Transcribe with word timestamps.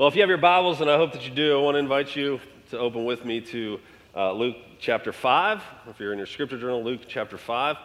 Well, 0.00 0.08
if 0.08 0.14
you 0.14 0.22
have 0.22 0.30
your 0.30 0.38
Bibles, 0.38 0.80
and 0.80 0.90
I 0.90 0.96
hope 0.96 1.12
that 1.12 1.28
you 1.28 1.34
do, 1.34 1.58
I 1.58 1.60
want 1.60 1.74
to 1.74 1.78
invite 1.78 2.16
you 2.16 2.40
to 2.70 2.78
open 2.78 3.04
with 3.04 3.26
me 3.26 3.42
to 3.42 3.78
uh, 4.16 4.32
Luke 4.32 4.56
chapter 4.78 5.12
5. 5.12 5.62
If 5.90 6.00
you're 6.00 6.12
in 6.12 6.16
your 6.16 6.26
scripture 6.26 6.58
journal, 6.58 6.82
Luke 6.82 7.02
chapter 7.06 7.36
5. 7.36 7.76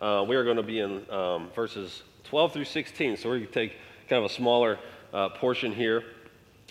Uh, 0.00 0.24
we 0.26 0.34
are 0.34 0.42
going 0.42 0.56
to 0.56 0.64
be 0.64 0.80
in 0.80 1.08
um, 1.12 1.48
verses 1.54 2.02
12 2.24 2.54
through 2.54 2.64
16. 2.64 3.18
So 3.18 3.28
we're 3.28 3.36
going 3.36 3.46
to 3.46 3.52
take 3.52 3.76
kind 4.08 4.18
of 4.18 4.28
a 4.28 4.34
smaller 4.34 4.80
uh, 5.14 5.28
portion 5.28 5.72
here 5.72 6.02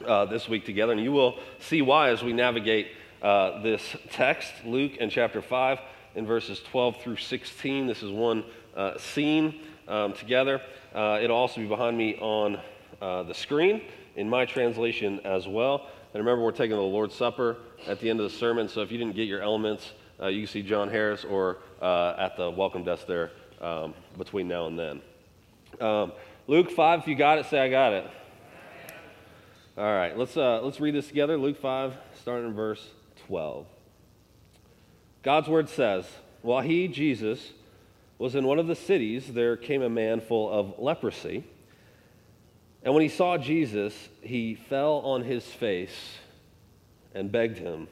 uh, 0.05 0.25
this 0.25 0.49
week 0.49 0.65
together, 0.65 0.91
and 0.91 1.01
you 1.01 1.13
will 1.13 1.39
see 1.59 1.81
why 1.81 2.09
as 2.09 2.21
we 2.21 2.33
navigate 2.33 2.87
uh, 3.21 3.61
this 3.61 3.95
text, 4.11 4.51
Luke 4.65 4.97
and 4.99 5.09
chapter 5.09 5.41
5, 5.41 5.79
in 6.15 6.25
verses 6.25 6.59
12 6.71 7.01
through 7.01 7.15
16. 7.15 7.87
This 7.87 8.03
is 8.03 8.11
one 8.11 8.43
uh, 8.75 8.97
scene 8.97 9.61
um, 9.87 10.11
together. 10.11 10.59
it'll 10.93 11.37
also 11.37 11.61
be 11.61 11.67
behind 11.67 11.97
me 11.97 12.17
on 12.17 12.59
the 12.99 13.33
screen 13.33 13.81
in 14.15 14.29
my 14.29 14.45
translation 14.45 15.19
as 15.25 15.47
well. 15.47 15.87
And 16.13 16.25
remember, 16.25 16.43
we're 16.43 16.51
taking 16.51 16.75
the 16.75 16.81
Lord's 16.81 17.15
Supper 17.15 17.57
at 17.87 17.99
the 17.99 18.09
end 18.09 18.19
of 18.19 18.31
the 18.31 18.37
sermon, 18.37 18.67
so 18.67 18.81
if 18.81 18.91
you 18.91 18.97
didn't 18.97 19.15
get 19.15 19.27
your 19.27 19.41
elements, 19.41 19.91
uh, 20.21 20.27
you 20.27 20.41
can 20.41 20.47
see 20.47 20.61
John 20.61 20.89
Harris 20.89 21.23
or 21.23 21.57
uh, 21.81 22.15
at 22.17 22.35
the 22.35 22.49
welcome 22.49 22.83
desk 22.83 23.05
there 23.07 23.31
um, 23.61 23.93
between 24.17 24.47
now 24.47 24.67
and 24.67 24.77
then. 24.77 25.01
Um, 25.79 26.11
Luke 26.47 26.71
5, 26.71 27.01
if 27.01 27.07
you 27.07 27.15
got 27.15 27.37
it, 27.37 27.45
say, 27.45 27.59
I 27.59 27.69
got 27.69 27.93
it. 27.93 28.09
All 29.77 29.85
right, 29.85 30.17
let's, 30.17 30.35
uh, 30.35 30.61
let's 30.61 30.79
read 30.79 30.95
this 30.95 31.07
together. 31.07 31.37
Luke 31.37 31.61
5, 31.61 31.93
starting 32.21 32.47
in 32.47 32.53
verse 32.53 32.85
12. 33.27 33.65
God's 35.23 35.47
word 35.47 35.69
says, 35.69 36.05
While 36.41 36.61
he, 36.61 36.87
Jesus, 36.87 37.51
was 38.17 38.35
in 38.35 38.45
one 38.45 38.59
of 38.59 38.67
the 38.67 38.75
cities, 38.75 39.33
there 39.33 39.55
came 39.55 39.81
a 39.81 39.89
man 39.89 40.19
full 40.19 40.51
of 40.51 40.79
leprosy. 40.79 41.45
And 42.83 42.93
when 42.93 43.03
he 43.03 43.09
saw 43.09 43.37
Jesus, 43.37 43.93
he 44.21 44.55
fell 44.55 44.97
on 44.99 45.23
his 45.23 45.45
face 45.45 46.17
and 47.13 47.31
begged 47.31 47.57
him, 47.57 47.87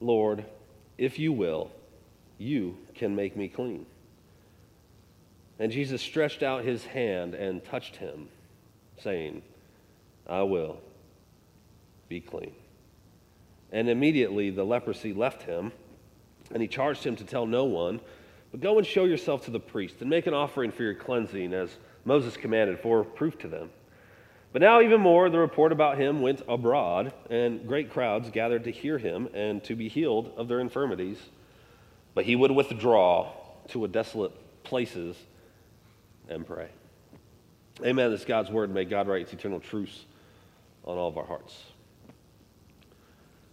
Lord, 0.00 0.44
if 0.98 1.18
you 1.18 1.32
will, 1.32 1.70
you 2.38 2.76
can 2.94 3.16
make 3.16 3.36
me 3.36 3.48
clean. 3.48 3.86
And 5.58 5.70
Jesus 5.72 6.02
stretched 6.02 6.42
out 6.42 6.64
his 6.64 6.84
hand 6.84 7.34
and 7.34 7.64
touched 7.64 7.96
him, 7.96 8.28
saying, 8.98 9.42
I 10.26 10.42
will 10.42 10.78
be 12.08 12.20
clean. 12.20 12.52
And 13.72 13.88
immediately 13.88 14.50
the 14.50 14.64
leprosy 14.64 15.12
left 15.12 15.42
him, 15.42 15.72
and 16.52 16.60
he 16.60 16.68
charged 16.68 17.04
him 17.04 17.16
to 17.16 17.24
tell 17.24 17.46
no 17.46 17.64
one, 17.64 18.00
but 18.50 18.60
go 18.60 18.78
and 18.78 18.86
show 18.86 19.04
yourself 19.04 19.44
to 19.46 19.50
the 19.50 19.60
priest 19.60 19.96
and 20.00 20.10
make 20.10 20.26
an 20.26 20.34
offering 20.34 20.70
for 20.70 20.82
your 20.82 20.94
cleansing 20.94 21.52
as 21.54 21.70
Moses 22.04 22.36
commanded 22.36 22.80
for 22.80 23.04
proof 23.04 23.38
to 23.38 23.48
them. 23.48 23.70
But 24.52 24.62
now, 24.62 24.80
even 24.80 25.00
more, 25.00 25.28
the 25.30 25.38
report 25.38 25.72
about 25.72 25.98
him 25.98 26.22
went 26.22 26.42
abroad, 26.46 27.12
and 27.28 27.66
great 27.66 27.90
crowds 27.90 28.30
gathered 28.30 28.64
to 28.64 28.70
hear 28.70 28.98
him 28.98 29.28
and 29.34 29.64
to 29.64 29.74
be 29.74 29.88
healed 29.88 30.32
of 30.36 30.46
their 30.46 30.60
infirmities. 30.60 31.18
But 32.14 32.24
he 32.24 32.36
would 32.36 32.52
withdraw 32.52 33.32
to 33.68 33.84
a 33.84 33.88
desolate 33.88 34.32
places 34.62 35.16
and 36.28 36.46
pray. 36.46 36.68
Amen. 37.84 38.12
This 38.12 38.20
is 38.20 38.26
God's 38.26 38.50
word. 38.50 38.72
May 38.72 38.84
God 38.84 39.08
write 39.08 39.22
its 39.22 39.32
eternal 39.32 39.58
truths 39.58 40.04
on 40.84 40.96
all 40.96 41.08
of 41.08 41.18
our 41.18 41.26
hearts. 41.26 41.60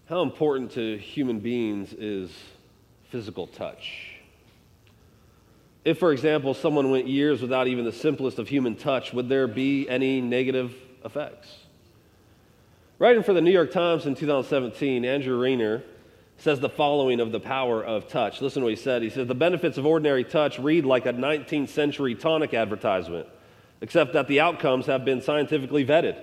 How 0.05 0.21
important 0.21 0.71
to 0.73 0.97
human 0.97 1.39
beings 1.39 1.93
is 1.93 2.31
physical 3.09 3.47
touch? 3.47 4.10
If, 5.83 5.97
for 5.97 6.11
example, 6.11 6.53
someone 6.53 6.91
went 6.91 7.07
years 7.07 7.41
without 7.41 7.67
even 7.67 7.85
the 7.85 7.91
simplest 7.91 8.37
of 8.37 8.47
human 8.47 8.75
touch, 8.75 9.13
would 9.13 9.29
there 9.29 9.47
be 9.47 9.89
any 9.89 10.21
negative 10.21 10.75
effects? 11.03 11.55
Writing 12.99 13.23
for 13.23 13.33
the 13.33 13.41
New 13.41 13.51
York 13.51 13.71
Times 13.71 14.05
in 14.05 14.13
2017, 14.13 15.03
Andrew 15.05 15.41
Rainer 15.41 15.81
says 16.37 16.59
the 16.59 16.69
following 16.69 17.19
of 17.19 17.31
the 17.31 17.39
power 17.39 17.83
of 17.83 18.07
touch. 18.07 18.41
Listen 18.41 18.61
to 18.61 18.65
what 18.65 18.75
he 18.75 18.75
said. 18.75 19.01
He 19.01 19.09
says, 19.09 19.27
The 19.27 19.33
benefits 19.33 19.79
of 19.79 19.87
ordinary 19.87 20.23
touch 20.23 20.59
read 20.59 20.85
like 20.85 21.07
a 21.07 21.13
19th 21.13 21.69
century 21.69 22.13
tonic 22.13 22.53
advertisement, 22.53 23.27
except 23.81 24.13
that 24.13 24.27
the 24.27 24.39
outcomes 24.39 24.85
have 24.85 25.03
been 25.03 25.21
scientifically 25.21 25.83
vetted. 25.83 26.15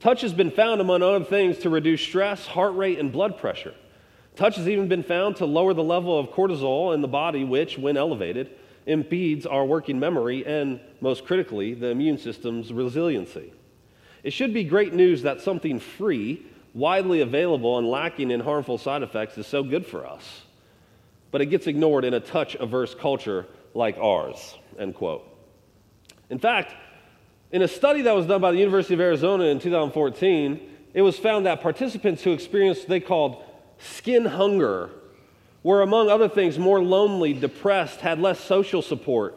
Touch 0.00 0.22
has 0.22 0.32
been 0.32 0.50
found, 0.50 0.80
among 0.80 1.02
other 1.02 1.24
things, 1.24 1.58
to 1.58 1.68
reduce 1.68 2.00
stress, 2.00 2.46
heart 2.46 2.74
rate, 2.74 2.98
and 2.98 3.12
blood 3.12 3.36
pressure. 3.36 3.74
Touch 4.34 4.56
has 4.56 4.66
even 4.66 4.88
been 4.88 5.02
found 5.02 5.36
to 5.36 5.46
lower 5.46 5.74
the 5.74 5.84
level 5.84 6.18
of 6.18 6.30
cortisol 6.30 6.94
in 6.94 7.02
the 7.02 7.08
body, 7.08 7.44
which, 7.44 7.76
when 7.76 7.98
elevated, 7.98 8.50
impedes 8.86 9.46
our 9.46 9.64
working 9.64 9.98
memory 9.98 10.44
and, 10.44 10.80
most 11.00 11.24
critically, 11.24 11.74
the 11.74 11.88
immune 11.88 12.18
system's 12.18 12.72
resiliency. 12.72 13.52
It 14.22 14.32
should 14.32 14.54
be 14.54 14.64
great 14.64 14.94
news 14.94 15.22
that 15.22 15.40
something 15.40 15.80
free, 15.80 16.46
widely 16.74 17.20
available, 17.20 17.78
and 17.78 17.88
lacking 17.88 18.30
in 18.30 18.40
harmful 18.40 18.78
side 18.78 19.02
effects 19.02 19.36
is 19.38 19.46
so 19.46 19.62
good 19.62 19.86
for 19.86 20.06
us. 20.06 20.42
But 21.30 21.40
it 21.40 21.46
gets 21.46 21.66
ignored 21.66 22.04
in 22.04 22.14
a 22.14 22.20
touch 22.20 22.54
averse 22.56 22.94
culture 22.94 23.46
like 23.74 23.96
ours. 23.98 24.56
End 24.78 24.94
quote. 24.94 25.26
In 26.30 26.38
fact, 26.38 26.74
in 27.50 27.62
a 27.62 27.68
study 27.68 28.02
that 28.02 28.14
was 28.14 28.26
done 28.26 28.40
by 28.40 28.52
the 28.52 28.58
University 28.58 28.94
of 28.94 29.00
Arizona 29.00 29.44
in 29.44 29.58
2014, 29.58 30.60
it 30.94 31.02
was 31.02 31.18
found 31.18 31.46
that 31.46 31.60
participants 31.60 32.22
who 32.22 32.32
experienced 32.32 32.82
what 32.82 32.88
they 32.88 33.00
called 33.00 33.44
skin 33.78 34.24
hunger 34.24 34.90
were, 35.62 35.82
among 35.82 36.10
other 36.10 36.28
things, 36.28 36.58
more 36.58 36.82
lonely, 36.82 37.32
depressed, 37.32 38.00
had 38.00 38.18
less 38.18 38.40
social 38.40 38.82
support, 38.82 39.36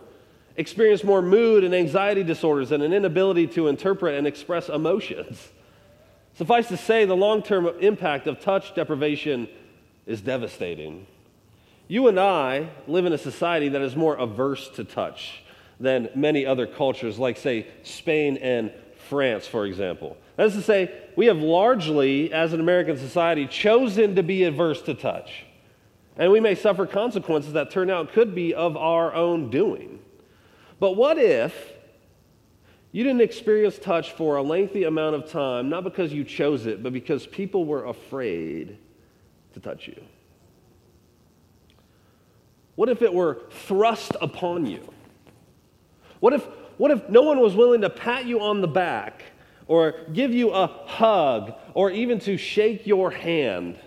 experienced 0.58 1.04
more 1.04 1.22
mood 1.22 1.64
and 1.64 1.76
anxiety 1.76 2.24
disorders, 2.24 2.72
and 2.72 2.82
an 2.82 2.94
inability 2.94 3.48
to 3.48 3.68
interpret 3.68 4.16
and 4.16 4.26
express 4.26 4.70
emotions. 4.70 5.50
Suffice 6.38 6.68
to 6.68 6.78
say, 6.78 7.06
the 7.06 7.16
long 7.16 7.42
term 7.42 7.68
impact 7.80 8.28
of 8.28 8.40
touch 8.40 8.76
deprivation 8.76 9.48
is 10.06 10.22
devastating. 10.22 11.08
You 11.88 12.08
and 12.08 12.20
I 12.20 12.70
live 12.88 13.06
in 13.06 13.14
a 13.14 13.18
society 13.18 13.70
that 13.70 13.82
is 13.82 13.96
more 13.96 14.16
averse 14.16 14.70
to 14.70 14.84
touch 14.84 15.44
than 15.80 16.10
many 16.16 16.46
other 16.46 16.66
cultures, 16.66 17.20
like, 17.20 17.38
say, 17.38 17.68
Spain 17.84 18.38
and 18.38 18.72
France, 19.08 19.46
for 19.46 19.66
example. 19.66 20.18
That 20.36 20.48
is 20.48 20.54
to 20.54 20.62
say, 20.62 20.92
we 21.16 21.28
have 21.28 21.38
largely, 21.38 22.34
as 22.34 22.54
an 22.54 22.60
American 22.60 22.98
society, 22.98 23.48
chosen 23.48 24.16
to 24.16 24.24
be 24.24 24.44
averse 24.44 24.82
to 24.84 24.94
touch. 24.94 25.45
And 26.18 26.32
we 26.32 26.40
may 26.40 26.56
suffer 26.56 26.86
consequences 26.86 27.54
that 27.54 27.72
turn 27.72 27.90
out 27.90 28.14
could 28.14 28.34
be 28.34 28.54
of 28.54 28.78
our 28.78 29.14
own 29.14 29.50
doing. 29.50 30.00
But 30.80 30.96
what 30.96 31.18
if 31.18 31.74
you 32.92 33.04
didn't 33.04 33.22
experience 33.22 33.78
touch 33.78 34.14
for 34.14 34.38
a 34.38 34.42
lengthy 34.42 34.86
amount 34.86 35.16
of 35.16 35.30
time, 35.30 35.70
not 35.70 35.84
because 35.84 36.14
you 36.14 36.24
chose 36.24 36.66
it, 36.66 36.82
but 36.82 36.94
because 36.94 37.28
people 37.28 37.66
were 37.66 37.86
afraid 37.86 38.78
to 39.54 39.60
touch 39.60 39.88
you? 39.88 40.02
What 42.76 42.90
if 42.90 43.02
it 43.02 43.14
were 43.14 43.42
thrust 43.50 44.16
upon 44.22 44.66
you? 44.66 44.94
What 46.22 46.34
if, 46.34 46.44
what 46.78 46.92
if 46.92 47.10
no 47.10 47.24
one 47.24 47.40
was 47.40 47.56
willing 47.56 47.82
to 47.82 47.90
pat 47.90 48.26
you 48.26 48.42
on 48.42 48.62
the 48.62 48.68
back 48.68 49.24
or 49.68 49.96
give 50.14 50.34
you 50.34 50.52
a 50.52 50.68
hug 50.68 51.54
or 51.74 51.92
even 51.92 52.20
to 52.20 52.38
shake 52.38 52.88
your 52.88 53.12
hand? 53.12 53.78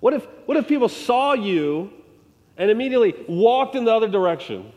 What 0.00 0.14
if, 0.14 0.26
what 0.46 0.56
if 0.56 0.68
people 0.68 0.88
saw 0.88 1.32
you 1.32 1.92
and 2.56 2.70
immediately 2.70 3.14
walked 3.28 3.74
in 3.74 3.84
the 3.84 3.92
other 3.92 4.08
direction? 4.08 4.72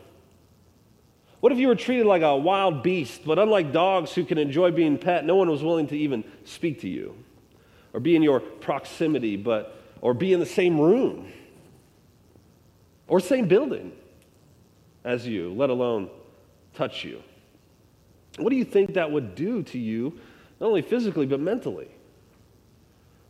What 1.40 1.52
if 1.52 1.58
you 1.58 1.68
were 1.68 1.74
treated 1.74 2.06
like 2.06 2.22
a 2.22 2.36
wild 2.36 2.82
beast, 2.82 3.22
but 3.24 3.38
unlike 3.38 3.72
dogs 3.72 4.12
who 4.12 4.24
can 4.24 4.38
enjoy 4.38 4.70
being 4.70 4.98
pet, 4.98 5.24
no 5.24 5.36
one 5.36 5.50
was 5.50 5.62
willing 5.62 5.88
to 5.88 5.96
even 5.96 6.24
speak 6.44 6.80
to 6.82 6.88
you 6.88 7.16
or 7.92 8.00
be 8.00 8.16
in 8.16 8.22
your 8.22 8.40
proximity, 8.40 9.36
but 9.36 9.76
or 10.00 10.14
be 10.14 10.32
in 10.32 10.40
the 10.40 10.46
same 10.46 10.80
room 10.80 11.32
or 13.08 13.20
same 13.20 13.48
building 13.48 13.92
as 15.04 15.26
you, 15.26 15.52
let 15.52 15.70
alone 15.70 16.10
touch 16.74 17.04
you? 17.04 17.22
What 18.38 18.50
do 18.50 18.56
you 18.56 18.64
think 18.64 18.94
that 18.94 19.10
would 19.10 19.34
do 19.34 19.62
to 19.64 19.78
you, 19.78 20.18
not 20.60 20.68
only 20.68 20.82
physically, 20.82 21.26
but 21.26 21.40
mentally? 21.40 21.88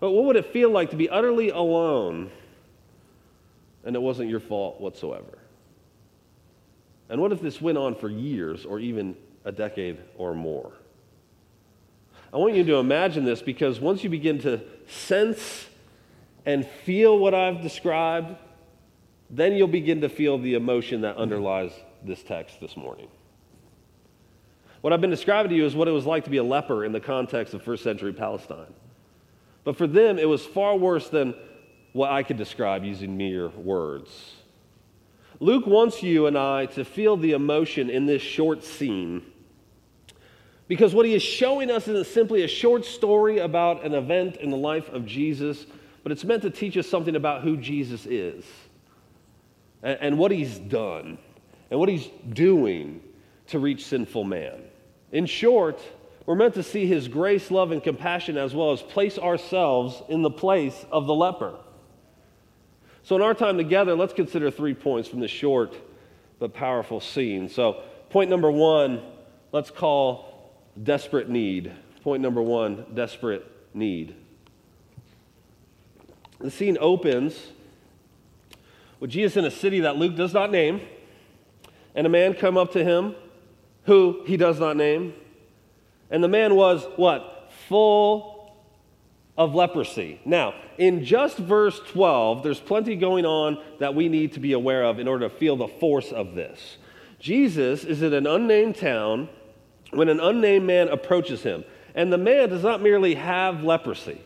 But 0.03 0.11
what 0.11 0.25
would 0.25 0.35
it 0.35 0.47
feel 0.47 0.69
like 0.69 0.91
to 0.91 0.97
be 0.97 1.09
utterly 1.09 1.51
alone 1.51 2.33
and 3.85 3.95
it 3.95 4.01
wasn't 4.03 4.31
your 4.31 4.41
fault 4.41 4.81
whatsoever? 4.81 5.39
And 7.09 7.21
what 7.21 7.31
if 7.31 7.41
this 7.41 7.61
went 7.61 7.79
on 7.79 7.95
for 7.95 8.09
years 8.09 8.65
or 8.65 8.81
even 8.81 9.17
a 9.45 9.53
decade 9.53 9.99
or 10.17 10.35
more? 10.35 10.73
I 12.35 12.39
want 12.39 12.55
you 12.55 12.65
to 12.65 12.77
imagine 12.79 13.25
this 13.25 13.43
because 13.43 13.79
once 13.79 14.03
you 14.03 14.11
begin 14.11 14.41
to 14.41 14.63
sense 14.89 15.69
and 16.45 16.67
feel 16.67 17.17
what 17.17 17.33
I've 17.33 17.63
described, 17.63 18.35
then 19.31 19.53
you'll 19.53 19.69
begin 19.69 20.01
to 20.01 20.09
feel 20.09 20.37
the 20.37 20.55
emotion 20.55 21.03
that 21.03 21.17
underlies 21.17 21.71
this 22.05 22.25
text 22.25 22.59
this 22.59 22.77
morning. 22.77 23.07
What 24.81 24.93
I've 24.93 25.01
been 25.01 25.11
describing 25.11 25.51
to 25.51 25.57
you 25.57 25.65
is 25.65 25.77
what 25.77 25.87
it 25.87 25.93
was 25.93 26.07
like 26.07 26.25
to 26.25 26.31
be 26.31 26.39
a 26.39 26.43
leper 26.43 26.85
in 26.85 26.91
the 26.91 26.99
context 26.99 27.55
of 27.55 27.63
first 27.63 27.85
century 27.85 28.13
Palestine. 28.13 28.75
But 29.65 29.77
for 29.77 29.87
them, 29.87 30.19
it 30.19 30.29
was 30.29 30.45
far 30.45 30.77
worse 30.77 31.09
than 31.09 31.35
what 31.93 32.11
I 32.11 32.23
could 32.23 32.37
describe 32.37 32.85
using 32.85 33.17
mere 33.17 33.49
words. 33.49 34.35
Luke 35.41 35.67
wants 35.67 36.03
you 36.03 36.27
and 36.27 36.39
I 36.39 36.67
to 36.67 36.85
feel 36.85 37.17
the 37.17 37.33
emotion 37.33 37.91
in 37.91 38.07
this 38.07 38.23
short 38.23 38.65
scene 38.65 39.23
Because 40.73 40.95
what 40.95 41.05
he 41.05 41.15
is 41.15 41.23
showing 41.23 41.71
us 41.71 41.87
isn't 41.87 42.07
simply 42.07 42.45
a 42.45 42.49
short 42.49 42.87
story 42.87 43.41
about 43.41 43.85
an 43.85 43.93
event 43.95 44.37
in 44.37 44.49
the 44.49 44.57
life 44.57 44.89
of 44.89 45.05
Jesus, 45.05 45.67
but 46.03 46.13
it's 46.13 46.25
meant 46.25 46.41
to 46.43 46.51
teach 46.51 46.79
us 46.79 46.89
something 46.89 47.15
about 47.15 47.43
who 47.43 47.59
Jesus 47.59 48.07
is 48.07 48.43
and, 49.83 49.99
and 50.01 50.19
what 50.19 50.31
he's 50.31 50.59
done 50.59 51.19
and 51.71 51.79
what 51.79 51.91
he's 51.91 52.09
doing 52.33 53.03
to 53.49 53.59
reach 53.59 53.85
sinful 53.85 54.25
man. 54.25 54.63
In 55.11 55.27
short, 55.27 55.79
we're 56.27 56.37
meant 56.37 56.55
to 56.55 56.63
see 56.63 56.87
his 56.87 57.09
grace, 57.09 57.51
love, 57.51 57.73
and 57.73 57.83
compassion 57.83 58.37
as 58.37 58.55
well 58.55 58.73
as 58.73 58.81
place 58.83 59.19
ourselves 59.19 60.03
in 60.09 60.23
the 60.23 60.31
place 60.31 60.85
of 60.91 61.07
the 61.07 61.15
leper. 61.15 61.55
So, 63.03 63.17
in 63.17 63.23
our 63.23 63.35
time 63.35 63.57
together, 63.57 63.97
let's 63.97 64.13
consider 64.13 64.51
three 64.51 64.75
points 64.75 65.09
from 65.09 65.21
this 65.21 65.31
short 65.31 65.75
but 66.39 66.55
powerful 66.55 67.01
scene. 67.01 67.49
So, 67.49 67.83
point 68.11 68.31
number 68.31 68.51
one, 68.51 69.03
let's 69.51 69.71
call 69.71 70.53
desperate 70.81 71.29
need. 71.29 71.73
Point 72.03 72.23
number 72.23 72.43
one, 72.43 72.87
desperate 72.95 73.45
need. 73.75 74.15
The 76.39 76.51
scene 76.51 76.79
opens 76.81 77.41
with 79.01 79.11
Jesus 79.11 79.37
in 79.37 79.45
a 79.45 79.51
city 79.51 79.81
that 79.81 79.97
Luke 79.97 80.15
does 80.15 80.33
not 80.33 80.51
name, 80.51 80.81
and 81.95 82.07
a 82.07 82.11
man 82.11 82.35
come 82.35 82.57
up 82.57 82.73
to 82.73 82.85
him 82.85 83.17
who 83.85 84.23
he 84.27 84.37
does 84.37 84.61
not 84.61 84.77
name. 84.77 85.15
And 86.13 86.23
the 86.23 86.29
man 86.29 86.55
was 86.55 86.87
what? 86.97 87.51
Full 87.69 88.55
of 89.37 89.55
leprosy. 89.55 90.21
Now, 90.25 90.55
in 90.79 91.05
just 91.05 91.39
verse 91.39 91.81
12, 91.89 92.43
there's 92.43 92.61
plenty 92.61 92.97
going 92.97 93.25
on 93.25 93.59
that 93.81 93.95
we 93.95 94.09
need 94.09 94.35
to 94.35 94.41
be 94.41 94.53
aware 94.53 94.85
of 94.85 94.99
in 94.99 95.09
order 95.09 95.29
to 95.29 95.35
feel 95.35 95.57
the 95.57 95.69
force 95.69 96.13
of 96.13 96.35
this. 96.35 96.77
Jesus 97.19 97.85
is 97.85 98.03
in 98.03 98.13
an 98.13 98.27
unnamed 98.27 98.77
town 98.77 99.29
when 99.91 100.09
an 100.09 100.21
unnamed 100.21 100.67
man 100.67 100.89
approaches 100.89 101.43
him. 101.43 101.65
And 101.95 102.13
the 102.13 102.19
man 102.19 102.51
does 102.51 102.63
not 102.63 102.83
merely 102.83 103.15
have 103.15 103.65
leprosy, 103.65 104.21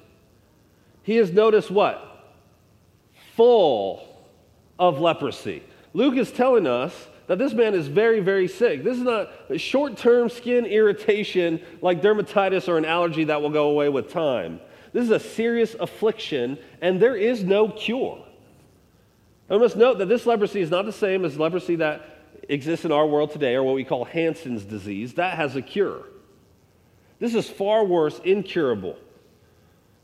he 1.03 1.19
is 1.19 1.31
noticed 1.31 1.71
what? 1.71 2.35
Full 3.37 4.03
of 4.77 4.99
leprosy. 4.99 5.63
Luke 5.95 6.17
is 6.17 6.33
telling 6.33 6.67
us 6.67 7.07
that 7.27 7.39
this 7.39 7.53
man 7.53 7.75
is 7.75 7.89
very, 7.89 8.21
very 8.21 8.49
sick. 8.49 8.85
This 8.85 8.97
is 8.97 9.03
not 9.03 9.31
short 9.57 9.97
term 9.97 10.29
skin 10.29 10.65
irritation 10.65 11.61
like 11.83 12.01
dermatitis 12.01 12.69
or 12.69 12.79
an 12.79 12.85
allergy 12.85 13.25
that 13.25 13.43
will 13.43 13.51
go 13.51 13.71
away 13.71 13.89
with 13.89 14.11
time. 14.11 14.61
This 14.93 15.05
is 15.05 15.11
a 15.11 15.21
serious 15.21 15.75
affliction, 15.75 16.59
and 16.81 17.01
there 17.01 17.17
is 17.17 17.45
no 17.45 17.69
cure. 17.69 18.25
I 19.51 19.59
must 19.59 19.77
note 19.77 19.99
that 19.99 20.07
this 20.07 20.27
leprosy 20.27 20.61
is 20.61 20.71
not 20.71 20.87
the 20.87 20.93
same 20.93 21.25
as 21.25 21.39
leprosy 21.39 21.77
that 21.77 22.19
exists 22.49 22.85
in 22.85 22.93
our 22.93 23.07
world 23.07 23.31
today, 23.31 23.55
or 23.55 23.63
what 23.63 23.75
we 23.75 23.85
call 23.85 24.05
Hansen's 24.05 24.65
disease. 24.65 25.15
That 25.15 25.37
has 25.37 25.57
a 25.57 25.63
cure. 25.63 26.05
This 27.19 27.35
is 27.35 27.49
far 27.49 27.85
worse, 27.85 28.21
incurable. 28.25 28.97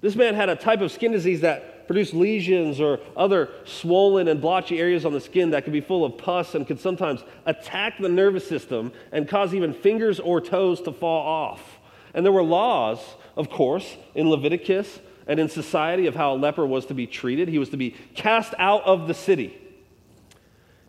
This 0.00 0.16
man 0.16 0.34
had 0.34 0.48
a 0.48 0.56
type 0.56 0.80
of 0.80 0.90
skin 0.90 1.12
disease 1.12 1.42
that 1.42 1.71
produce 1.87 2.12
lesions 2.12 2.81
or 2.81 3.00
other 3.17 3.50
swollen 3.64 4.29
and 4.29 4.40
blotchy 4.40 4.81
areas 4.81 5.05
on 5.05 5.12
the 5.12 5.20
skin 5.20 5.50
that 5.50 5.64
can 5.64 5.73
be 5.73 5.81
full 5.81 6.05
of 6.05 6.17
pus 6.19 6.55
and 6.55 6.67
can 6.67 6.79
sometimes 6.79 7.23
attack 7.46 7.99
the 7.99 8.08
nervous 8.08 8.46
system 8.46 8.93
and 9.12 9.29
cause 9.29 9.55
even 9.55 9.73
fingers 9.73 10.20
or 10.20 10.40
toes 10.40 10.81
to 10.82 10.93
fall 10.93 11.26
off. 11.26 11.79
And 12.14 12.25
there 12.25 12.32
were 12.32 12.43
laws, 12.43 12.99
of 13.37 13.50
course, 13.50 13.96
in 14.14 14.29
Leviticus 14.29 15.00
and 15.26 15.38
in 15.40 15.49
society 15.49 16.06
of 16.06 16.14
how 16.14 16.34
a 16.34 16.37
leper 16.37 16.67
was 16.67 16.87
to 16.87 16.94
be 16.94 17.06
treated. 17.06 17.49
He 17.49 17.58
was 17.58 17.70
to 17.70 17.76
be 17.76 17.90
cast 18.14 18.55
out 18.58 18.82
of 18.85 19.08
the 19.08 19.14
city. 19.14 19.58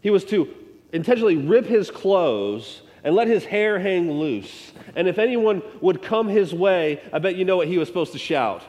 He 0.01 0.09
was 0.09 0.25
to 0.25 0.53
intentionally 0.91 1.37
rip 1.37 1.65
his 1.65 1.89
clothes 1.89 2.81
and 3.03 3.15
let 3.15 3.27
his 3.27 3.45
hair 3.45 3.79
hang 3.79 4.11
loose. 4.11 4.71
And 4.95 5.07
if 5.07 5.17
anyone 5.17 5.61
would 5.81 6.01
come 6.01 6.27
his 6.27 6.53
way, 6.53 7.01
I 7.11 7.19
bet 7.19 7.35
you 7.35 7.45
know 7.45 7.57
what 7.57 7.67
he 7.67 7.77
was 7.77 7.87
supposed 7.87 8.13
to 8.13 8.19
shout 8.19 8.63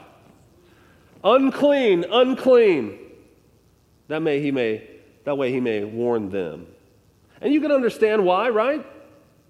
unclean, 1.25 2.05
unclean. 2.09 2.99
That 4.07 4.21
may 4.21 4.39
he 4.39 4.51
may 4.51 4.87
that 5.25 5.37
way 5.37 5.51
he 5.51 5.59
may 5.59 5.83
warn 5.83 6.29
them. 6.29 6.67
And 7.41 7.51
you 7.53 7.59
can 7.59 7.71
understand 7.71 8.23
why, 8.23 8.49
right? 8.49 8.85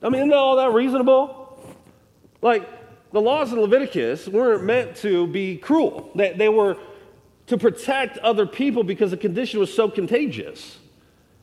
I 0.02 0.10
mean, 0.10 0.22
isn't 0.22 0.34
all 0.34 0.56
that 0.56 0.72
reasonable? 0.72 1.60
Like 2.42 2.68
the 3.12 3.22
laws 3.22 3.52
in 3.52 3.60
Leviticus 3.60 4.28
weren't 4.28 4.64
meant 4.64 4.96
to 4.98 5.28
be 5.28 5.58
cruel. 5.58 6.10
They, 6.16 6.32
they 6.32 6.50
were 6.50 6.78
to 7.48 7.58
protect 7.58 8.18
other 8.20 8.46
people 8.46 8.84
because 8.84 9.12
the 9.12 9.18
condition 9.18 9.60
was 9.60 9.74
so 9.74 9.90
contagious. 9.90 10.78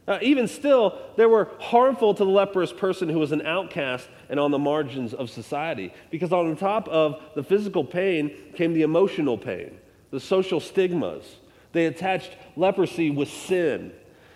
Uh, 0.08 0.18
even 0.20 0.48
still, 0.48 0.98
they 1.16 1.26
were 1.26 1.50
harmful 1.60 2.12
to 2.14 2.24
the 2.24 2.30
leprous 2.30 2.72
person 2.72 3.08
who 3.08 3.18
was 3.18 3.30
an 3.32 3.42
outcast 3.42 4.08
and 4.28 4.40
on 4.40 4.50
the 4.50 4.58
margins 4.58 5.14
of 5.14 5.30
society. 5.30 5.92
Because 6.10 6.32
on 6.32 6.56
top 6.56 6.88
of 6.88 7.22
the 7.34 7.42
physical 7.42 7.84
pain 7.84 8.34
came 8.56 8.72
the 8.72 8.82
emotional 8.82 9.38
pain 9.38 9.78
the 10.12 10.20
social 10.20 10.60
stigmas. 10.60 11.24
They 11.72 11.86
attached 11.86 12.36
leprosy 12.54 13.10
with 13.10 13.28
sin, 13.28 13.92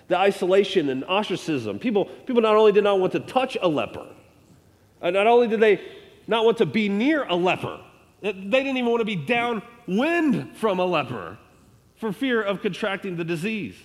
the 0.09 0.17
isolation 0.17 0.89
and 0.89 1.05
ostracism. 1.05 1.79
People, 1.79 2.07
people 2.27 2.43
not 2.43 2.57
only 2.57 2.73
did 2.73 2.83
not 2.83 2.99
want 2.99 3.13
to 3.13 3.21
touch 3.21 3.57
a 3.63 3.69
leper, 3.69 4.09
not 5.01 5.27
only 5.29 5.47
did 5.47 5.61
they 5.61 5.81
not 6.27 6.45
want 6.45 6.59
to 6.59 6.67
be 6.67 6.89
near 6.89 7.25
a 7.25 7.37
leper, 7.37 7.79
eh, 8.23 8.33
they 8.33 8.63
didn't 8.63 8.79
even 8.79 8.91
want 8.91 9.03
to 9.03 9.05
be 9.05 9.17
downwind 9.17 10.57
from 10.57 10.81
a 10.81 10.85
leper 10.85 11.39
for 11.97 12.13
fear 12.13 12.43
of 12.43 12.63
contracting 12.63 13.17
the 13.17 13.25
disease. 13.25 13.77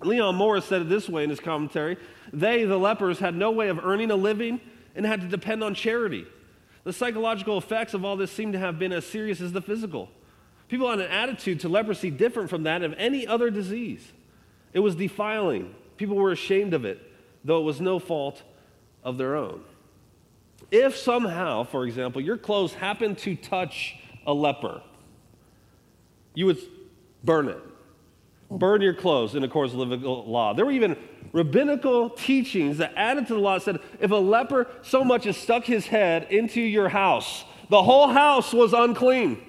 Leon 0.00 0.36
Morris 0.36 0.64
said 0.64 0.82
it 0.82 0.88
this 0.88 1.08
way 1.08 1.24
in 1.24 1.30
his 1.30 1.40
commentary 1.40 1.96
They, 2.32 2.64
the 2.64 2.78
lepers, 2.78 3.18
had 3.18 3.34
no 3.34 3.50
way 3.50 3.68
of 3.68 3.84
earning 3.84 4.10
a 4.10 4.16
living 4.16 4.60
and 4.94 5.04
had 5.04 5.20
to 5.20 5.28
depend 5.28 5.62
on 5.64 5.74
charity. 5.74 6.26
The 6.84 6.92
psychological 6.92 7.58
effects 7.58 7.94
of 7.94 8.04
all 8.04 8.16
this 8.16 8.30
seem 8.30 8.52
to 8.52 8.58
have 8.58 8.78
been 8.78 8.92
as 8.92 9.06
serious 9.06 9.40
as 9.40 9.52
the 9.52 9.62
physical. 9.62 10.08
People 10.74 10.90
had 10.90 10.98
an 10.98 11.06
attitude 11.06 11.60
to 11.60 11.68
leprosy 11.68 12.10
different 12.10 12.50
from 12.50 12.64
that 12.64 12.82
of 12.82 12.94
any 12.98 13.28
other 13.28 13.48
disease. 13.48 14.04
It 14.72 14.80
was 14.80 14.96
defiling. 14.96 15.72
People 15.96 16.16
were 16.16 16.32
ashamed 16.32 16.74
of 16.74 16.84
it, 16.84 17.00
though 17.44 17.60
it 17.60 17.62
was 17.62 17.80
no 17.80 18.00
fault 18.00 18.42
of 19.04 19.16
their 19.16 19.36
own. 19.36 19.62
If 20.72 20.96
somehow, 20.96 21.62
for 21.62 21.86
example, 21.86 22.20
your 22.20 22.36
clothes 22.36 22.74
happened 22.74 23.18
to 23.18 23.36
touch 23.36 23.94
a 24.26 24.34
leper, 24.34 24.82
you 26.34 26.46
would 26.46 26.58
burn 27.22 27.50
it. 27.50 27.62
Burn 28.50 28.80
your 28.80 28.94
clothes 28.94 29.36
in 29.36 29.44
accordance 29.44 29.76
with 29.76 29.90
the 29.90 30.08
law. 30.08 30.54
There 30.54 30.66
were 30.66 30.72
even 30.72 30.96
rabbinical 31.30 32.10
teachings 32.10 32.78
that 32.78 32.94
added 32.96 33.28
to 33.28 33.34
the 33.34 33.40
law 33.40 33.58
said 33.58 33.78
if 34.00 34.10
a 34.10 34.16
leper 34.16 34.66
so 34.82 35.04
much 35.04 35.24
as 35.26 35.36
stuck 35.36 35.66
his 35.66 35.86
head 35.86 36.26
into 36.30 36.60
your 36.60 36.88
house, 36.88 37.44
the 37.70 37.84
whole 37.84 38.08
house 38.08 38.52
was 38.52 38.72
unclean. 38.72 39.40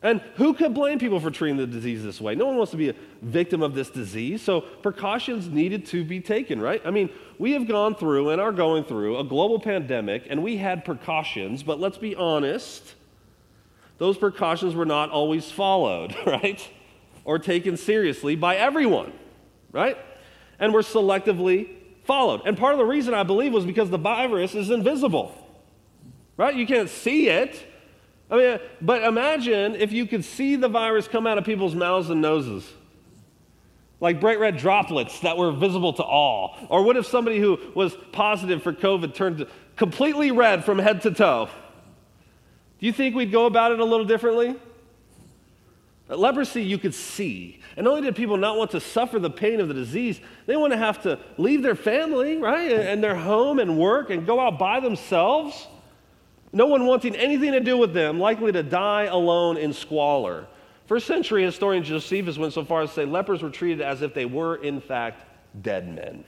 And 0.00 0.20
who 0.36 0.54
could 0.54 0.74
blame 0.74 1.00
people 1.00 1.18
for 1.18 1.30
treating 1.30 1.56
the 1.56 1.66
disease 1.66 2.04
this 2.04 2.20
way? 2.20 2.36
No 2.36 2.46
one 2.46 2.56
wants 2.56 2.70
to 2.70 2.76
be 2.76 2.90
a 2.90 2.94
victim 3.20 3.62
of 3.62 3.74
this 3.74 3.90
disease, 3.90 4.42
so 4.42 4.60
precautions 4.60 5.48
needed 5.48 5.86
to 5.86 6.04
be 6.04 6.20
taken, 6.20 6.60
right? 6.60 6.80
I 6.84 6.92
mean, 6.92 7.10
we 7.38 7.52
have 7.52 7.66
gone 7.66 7.96
through 7.96 8.30
and 8.30 8.40
are 8.40 8.52
going 8.52 8.84
through 8.84 9.18
a 9.18 9.24
global 9.24 9.58
pandemic, 9.58 10.24
and 10.30 10.44
we 10.44 10.56
had 10.56 10.84
precautions, 10.84 11.64
but 11.64 11.80
let's 11.80 11.98
be 11.98 12.14
honest, 12.14 12.94
those 13.98 14.16
precautions 14.16 14.76
were 14.76 14.86
not 14.86 15.10
always 15.10 15.50
followed, 15.50 16.14
right? 16.26 16.66
Or 17.24 17.40
taken 17.40 17.76
seriously 17.76 18.36
by 18.36 18.56
everyone, 18.56 19.12
right? 19.72 19.98
And 20.60 20.72
were 20.72 20.82
selectively 20.82 21.70
followed. 22.04 22.42
And 22.46 22.56
part 22.56 22.72
of 22.72 22.78
the 22.78 22.86
reason 22.86 23.14
I 23.14 23.24
believe 23.24 23.52
was 23.52 23.66
because 23.66 23.90
the 23.90 23.98
virus 23.98 24.54
is 24.54 24.70
invisible, 24.70 25.34
right? 26.36 26.54
You 26.54 26.68
can't 26.68 26.88
see 26.88 27.28
it. 27.28 27.66
I 28.30 28.36
mean, 28.36 28.58
but 28.80 29.04
imagine 29.04 29.74
if 29.74 29.92
you 29.92 30.06
could 30.06 30.24
see 30.24 30.56
the 30.56 30.68
virus 30.68 31.08
come 31.08 31.26
out 31.26 31.38
of 31.38 31.44
people's 31.44 31.74
mouths 31.74 32.10
and 32.10 32.20
noses. 32.20 32.70
Like 34.00 34.20
bright 34.20 34.38
red 34.38 34.58
droplets 34.58 35.20
that 35.20 35.36
were 35.36 35.50
visible 35.50 35.92
to 35.94 36.02
all. 36.02 36.56
Or 36.68 36.82
what 36.82 36.96
if 36.96 37.06
somebody 37.06 37.40
who 37.40 37.58
was 37.74 37.96
positive 38.12 38.62
for 38.62 38.72
COVID 38.72 39.14
turned 39.14 39.46
completely 39.76 40.30
red 40.30 40.64
from 40.64 40.78
head 40.78 41.02
to 41.02 41.10
toe? 41.10 41.48
Do 42.78 42.86
you 42.86 42.92
think 42.92 43.16
we'd 43.16 43.32
go 43.32 43.46
about 43.46 43.72
it 43.72 43.80
a 43.80 43.84
little 43.84 44.06
differently? 44.06 44.54
At 46.10 46.18
Leprosy 46.18 46.62
you 46.62 46.78
could 46.78 46.94
see. 46.94 47.60
And 47.76 47.84
not 47.84 47.90
only 47.90 48.02
did 48.02 48.16
people 48.16 48.36
not 48.36 48.56
want 48.56 48.70
to 48.72 48.80
suffer 48.80 49.18
the 49.18 49.30
pain 49.30 49.60
of 49.60 49.68
the 49.68 49.74
disease, 49.74 50.20
they 50.46 50.56
want 50.56 50.72
to 50.72 50.78
have 50.78 51.02
to 51.02 51.18
leave 51.36 51.62
their 51.62 51.74
family, 51.74 52.38
right? 52.38 52.70
And 52.70 53.02
their 53.02 53.16
home 53.16 53.58
and 53.58 53.78
work 53.78 54.10
and 54.10 54.26
go 54.26 54.38
out 54.38 54.58
by 54.58 54.80
themselves. 54.80 55.66
No 56.52 56.66
one 56.66 56.86
wanting 56.86 57.14
anything 57.14 57.52
to 57.52 57.60
do 57.60 57.76
with 57.76 57.92
them, 57.92 58.18
likely 58.18 58.52
to 58.52 58.62
die 58.62 59.04
alone 59.04 59.56
in 59.56 59.72
squalor. 59.72 60.46
First 60.86 61.06
century 61.06 61.44
historian 61.44 61.84
Josephus 61.84 62.38
went 62.38 62.54
so 62.54 62.64
far 62.64 62.82
as 62.82 62.88
to 62.90 62.94
say 62.94 63.04
lepers 63.04 63.42
were 63.42 63.50
treated 63.50 63.82
as 63.82 64.00
if 64.00 64.14
they 64.14 64.24
were, 64.24 64.56
in 64.56 64.80
fact, 64.80 65.24
dead 65.62 65.94
men. 65.94 66.24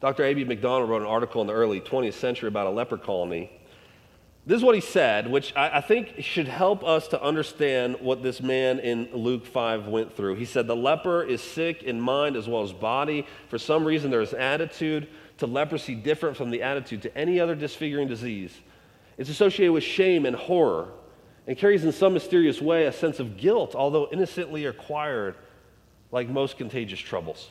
Dr. 0.00 0.24
A.B. 0.24 0.44
McDonald 0.44 0.90
wrote 0.90 1.02
an 1.02 1.08
article 1.08 1.40
in 1.40 1.46
the 1.46 1.52
early 1.52 1.80
20th 1.80 2.14
century 2.14 2.48
about 2.48 2.66
a 2.66 2.70
leper 2.70 2.96
colony 2.96 3.50
This 4.46 4.58
is 4.58 4.64
what 4.64 4.74
he 4.74 4.80
said, 4.80 5.28
which 5.28 5.54
I, 5.56 5.78
I, 5.78 5.80
think 5.80 6.14
should 6.20 6.48
help 6.48 6.84
us 6.84 7.08
to 7.08 7.22
understand 7.22 7.96
what 8.00 8.22
this 8.22 8.40
man 8.40 8.78
in 8.78 9.08
Luke 9.12 9.44
5 9.44 9.86
went 9.86 10.16
through. 10.16 10.36
He 10.36 10.44
said, 10.44 10.66
The 10.66 10.76
leper 10.76 11.22
is 11.22 11.40
sick 11.40 11.82
in 11.82 12.00
mind 12.00 12.36
as 12.36 12.48
well 12.48 12.62
as 12.62 12.72
body. 12.72 13.26
For 13.48 13.58
some 13.58 13.84
reason, 13.84 14.10
there 14.10 14.20
is 14.20 14.34
attitude 14.34 15.08
to 15.38 15.46
leprosy 15.46 15.94
different 15.94 16.36
from 16.36 16.50
the 16.50 16.62
attitude 16.62 17.02
to 17.02 17.16
any 17.16 17.40
other 17.40 17.54
disfiguring 17.54 18.08
disease. 18.08 18.52
It's 19.16 19.30
associated 19.30 19.72
with 19.72 19.84
shame 19.84 20.26
and 20.26 20.36
horror 20.36 20.88
and 21.46 21.56
carries 21.56 21.84
in 21.84 21.92
some 21.92 22.12
mysterious 22.12 22.60
way 22.60 22.86
a 22.86 22.92
sense 22.92 23.20
of 23.20 23.36
guilt, 23.36 23.74
although 23.74 24.08
innocently 24.12 24.66
acquired, 24.66 25.34
like 26.12 26.28
most 26.28 26.58
contagious 26.58 27.00
troubles. 27.00 27.50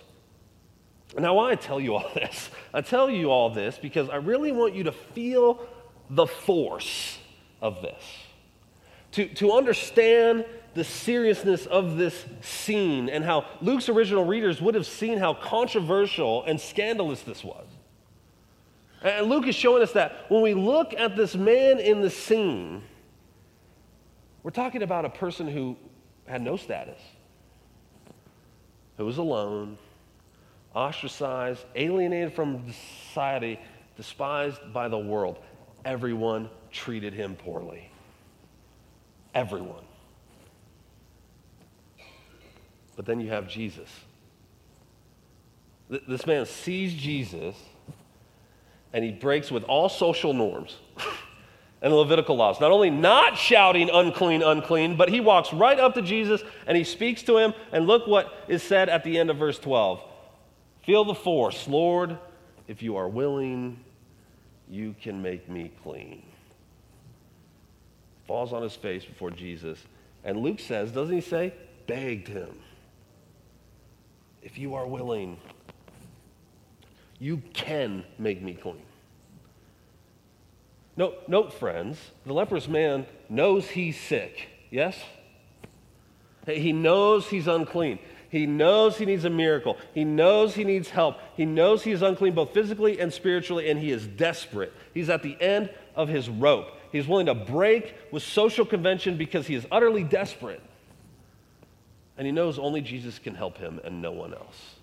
Now, 1.17 1.35
why 1.35 1.51
I 1.51 1.55
tell 1.55 1.79
you 1.79 1.95
all 1.95 2.09
this? 2.13 2.49
I 2.73 2.81
tell 2.81 3.09
you 3.09 3.31
all 3.31 3.49
this 3.49 3.77
because 3.77 4.09
I 4.09 4.17
really 4.17 4.51
want 4.51 4.75
you 4.75 4.83
to 4.83 4.91
feel 4.91 5.65
the 6.09 6.27
force 6.27 7.17
of 7.61 7.81
this, 7.81 8.03
to, 9.13 9.27
to 9.35 9.51
understand 9.53 10.45
the 10.73 10.83
seriousness 10.83 11.65
of 11.65 11.97
this 11.97 12.25
scene 12.41 13.09
and 13.09 13.23
how 13.25 13.45
Luke's 13.61 13.89
original 13.89 14.25
readers 14.25 14.61
would 14.61 14.75
have 14.75 14.85
seen 14.85 15.17
how 15.17 15.33
controversial 15.33 16.43
and 16.45 16.61
scandalous 16.61 17.23
this 17.23 17.43
was. 17.43 17.66
And 19.01 19.27
Luke 19.27 19.47
is 19.47 19.55
showing 19.55 19.83
us 19.83 19.91
that 19.93 20.25
when 20.29 20.41
we 20.41 20.53
look 20.53 20.93
at 20.93 21.15
this 21.15 21.35
man 21.35 21.79
in 21.79 22.01
the 22.01 22.09
scene, 22.09 22.81
we're 24.43 24.51
talking 24.51 24.81
about 24.81 25.05
a 25.05 25.09
person 25.09 25.47
who 25.47 25.77
had 26.25 26.41
no 26.41 26.57
status, 26.57 26.99
who 28.97 29.05
was 29.05 29.17
alone, 29.17 29.77
ostracized, 30.73 31.63
alienated 31.75 32.33
from 32.33 32.71
society, 33.07 33.59
despised 33.95 34.59
by 34.73 34.87
the 34.87 34.97
world. 34.97 35.39
Everyone 35.85 36.49
treated 36.71 37.13
him 37.13 37.35
poorly. 37.35 37.91
Everyone. 39.33 39.83
But 42.95 43.05
then 43.05 43.19
you 43.19 43.29
have 43.29 43.47
Jesus. 43.47 43.89
This 45.89 46.25
man 46.25 46.45
sees 46.45 46.93
Jesus 46.93 47.55
and 48.93 49.03
he 49.03 49.11
breaks 49.11 49.51
with 49.51 49.63
all 49.63 49.89
social 49.89 50.33
norms 50.33 50.77
and 51.81 51.93
Levitical 51.93 52.35
laws. 52.35 52.59
Not 52.59 52.71
only 52.71 52.89
not 52.89 53.37
shouting, 53.37 53.89
unclean, 53.91 54.41
unclean, 54.41 54.97
but 54.97 55.09
he 55.09 55.19
walks 55.19 55.53
right 55.53 55.79
up 55.79 55.93
to 55.95 56.01
Jesus 56.01 56.41
and 56.65 56.77
he 56.77 56.83
speaks 56.83 57.23
to 57.23 57.37
him. 57.37 57.53
And 57.71 57.87
look 57.87 58.07
what 58.07 58.33
is 58.47 58.63
said 58.63 58.89
at 58.89 59.03
the 59.03 59.17
end 59.17 59.29
of 59.29 59.37
verse 59.37 59.59
12 59.59 60.03
Feel 60.83 61.03
the 61.03 61.15
force, 61.15 61.67
Lord, 61.67 62.17
if 62.67 62.81
you 62.81 62.95
are 62.95 63.09
willing, 63.09 63.77
you 64.69 64.95
can 65.01 65.21
make 65.21 65.49
me 65.49 65.71
clean. 65.83 66.23
Falls 68.25 68.53
on 68.53 68.61
his 68.61 68.75
face 68.75 69.05
before 69.05 69.31
Jesus. 69.31 69.79
And 70.23 70.39
Luke 70.39 70.59
says, 70.59 70.91
doesn't 70.91 71.13
he 71.13 71.21
say, 71.21 71.53
begged 71.87 72.27
him, 72.27 72.59
if 74.41 74.57
you 74.57 74.75
are 74.75 74.85
willing, 74.85 75.37
you 77.19 77.41
can 77.53 78.03
make 78.17 78.41
me 78.41 78.53
clean. 78.53 78.81
Note, 80.95 81.27
note, 81.27 81.53
friends, 81.53 81.99
the 82.25 82.33
leprous 82.33 82.67
man 82.67 83.05
knows 83.29 83.69
he's 83.69 83.99
sick. 83.99 84.49
Yes? 84.71 84.97
He 86.45 86.73
knows 86.73 87.27
he's 87.27 87.47
unclean. 87.47 87.99
He 88.29 88.45
knows 88.45 88.97
he 88.97 89.05
needs 89.05 89.23
a 89.23 89.29
miracle. 89.29 89.77
He 89.93 90.03
knows 90.03 90.55
he 90.55 90.63
needs 90.63 90.89
help. 90.89 91.17
He 91.35 91.45
knows 91.45 91.83
he 91.83 91.91
is 91.91 92.01
unclean 92.01 92.33
both 92.33 92.53
physically 92.53 92.99
and 92.99 93.13
spiritually, 93.13 93.69
and 93.69 93.79
he 93.79 93.91
is 93.91 94.05
desperate. 94.05 94.73
He's 94.93 95.09
at 95.09 95.23
the 95.23 95.39
end 95.39 95.69
of 95.95 96.09
his 96.09 96.29
rope. 96.29 96.67
He's 96.91 97.07
willing 97.07 97.27
to 97.27 97.35
break 97.35 97.95
with 98.11 98.23
social 98.23 98.65
convention 98.65 99.17
because 99.17 99.47
he 99.47 99.55
is 99.55 99.65
utterly 99.71 100.03
desperate. 100.03 100.61
And 102.17 102.25
he 102.25 102.31
knows 102.31 102.57
only 102.57 102.81
Jesus 102.81 103.19
can 103.19 103.35
help 103.35 103.57
him 103.57 103.79
and 103.83 104.01
no 104.01 104.11
one 104.11 104.33
else. 104.33 104.76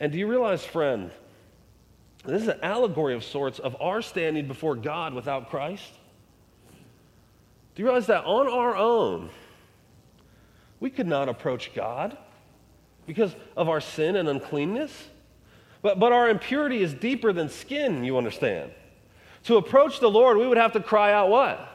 And 0.00 0.10
do 0.10 0.18
you 0.18 0.26
realize, 0.26 0.64
friend, 0.64 1.10
this 2.24 2.42
is 2.42 2.48
an 2.48 2.58
allegory 2.62 3.14
of 3.14 3.22
sorts 3.22 3.58
of 3.58 3.76
our 3.80 4.00
standing 4.00 4.48
before 4.48 4.74
God 4.74 5.12
without 5.12 5.50
Christ? 5.50 5.92
Do 7.74 7.82
you 7.82 7.84
realize 7.86 8.06
that 8.06 8.24
on 8.24 8.48
our 8.48 8.74
own, 8.74 9.28
we 10.80 10.88
could 10.88 11.06
not 11.06 11.28
approach 11.28 11.74
God 11.74 12.16
because 13.06 13.36
of 13.56 13.68
our 13.68 13.80
sin 13.80 14.16
and 14.16 14.28
uncleanness? 14.28 14.92
But, 15.82 15.98
but 15.98 16.12
our 16.12 16.28
impurity 16.28 16.82
is 16.82 16.94
deeper 16.94 17.32
than 17.32 17.50
skin, 17.50 18.02
you 18.02 18.16
understand. 18.16 18.70
To 19.44 19.56
approach 19.56 20.00
the 20.00 20.10
Lord, 20.10 20.36
we 20.36 20.46
would 20.46 20.58
have 20.58 20.72
to 20.72 20.80
cry 20.80 21.12
out 21.12 21.28
what? 21.28 21.66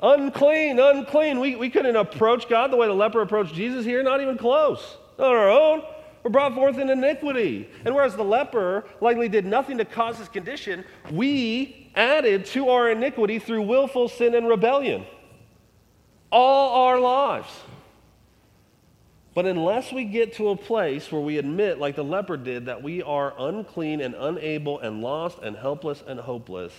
Unclean, 0.00 0.80
unclean. 0.80 1.38
We, 1.38 1.54
we 1.54 1.70
couldn't 1.70 1.96
approach 1.96 2.48
God 2.48 2.72
the 2.72 2.76
way 2.76 2.88
the 2.88 2.92
leper 2.92 3.20
approached 3.20 3.54
Jesus 3.54 3.84
here, 3.84 4.02
not 4.02 4.20
even 4.20 4.36
close. 4.36 4.96
On 5.18 5.24
our 5.24 5.50
own 5.50 5.82
were 6.22 6.30
brought 6.30 6.54
forth 6.54 6.78
in 6.78 6.88
iniquity. 6.90 7.68
And 7.84 7.94
whereas 7.94 8.14
the 8.14 8.24
leper 8.24 8.84
likely 9.00 9.28
did 9.28 9.44
nothing 9.44 9.78
to 9.78 9.84
cause 9.84 10.18
his 10.18 10.28
condition, 10.28 10.84
we 11.10 11.90
added 11.94 12.46
to 12.46 12.68
our 12.68 12.90
iniquity 12.90 13.38
through 13.38 13.62
willful 13.62 14.08
sin 14.08 14.34
and 14.34 14.48
rebellion 14.48 15.04
all 16.30 16.86
our 16.86 16.98
lives. 16.98 17.48
But 19.34 19.46
unless 19.46 19.92
we 19.92 20.04
get 20.04 20.34
to 20.34 20.50
a 20.50 20.56
place 20.56 21.10
where 21.10 21.20
we 21.20 21.38
admit, 21.38 21.78
like 21.78 21.96
the 21.96 22.04
leper 22.04 22.36
did, 22.36 22.66
that 22.66 22.82
we 22.82 23.02
are 23.02 23.34
unclean 23.38 24.00
and 24.00 24.14
unable 24.14 24.78
and 24.80 25.00
lost 25.00 25.38
and 25.42 25.56
helpless 25.56 26.02
and 26.06 26.20
hopeless, 26.20 26.72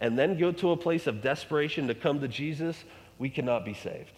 and 0.00 0.18
then 0.18 0.38
go 0.38 0.50
to 0.52 0.70
a 0.70 0.76
place 0.76 1.06
of 1.06 1.22
desperation 1.22 1.86
to 1.88 1.94
come 1.94 2.20
to 2.20 2.28
Jesus, 2.28 2.84
we 3.18 3.30
cannot 3.30 3.64
be 3.64 3.74
saved. 3.74 4.12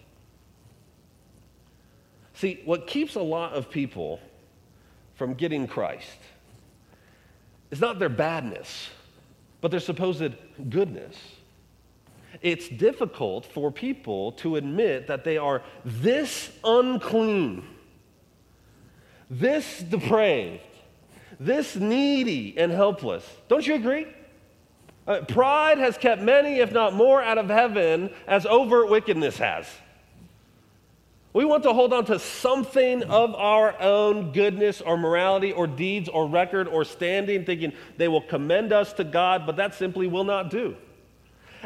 See, 2.35 2.63
what 2.65 2.87
keeps 2.87 3.15
a 3.15 3.23
lot 3.23 3.53
of 3.53 3.71
people 3.71 4.21
from 5.23 5.35
getting 5.35 5.69
Christ 5.69 6.19
is 7.71 7.81
not 7.81 8.01
their 8.01 8.09
badness, 8.09 8.91
but 9.61 9.71
their 9.71 9.79
supposed 9.79 10.33
goodness. 10.69 11.17
It's 12.41 12.69
difficult 12.69 13.47
for 13.47 13.71
people 13.71 14.33
to 14.33 14.57
admit 14.57 15.07
that 15.07 15.23
they 15.23 15.39
are 15.39 15.63
this 15.85 16.51
unclean, 16.65 17.65
this 19.31 19.79
depraved, 19.79 20.65
this 21.39 21.77
needy 21.77 22.59
and 22.59 22.73
helpless. 22.73 23.25
Don't 23.47 23.65
you 23.65 23.77
agree? 23.77 24.09
Uh, 25.07 25.21
pride 25.21 25.79
has 25.79 25.97
kept 25.97 26.21
many, 26.21 26.59
if 26.59 26.73
not 26.73 26.95
more, 26.95 27.23
out 27.23 27.39
of 27.39 27.49
heaven 27.49 28.11
as 28.27 28.45
overt 28.45 28.89
wickedness 28.91 29.39
has. 29.39 29.69
We 31.35 31.47
want 31.47 31.63
to 31.63 31.73
hold 31.73 31.95
on 31.95 32.05
to 32.07 32.19
something 32.19 33.03
of 33.05 33.35
our 33.35 33.81
own 33.81 34.33
goodness 34.33 34.83
or 34.83 34.99
morality 34.99 35.53
or 35.53 35.67
deeds 35.67 36.09
or 36.11 36.27
record 36.27 36.69
or 36.69 36.85
standing, 36.85 37.47
thinking 37.47 37.73
they 37.97 38.09
will 38.09 38.21
commend 38.21 38.73
us 38.73 38.93
to 38.95 39.05
God, 39.05 39.47
but 39.47 39.57
that 39.57 39.75
simply 39.75 40.07
will 40.07 40.25
not 40.25 40.51
do. 40.51 40.77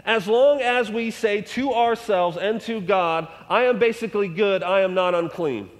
As 0.05 0.29
long 0.29 0.61
as 0.61 0.91
we 0.91 1.11
say 1.11 1.41
to 1.41 1.73
ourselves 1.73 2.37
and 2.37 2.61
to 2.63 2.81
God, 2.81 3.27
I 3.49 3.63
am 3.65 3.79
basically 3.79 4.29
good, 4.29 4.63
I 4.63 4.83
am 4.83 4.95
not 4.95 5.15
unclean. 5.15 5.71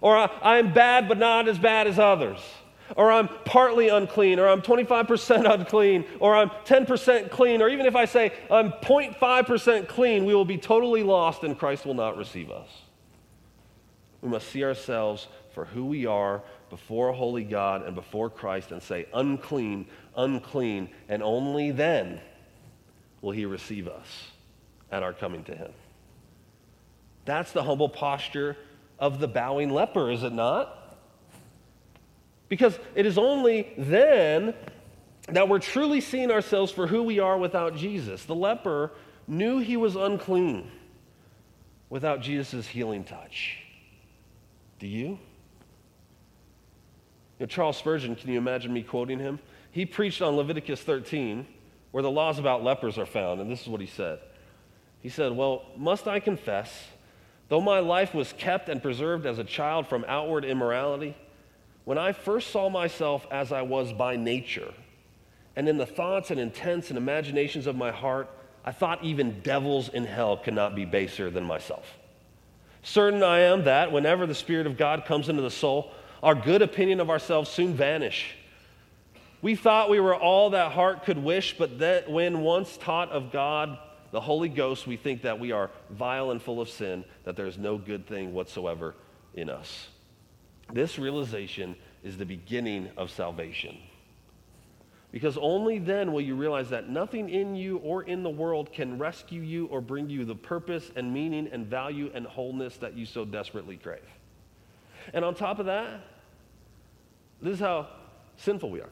Or 0.00 0.16
I, 0.16 0.58
am 0.58 0.72
bad, 0.72 1.08
but 1.08 1.18
not 1.18 1.46
as 1.46 1.58
bad 1.58 1.86
as 1.86 1.98
others. 1.98 2.40
Or 2.96 3.12
I'm 3.12 3.28
partly 3.44 3.88
unclean, 3.88 4.38
or 4.38 4.48
I'm 4.48 4.62
25% 4.62 5.52
unclean, 5.52 6.06
or 6.20 6.34
I'm 6.34 6.48
10% 6.64 7.30
clean, 7.30 7.60
or 7.60 7.68
even 7.68 7.84
if 7.84 7.94
I 7.94 8.06
say 8.06 8.32
I'm 8.50 8.72
0.5% 8.72 9.88
clean, 9.88 10.24
we 10.24 10.34
will 10.34 10.46
be 10.46 10.56
totally 10.56 11.02
lost 11.02 11.44
and 11.44 11.58
Christ 11.58 11.84
will 11.84 11.94
not 11.94 12.16
receive 12.16 12.50
us. 12.50 12.68
We 14.22 14.28
must 14.28 14.48
see 14.48 14.64
ourselves 14.64 15.26
for 15.54 15.64
who 15.64 15.86
we 15.86 16.06
are 16.06 16.42
before 16.68 17.08
a 17.08 17.12
holy 17.12 17.44
God 17.44 17.84
and 17.86 17.94
before 17.94 18.30
Christ 18.30 18.70
and 18.70 18.82
say, 18.82 19.06
unclean, 19.12 19.86
unclean, 20.16 20.90
and 21.08 21.22
only 21.22 21.70
then 21.70 22.20
will 23.22 23.32
he 23.32 23.46
receive 23.46 23.88
us 23.88 24.28
at 24.92 25.02
our 25.02 25.12
coming 25.12 25.44
to 25.44 25.54
him. 25.54 25.72
That's 27.24 27.52
the 27.52 27.62
humble 27.62 27.88
posture 27.88 28.56
of 28.98 29.20
the 29.20 29.28
bowing 29.28 29.70
leper, 29.70 30.10
is 30.10 30.22
it 30.22 30.32
not? 30.32 30.76
Because 32.48 32.78
it 32.94 33.06
is 33.06 33.16
only 33.16 33.72
then 33.78 34.54
that 35.28 35.48
we're 35.48 35.60
truly 35.60 36.00
seeing 36.00 36.30
ourselves 36.30 36.72
for 36.72 36.86
who 36.86 37.02
we 37.02 37.18
are 37.18 37.38
without 37.38 37.76
Jesus. 37.76 38.24
The 38.24 38.34
leper 38.34 38.90
knew 39.26 39.58
he 39.58 39.76
was 39.76 39.96
unclean 39.96 40.70
without 41.88 42.20
Jesus' 42.20 42.66
healing 42.66 43.04
touch. 43.04 43.59
Do 44.80 44.86
you? 44.86 45.18
you 47.38 47.46
know, 47.46 47.46
Charles 47.46 47.76
Spurgeon, 47.76 48.16
can 48.16 48.30
you 48.30 48.38
imagine 48.38 48.72
me 48.72 48.82
quoting 48.82 49.18
him? 49.18 49.38
He 49.70 49.86
preached 49.86 50.20
on 50.20 50.36
Leviticus 50.36 50.80
13, 50.82 51.46
where 51.90 52.02
the 52.02 52.10
laws 52.10 52.38
about 52.38 52.64
lepers 52.64 52.98
are 52.98 53.06
found, 53.06 53.40
and 53.40 53.50
this 53.50 53.62
is 53.62 53.68
what 53.68 53.80
he 53.80 53.86
said. 53.86 54.18
He 55.00 55.08
said, 55.08 55.32
Well, 55.32 55.64
must 55.76 56.08
I 56.08 56.18
confess, 56.18 56.88
though 57.48 57.60
my 57.60 57.78
life 57.78 58.14
was 58.14 58.32
kept 58.32 58.68
and 58.68 58.82
preserved 58.82 59.26
as 59.26 59.38
a 59.38 59.44
child 59.44 59.86
from 59.86 60.04
outward 60.08 60.44
immorality, 60.44 61.16
when 61.84 61.98
I 61.98 62.12
first 62.12 62.50
saw 62.50 62.68
myself 62.68 63.26
as 63.30 63.52
I 63.52 63.62
was 63.62 63.92
by 63.92 64.16
nature, 64.16 64.72
And 65.56 65.68
in 65.68 65.76
the 65.76 65.86
thoughts 65.86 66.30
and 66.30 66.40
intents 66.40 66.88
and 66.88 66.96
imaginations 66.96 67.66
of 67.66 67.76
my 67.76 67.90
heart, 67.90 68.30
I 68.64 68.72
thought 68.72 69.02
even 69.04 69.40
devils 69.40 69.88
in 69.88 70.04
hell 70.04 70.36
could 70.36 70.54
not 70.54 70.74
be 70.74 70.84
baser 70.84 71.30
than 71.30 71.44
myself. 71.44 71.99
Certain 72.82 73.22
I 73.22 73.40
am 73.40 73.64
that 73.64 73.92
whenever 73.92 74.26
the 74.26 74.34
Spirit 74.34 74.66
of 74.66 74.76
God 74.76 75.04
comes 75.04 75.28
into 75.28 75.42
the 75.42 75.50
soul, 75.50 75.92
our 76.22 76.34
good 76.34 76.62
opinion 76.62 77.00
of 77.00 77.10
ourselves 77.10 77.50
soon 77.50 77.74
vanish. 77.74 78.34
We 79.42 79.54
thought 79.54 79.90
we 79.90 80.00
were 80.00 80.14
all 80.14 80.50
that 80.50 80.72
heart 80.72 81.04
could 81.04 81.18
wish, 81.18 81.56
but 81.56 81.78
that 81.78 82.10
when 82.10 82.40
once 82.40 82.76
taught 82.76 83.10
of 83.10 83.32
God, 83.32 83.78
the 84.10 84.20
Holy 84.20 84.48
Ghost, 84.48 84.86
we 84.86 84.96
think 84.96 85.22
that 85.22 85.38
we 85.38 85.52
are 85.52 85.70
vile 85.88 86.30
and 86.30 86.42
full 86.42 86.60
of 86.60 86.68
sin, 86.68 87.04
that 87.24 87.36
there 87.36 87.46
is 87.46 87.56
no 87.56 87.78
good 87.78 88.06
thing 88.06 88.34
whatsoever 88.34 88.94
in 89.34 89.48
us. 89.48 89.88
This 90.72 90.98
realization 90.98 91.76
is 92.02 92.16
the 92.16 92.26
beginning 92.26 92.90
of 92.96 93.10
salvation. 93.10 93.78
Because 95.12 95.36
only 95.38 95.78
then 95.78 96.12
will 96.12 96.20
you 96.20 96.36
realize 96.36 96.70
that 96.70 96.88
nothing 96.88 97.30
in 97.30 97.56
you 97.56 97.78
or 97.78 98.04
in 98.04 98.22
the 98.22 98.30
world 98.30 98.72
can 98.72 98.98
rescue 98.98 99.40
you 99.40 99.66
or 99.66 99.80
bring 99.80 100.08
you 100.08 100.24
the 100.24 100.36
purpose 100.36 100.90
and 100.94 101.12
meaning 101.12 101.48
and 101.50 101.66
value 101.66 102.10
and 102.14 102.26
wholeness 102.26 102.76
that 102.76 102.96
you 102.96 103.04
so 103.06 103.24
desperately 103.24 103.76
crave. 103.76 103.98
And 105.12 105.24
on 105.24 105.34
top 105.34 105.58
of 105.58 105.66
that, 105.66 106.00
this 107.42 107.54
is 107.54 107.60
how 107.60 107.88
sinful 108.36 108.70
we 108.70 108.80
are. 108.80 108.90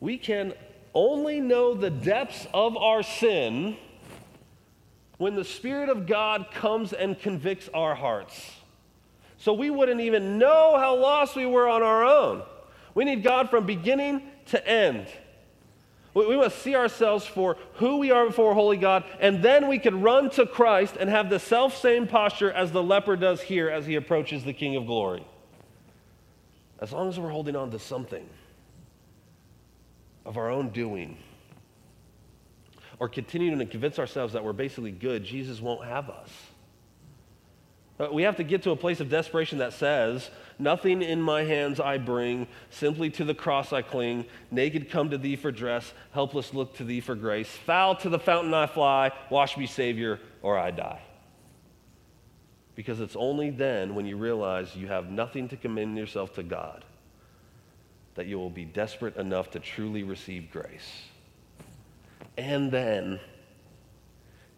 We 0.00 0.16
can 0.16 0.54
only 0.94 1.40
know 1.40 1.74
the 1.74 1.90
depths 1.90 2.46
of 2.54 2.76
our 2.76 3.02
sin 3.02 3.76
when 5.18 5.34
the 5.34 5.44
Spirit 5.44 5.90
of 5.90 6.06
God 6.06 6.46
comes 6.52 6.94
and 6.94 7.18
convicts 7.18 7.68
our 7.74 7.94
hearts. 7.94 8.52
So 9.38 9.52
we 9.52 9.68
wouldn't 9.68 10.00
even 10.00 10.38
know 10.38 10.78
how 10.78 10.96
lost 10.96 11.36
we 11.36 11.44
were 11.44 11.68
on 11.68 11.82
our 11.82 12.04
own. 12.04 12.42
We 12.94 13.04
need 13.04 13.22
God 13.22 13.50
from 13.50 13.66
beginning 13.66 14.22
to 14.46 14.66
end. 14.66 15.06
We, 16.16 16.34
must 16.34 16.62
see 16.62 16.74
ourselves 16.74 17.26
for 17.26 17.58
who 17.74 17.98
we 17.98 18.10
are 18.10 18.24
before 18.24 18.54
holy 18.54 18.78
God, 18.78 19.04
and 19.20 19.42
then 19.42 19.68
we 19.68 19.78
can 19.78 20.00
run 20.00 20.30
to 20.30 20.46
Christ 20.46 20.96
and 20.98 21.10
have 21.10 21.28
the 21.28 21.38
self 21.38 21.76
same 21.76 22.06
posture 22.06 22.50
as 22.50 22.72
the 22.72 22.82
leper 22.82 23.16
does 23.16 23.42
here 23.42 23.68
as 23.68 23.84
he 23.84 23.96
approaches 23.96 24.42
the 24.42 24.54
King 24.54 24.76
of 24.76 24.86
glory. 24.86 25.26
As 26.80 26.90
long 26.90 27.10
as 27.10 27.20
we're 27.20 27.28
holding 27.28 27.54
on 27.54 27.70
to 27.70 27.78
something 27.78 28.26
of 30.24 30.38
our 30.38 30.48
own 30.48 30.70
doing, 30.70 31.18
or 32.98 33.10
continuing 33.10 33.58
to 33.58 33.66
convince 33.66 33.98
ourselves 33.98 34.32
that 34.32 34.42
we're 34.42 34.54
basically 34.54 34.92
good, 34.92 35.22
Jesus 35.22 35.60
won't 35.60 35.84
have 35.84 36.08
us. 36.08 36.30
We 38.12 38.24
have 38.24 38.36
to 38.36 38.44
get 38.44 38.62
to 38.64 38.72
a 38.72 38.76
place 38.76 39.00
of 39.00 39.08
desperation 39.08 39.58
that 39.58 39.72
says, 39.72 40.30
Nothing 40.58 41.02
in 41.02 41.20
my 41.20 41.44
hands 41.44 41.80
I 41.80 41.98
bring, 41.98 42.46
simply 42.70 43.10
to 43.10 43.24
the 43.24 43.34
cross 43.34 43.72
I 43.72 43.82
cling. 43.82 44.26
Naked 44.50 44.90
come 44.90 45.10
to 45.10 45.18
thee 45.18 45.36
for 45.36 45.50
dress, 45.50 45.92
helpless 46.12 46.52
look 46.52 46.76
to 46.76 46.84
thee 46.84 47.00
for 47.00 47.14
grace. 47.14 47.48
Foul 47.48 47.96
to 47.96 48.08
the 48.08 48.18
fountain 48.18 48.52
I 48.52 48.66
fly, 48.66 49.12
wash 49.30 49.56
me, 49.56 49.66
Savior, 49.66 50.20
or 50.42 50.58
I 50.58 50.70
die. 50.70 51.00
Because 52.74 53.00
it's 53.00 53.16
only 53.16 53.50
then 53.50 53.94
when 53.94 54.04
you 54.04 54.18
realize 54.18 54.76
you 54.76 54.88
have 54.88 55.10
nothing 55.10 55.48
to 55.48 55.56
commend 55.56 55.96
yourself 55.96 56.34
to 56.34 56.42
God 56.42 56.84
that 58.16 58.26
you 58.26 58.38
will 58.38 58.50
be 58.50 58.64
desperate 58.64 59.16
enough 59.16 59.50
to 59.52 59.60
truly 59.60 60.02
receive 60.02 60.50
grace. 60.50 61.02
And 62.36 62.72
then 62.72 63.20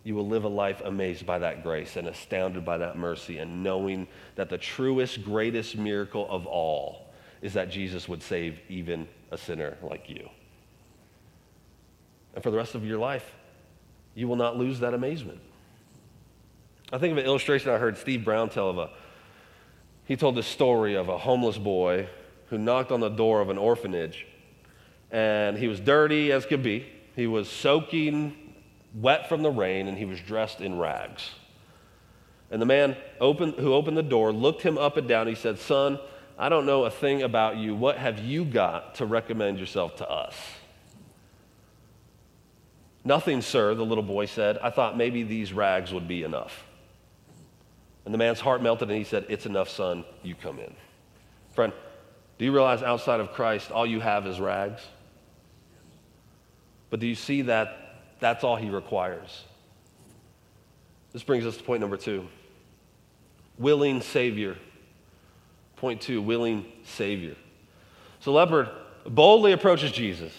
you 0.09 0.15
will 0.15 0.27
live 0.27 0.45
a 0.45 0.49
life 0.49 0.81
amazed 0.87 1.27
by 1.27 1.39
that 1.39 1.63
grace 1.63 1.97
and 1.97 2.09
astounded 2.09 2.65
by 2.65 2.79
that 2.79 2.97
mercy 2.97 3.37
and 3.37 3.63
knowing 3.63 4.09
that 4.37 4.49
the 4.49 4.57
truest, 4.57 5.23
greatest 5.23 5.77
miracle 5.77 6.27
of 6.31 6.47
all 6.47 7.13
is 7.43 7.53
that 7.53 7.69
Jesus 7.69 8.09
would 8.09 8.23
save 8.23 8.59
even 8.71 9.07
a 9.31 9.37
sinner 9.37 9.77
like 9.83 10.09
you. 10.09 10.27
And 12.33 12.43
for 12.43 12.51
the 12.51 12.57
rest 12.57 12.75
of 12.75 12.87
your 12.87 12.97
life, 12.97 13.35
you 14.15 14.27
will 14.27 14.37
not 14.37 14.57
lose 14.57 14.81
that 14.81 14.95
amazement. 14.95 15.41
I 16.91 16.97
think 16.97 17.13
of 17.13 17.19
an 17.19 17.27
illustration 17.27 17.71
I 17.71 17.77
heard 17.77 17.99
Steve 17.99 18.25
Brown 18.25 18.49
tell 18.49 18.71
of 18.71 18.79
a, 18.79 18.89
he 20.07 20.17
told 20.17 20.37
the 20.37 20.43
story 20.43 20.95
of 20.95 21.11
a 21.11 21.19
homeless 21.19 21.59
boy 21.59 22.09
who 22.47 22.57
knocked 22.57 22.93
on 22.93 23.01
the 23.01 23.11
door 23.11 23.43
of 23.43 23.51
an 23.51 23.59
orphanage 23.59 24.27
and 25.11 25.59
he 25.59 25.69
was 25.69 25.81
dirty 25.81 26.33
as 26.33 26.47
could 26.47 26.63
be. 26.63 26.87
He 27.15 27.27
was 27.27 27.47
soaking 27.47 28.48
wet 28.95 29.29
from 29.29 29.43
the 29.43 29.51
rain, 29.51 29.89
and 29.89 29.97
he 29.99 30.05
was 30.05 30.21
dressed 30.21 30.61
in 30.61 30.79
rags. 30.79 31.31
And 32.51 32.63
the 32.63 32.67
man 32.67 32.97
opened, 33.21 33.55
who 33.55 33.75
opened 33.75 33.97
the 33.97 34.03
door 34.03 34.33
looked 34.33 34.63
him 34.63 34.79
up 34.79 34.97
and 34.97 35.07
down. 35.07 35.27
He 35.27 35.35
said, 35.35 35.59
Son, 35.59 35.99
I 36.39 36.49
don't 36.49 36.67
know 36.67 36.85
a 36.85 36.91
thing 36.91 37.23
about 37.23 37.57
you. 37.57 37.75
What 37.75 37.99
have 37.99 38.21
you 38.21 38.45
got 38.45 38.97
to 38.97 39.07
recommend 39.07 39.59
yourself 39.59 39.97
to 39.97 40.09
us? 40.09 40.35
Nothing, 43.05 43.43
sir, 43.43 43.75
the 43.75 43.85
little 43.85 44.05
boy 44.05 44.27
said. 44.27 44.59
I 44.59 44.71
thought 44.71 44.97
maybe 44.97 45.23
these 45.23 45.53
rags 45.53 45.93
would 45.93 46.09
be 46.09 46.23
enough. 46.23 46.65
And 48.05 48.15
the 48.15 48.19
man's 48.19 48.41
heart 48.41 48.63
melted 48.63 48.89
and 48.89 48.97
he 48.97 49.05
said, 49.05 49.27
It's 49.29 49.47
enough, 49.47 49.69
son. 49.69 50.05
You 50.23 50.35
come 50.35 50.59
in. 50.59 50.75
Friend, 51.55 51.73
do 52.39 52.45
you 52.45 52.53
realize 52.53 52.83
outside 52.83 53.21
of 53.21 53.33
Christ, 53.33 53.71
all 53.71 53.87
you 53.87 54.01
have 54.01 54.27
is 54.27 54.41
rags? 54.41 54.81
But 56.91 57.01
do 57.01 57.07
you 57.07 57.15
see 57.15 57.43
that 57.43 57.88
that's 58.21 58.45
all 58.45 58.57
he 58.57 58.71
requires. 58.71 59.45
This 61.13 61.23
brings 61.23 61.47
us 61.47 61.57
to 61.57 61.63
point 61.63 61.81
number 61.81 61.97
two 61.97 62.27
willing 63.59 64.01
Savior. 64.01 64.57
Point 65.77 66.01
two 66.01 66.21
willing 66.21 66.67
Savior. 66.85 67.37
So, 68.21 68.33
leper 68.33 68.71
boldly 69.07 69.53
approaches 69.53 69.93
Jesus. 69.93 70.33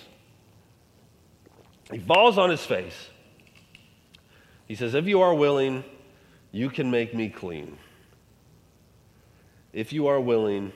He 1.92 2.00
falls 2.00 2.38
on 2.38 2.50
his 2.50 2.66
face. 2.66 3.10
He 4.68 4.76
says, 4.76 4.94
If 4.94 5.06
you 5.08 5.22
are 5.22 5.34
willing, 5.34 5.84
you 6.52 6.70
can 6.70 6.92
make 6.92 7.14
me 7.14 7.30
clean. 7.30 7.78
If 9.74 9.94
you 9.94 10.08
are 10.08 10.20
willing, 10.20 10.72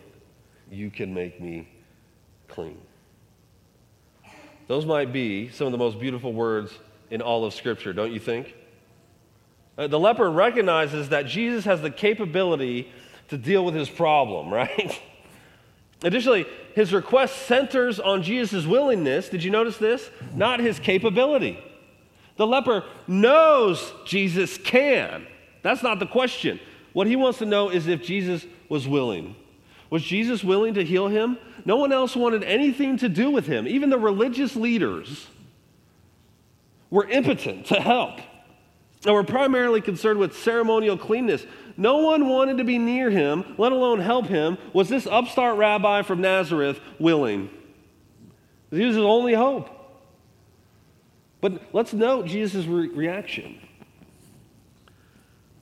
you 0.72 0.90
can 0.90 1.14
make 1.14 1.42
me 1.42 1.68
clean. 2.48 2.80
Those 4.68 4.86
might 4.86 5.12
be 5.12 5.50
some 5.50 5.68
of 5.68 5.72
the 5.72 5.78
most 5.78 6.00
beautiful 6.00 6.34
words 6.34 6.78
in 7.14 7.22
all 7.22 7.46
of 7.46 7.54
Scripture, 7.54 7.94
don't 7.94 8.12
you 8.12 8.20
think? 8.20 8.56
Uh, 9.78 9.86
the 9.86 10.00
leper 10.00 10.32
recognizes 10.32 11.10
that 11.10 11.28
Jesus 11.28 11.64
has 11.66 11.80
the 11.80 11.92
capability 11.92 12.92
to 13.28 13.38
deal 13.38 13.64
with 13.64 13.76
his 13.76 13.88
problem, 13.88 14.52
right? 14.54 15.00
Additionally, 16.04 16.48
his 16.74 16.92
request 16.92 17.44
centers 17.46 18.00
on 18.00 18.24
Jesus' 18.24 18.66
willingness. 18.66 19.30
Did 19.30 19.44
you 19.44 19.52
notice 19.52 19.78
this? 19.78 20.10
Not 20.34 20.60
his 20.60 20.80
capability. 20.80 21.64
The 22.36 22.48
leper 22.48 22.84
knows 23.08 23.94
Jesus 24.06 24.58
can. 24.58 25.28
That's 25.62 25.84
not 25.84 26.00
the 26.00 26.08
question. 26.08 26.60
What 26.94 27.06
he 27.06 27.16
wants 27.16 27.38
to 27.40 27.46
know 27.46 27.70
is 27.70 27.86
if 27.86 28.02
Jesus 28.02 28.44
was 28.70 28.88
willing. 28.88 29.36
Was 29.92 30.02
Jesus 30.02 30.44
willing 30.44 30.74
to 30.74 30.84
heal 30.84 31.10
him? 31.10 31.38
No 31.64 31.78
one 31.78 31.94
else 31.94 32.16
wanted 32.16 32.44
anything 32.44 32.98
to 32.98 33.08
do 33.08 33.30
with 33.30 33.46
him. 33.46 33.68
Even 33.68 33.92
the 33.92 34.00
religious 34.00 34.56
leaders 34.56 35.28
were 36.94 37.08
impotent 37.08 37.66
to 37.66 37.82
help 37.82 38.20
And 39.04 39.16
we're 39.16 39.24
primarily 39.24 39.82
concerned 39.82 40.20
with 40.20 40.38
ceremonial 40.38 40.96
cleanness. 40.96 41.44
No 41.76 41.98
one 41.98 42.30
wanted 42.30 42.60
to 42.60 42.64
be 42.64 42.78
near 42.78 43.10
him, 43.10 43.56
let 43.58 43.72
alone 43.72 44.00
help 44.00 44.28
him. 44.28 44.60
Was 44.74 44.90
this 44.90 45.08
upstart 45.08 45.58
rabbi 45.58 46.04
from 46.04 46.22
Nazareth 46.22 46.80
willing? 47.00 47.50
He 48.70 48.86
was 48.86 48.96
his 48.96 49.04
only 49.04 49.34
hope. 49.34 49.70
But 51.42 51.64
let's 51.74 51.94
note 51.94 52.28
Jesus' 52.28 52.66
re- 52.66 52.90
reaction. 52.90 53.60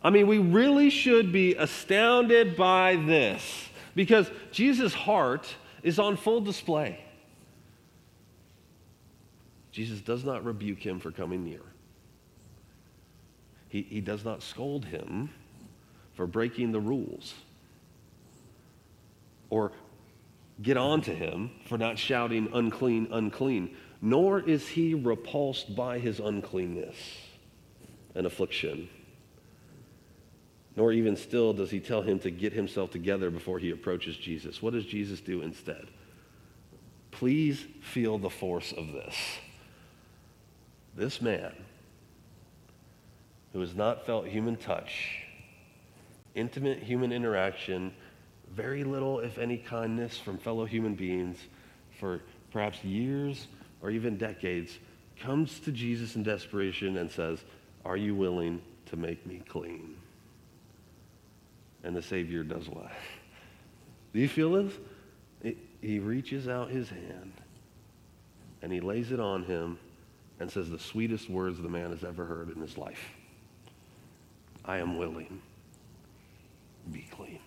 I 0.04 0.10
mean, 0.10 0.28
we 0.28 0.38
really 0.38 0.89
should 0.89 1.32
be 1.32 1.56
astounded 1.56 2.58
by 2.58 2.98
this 2.98 3.70
because 3.96 4.30
Jesus' 4.52 4.94
heart 4.94 5.48
is 5.82 5.98
on 5.98 6.17
full 6.17 6.41
display. 6.41 7.00
Jesus 9.71 10.01
does 10.01 10.23
not 10.23 10.43
rebuke 10.43 10.86
him 10.86 10.99
for 10.99 11.12
coming 11.12 11.43
near. 11.43 11.62
He, 13.69 13.84
he 13.84 14.01
does 14.01 14.25
not 14.25 14.43
scold 14.43 14.86
him 14.86 15.29
for 16.13 16.27
breaking 16.27 16.73
the 16.73 16.79
rules 16.79 17.34
or 19.49 19.71
get 20.62 20.77
on 20.77 21.01
to 21.01 21.15
him 21.15 21.51
for 21.65 21.77
not 21.77 21.97
shouting 21.97 22.49
unclean, 22.53 23.07
unclean, 23.12 23.75
nor 24.01 24.39
is 24.39 24.67
he 24.67 24.93
repulsed 24.93 25.75
by 25.75 25.99
his 25.99 26.19
uncleanness 26.19 26.95
and 28.13 28.25
affliction. 28.25 28.89
Nor 30.75 30.91
even 30.93 31.15
still 31.15 31.53
does 31.53 31.71
he 31.71 31.79
tell 31.79 32.01
him 32.01 32.19
to 32.19 32.31
get 32.31 32.53
himself 32.53 32.91
together 32.91 33.29
before 33.29 33.60
he 33.60 33.71
approaches 33.71 34.17
Jesus. 34.17 34.62
What 34.62 34.73
does 34.73 34.86
Jesus 34.86 35.21
do 35.21 35.41
instead? 35.41 35.88
Please 37.12 37.65
feel 37.81 38.17
the 38.17 38.29
force 38.29 38.71
of 38.71 38.88
this. 38.91 39.15
This 40.95 41.21
man, 41.21 41.54
who 43.54 43.60
has 43.62 43.75
not 43.75 44.06
felt 44.06 44.27
human 44.27 44.56
touch, 44.58 45.23
intimate 46.36 46.80
human 46.80 47.12
interaction, 47.12 47.93
very 48.54 48.84
little, 48.84 49.19
if 49.19 49.38
any, 49.38 49.58
kindness 49.58 50.17
from 50.17 50.38
fellow 50.38 50.65
human 50.65 50.95
beings 50.95 51.38
for 51.99 52.21
perhaps 52.51 52.84
years, 52.84 53.47
or 53.82 53.89
even 53.89 54.17
decades, 54.17 54.77
comes 55.19 55.60
to 55.62 55.71
Jesus 55.71 56.15
in 56.15 56.23
desperation 56.23 56.97
and 56.97 57.10
says, 57.10 57.43
Are 57.86 57.97
you 57.97 58.13
willing 58.13 58.62
to 58.88 58.97
make 58.97 59.25
me 59.25 59.41
clean? 59.47 59.95
And 61.84 61.95
the 61.95 62.01
Savior 62.01 62.43
does 62.43 62.67
what? 62.67 62.91
Do 64.13 64.19
you 64.19 64.27
feel 64.27 64.51
this? 64.51 64.73
he 65.82 65.97
reaches 65.97 66.47
out 66.47 66.69
his 66.69 66.88
hand 66.89 67.34
and 68.62 68.71
he 68.71 68.80
lays 68.80 69.12
it 69.12 69.19
on 69.19 69.43
him 69.43 69.80
and 70.41 70.51
says 70.51 70.69
the 70.69 70.80
sweetest 70.80 71.30
words 71.30 71.62
the 71.62 71.69
man 71.69 71.91
has 71.91 72.04
ever 72.04 72.25
heard 72.25 72.49
in 72.49 72.62
his 72.62 72.77
life 72.77 73.12
I 74.65 74.77
am 74.77 74.97
willing. 74.97 75.41
Be 76.91 77.08
clean. 77.12 77.39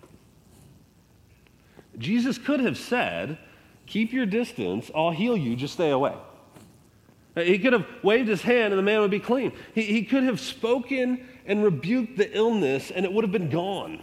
Jesus 1.97 2.37
could 2.37 2.59
have 2.59 2.77
said, 2.77 3.37
Keep 3.85 4.11
your 4.11 4.25
distance, 4.25 4.89
I'll 4.95 5.11
heal 5.11 5.37
you, 5.37 5.55
just 5.55 5.75
stay 5.75 5.91
away. 5.91 6.13
He 7.35 7.59
could 7.59 7.73
have 7.73 7.85
waved 8.01 8.29
his 8.29 8.41
hand 8.41 8.73
and 8.73 8.79
the 8.79 8.83
man 8.83 9.01
would 9.01 9.11
be 9.11 9.19
clean. 9.19 9.51
He, 9.73 9.83
he 9.83 10.03
could 10.03 10.23
have 10.23 10.39
spoken 10.39 11.27
and 11.45 11.63
rebuked 11.63 12.17
the 12.17 12.35
illness 12.35 12.91
and 12.91 13.05
it 13.05 13.11
would 13.11 13.23
have 13.23 13.31
been 13.31 13.49
gone. 13.49 14.01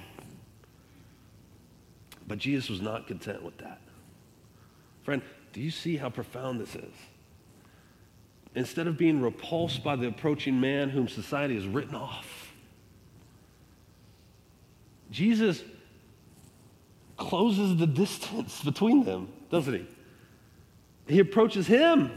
But 2.29 2.39
Jesus 2.39 2.69
was 2.69 2.83
not 2.83 3.07
content 3.07 3.43
with 3.43 3.57
that. 3.59 3.81
Friend, 5.03 5.23
do 5.53 5.61
you 5.61 5.71
see 5.71 5.97
how 5.97 6.11
profound 6.11 6.61
this 6.61 6.75
is? 6.75 6.95
Instead 8.55 8.87
of 8.87 8.99
being 8.99 9.21
repulsed 9.23 9.83
by 9.83 9.97
the 9.97 10.07
approaching 10.07 10.61
man 10.61 10.91
whom 10.91 11.09
society 11.09 11.55
has 11.55 11.67
written 11.67 11.95
off, 11.95 12.53
Jesus 15.11 15.63
closes 17.17 17.77
the 17.77 17.87
distance 17.87 18.63
between 18.63 19.05
them, 19.05 19.29
doesn't 19.51 19.75
he? 19.75 19.87
He 21.07 21.19
approaches 21.19 21.67
him. 21.67 22.11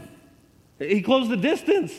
He 0.78 1.02
closed 1.02 1.30
the 1.30 1.36
distance. 1.36 1.92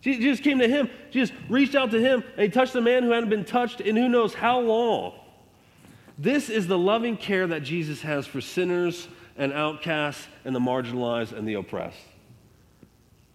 Jesus 0.00 0.40
came 0.40 0.58
to 0.58 0.68
him. 0.68 0.90
Jesus 1.10 1.34
reached 1.48 1.74
out 1.74 1.90
to 1.92 2.00
him 2.00 2.22
and 2.36 2.42
he 2.42 2.48
touched 2.48 2.72
the 2.72 2.80
man 2.80 3.02
who 3.02 3.10
hadn't 3.10 3.30
been 3.30 3.44
touched 3.44 3.80
in 3.80 3.96
who 3.96 4.08
knows 4.08 4.34
how 4.34 4.60
long. 4.60 5.14
This 6.18 6.50
is 6.50 6.66
the 6.66 6.78
loving 6.78 7.16
care 7.16 7.46
that 7.46 7.62
Jesus 7.62 8.02
has 8.02 8.26
for 8.26 8.40
sinners 8.40 9.08
and 9.36 9.52
outcasts 9.52 10.28
and 10.44 10.54
the 10.54 10.60
marginalized 10.60 11.32
and 11.32 11.48
the 11.48 11.54
oppressed. 11.54 11.98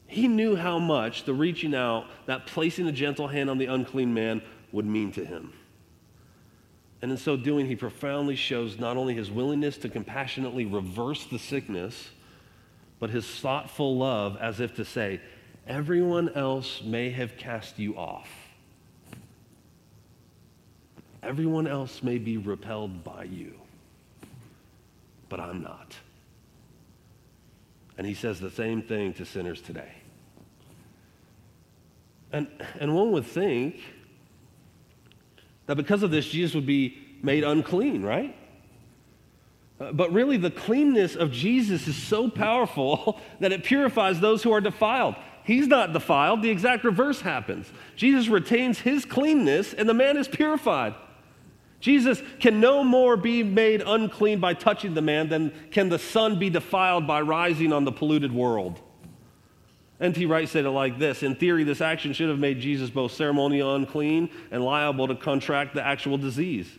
He 0.10 0.28
knew 0.28 0.56
how 0.56 0.80
much 0.80 1.24
the 1.24 1.34
reaching 1.34 1.74
out, 1.74 2.08
that 2.26 2.46
placing 2.46 2.88
a 2.88 2.92
gentle 2.92 3.28
hand 3.28 3.50
on 3.50 3.58
the 3.58 3.68
unclean 3.68 4.14
man, 4.14 4.42
would 4.72 4.86
mean 4.86 5.12
to 5.14 5.26
him. 5.26 5.54
And 7.02 7.12
in 7.12 7.18
so 7.18 7.38
doing, 7.38 7.66
he 7.66 7.76
profoundly 7.76 8.36
shows 8.36 8.78
not 8.78 8.98
only 8.98 9.14
his 9.14 9.32
willingness 9.32 9.78
to 9.80 9.90
compassionately 9.90 10.66
reverse 10.66 11.26
the 11.26 11.40
sickness, 11.40 12.10
but 13.00 13.10
his 13.10 13.26
thoughtful 13.26 13.98
love, 13.98 14.36
as 14.38 14.60
if 14.60 14.76
to 14.76 14.86
say, 14.86 15.22
Everyone 15.66 16.30
else 16.30 16.82
may 16.84 17.12
have 17.12 17.38
cast 17.38 17.80
you 17.80 17.96
off. 17.96 18.30
Everyone 21.24 21.68
else 21.68 22.02
may 22.02 22.18
be 22.18 22.38
repelled 22.38 23.04
by 23.04 23.24
you 23.24 23.54
but 25.30 25.40
I'm 25.40 25.62
not. 25.62 25.96
And 27.98 28.06
he 28.06 28.14
says 28.14 28.40
the 28.40 28.50
same 28.50 28.82
thing 28.82 29.14
to 29.14 29.26
sinners 29.26 29.62
today. 29.62 29.92
And, 32.32 32.48
and 32.80 32.96
one 32.96 33.12
would 33.12 33.26
think 33.26 33.80
that 35.66 35.76
because 35.76 36.04
of 36.04 36.12
this, 36.12 36.28
Jesus 36.28 36.56
would 36.56 36.66
be 36.66 36.98
made 37.22 37.44
unclean, 37.44 38.04
right? 38.04 38.36
Uh, 39.80 39.92
but 39.92 40.12
really, 40.12 40.38
the 40.38 40.52
cleanness 40.52 41.16
of 41.16 41.32
Jesus 41.32 41.88
is 41.88 41.96
so 41.96 42.30
powerful 42.30 43.20
that 43.40 43.52
it 43.52 43.64
purifies 43.64 44.20
those 44.20 44.44
who 44.44 44.52
are 44.52 44.62
defiled. 44.62 45.16
He's 45.44 45.68
not 45.68 45.94
defiled, 45.94 46.42
the 46.42 46.50
exact 46.50 46.84
reverse 46.84 47.22
happens. 47.22 47.72
Jesus 47.96 48.28
retains 48.28 48.80
his 48.80 49.06
cleanness, 49.06 49.74
and 49.74 49.90
the 49.90 49.94
man 49.94 50.18
is 50.18 50.28
purified. 50.28 50.94
Jesus 51.80 52.22
can 52.40 52.60
no 52.60 52.84
more 52.84 53.16
be 53.16 53.42
made 53.42 53.82
unclean 53.82 54.40
by 54.40 54.54
touching 54.54 54.94
the 54.94 55.02
man 55.02 55.30
than 55.30 55.54
can 55.72 55.90
the 55.90 55.98
sun 55.98 56.38
be 56.38 56.50
defiled 56.50 57.08
by 57.08 57.22
rising 57.22 57.72
on 57.72 57.86
the 57.86 57.92
polluted 57.92 58.34
world. 58.34 58.82
N.T. 60.02 60.26
Wright 60.28 60.48
said 60.48 60.66
it 60.66 60.70
like 60.70 60.98
this 60.98 61.24
In 61.24 61.36
theory, 61.36 61.64
this 61.64 61.82
action 61.82 62.14
should 62.14 62.30
have 62.30 62.40
made 62.40 62.60
Jesus 62.60 62.90
both 62.90 63.12
ceremonially 63.12 63.62
unclean 63.62 64.30
and 64.52 64.64
liable 64.64 65.08
to 65.08 65.16
contract 65.16 65.74
the 65.74 65.86
actual 65.86 66.18
disease. 66.18 66.70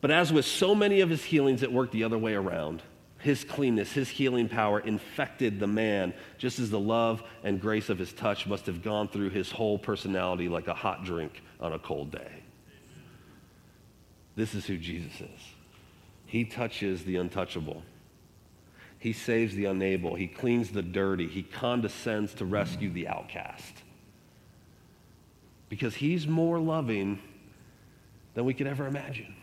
But 0.00 0.10
as 0.10 0.32
with 0.32 0.44
so 0.44 0.74
many 0.74 1.00
of 1.00 1.10
his 1.10 1.24
healings, 1.24 1.62
it 1.62 1.72
worked 1.72 1.92
the 1.92 2.04
other 2.04 2.18
way 2.18 2.34
around. 2.34 2.82
His 3.18 3.42
cleanness, 3.42 3.92
his 3.92 4.08
healing 4.08 4.48
power 4.48 4.78
infected 4.78 5.58
the 5.58 5.66
man, 5.66 6.14
just 6.38 6.58
as 6.58 6.70
the 6.70 6.78
love 6.78 7.22
and 7.42 7.60
grace 7.60 7.88
of 7.88 7.98
his 7.98 8.12
touch 8.12 8.46
must 8.46 8.66
have 8.66 8.82
gone 8.82 9.08
through 9.08 9.30
his 9.30 9.50
whole 9.50 9.78
personality 9.78 10.48
like 10.48 10.68
a 10.68 10.74
hot 10.74 11.04
drink 11.04 11.42
on 11.58 11.72
a 11.72 11.78
cold 11.78 12.12
day. 12.12 12.30
This 14.36 14.54
is 14.54 14.66
who 14.66 14.76
Jesus 14.76 15.20
is. 15.20 15.40
He 16.26 16.44
touches 16.44 17.04
the 17.04 17.16
untouchable. 17.16 17.82
He 18.98 19.12
saves 19.12 19.54
the 19.54 19.66
unable. 19.66 20.14
He 20.14 20.26
cleans 20.26 20.70
the 20.70 20.82
dirty. 20.82 21.28
He 21.28 21.42
condescends 21.42 22.34
to 22.34 22.44
rescue 22.44 22.90
the 22.90 23.08
outcast. 23.08 23.82
Because 25.68 25.94
he's 25.94 26.26
more 26.26 26.58
loving 26.58 27.20
than 28.34 28.44
we 28.44 28.54
could 28.54 28.66
ever 28.66 28.86
imagine, 28.86 29.34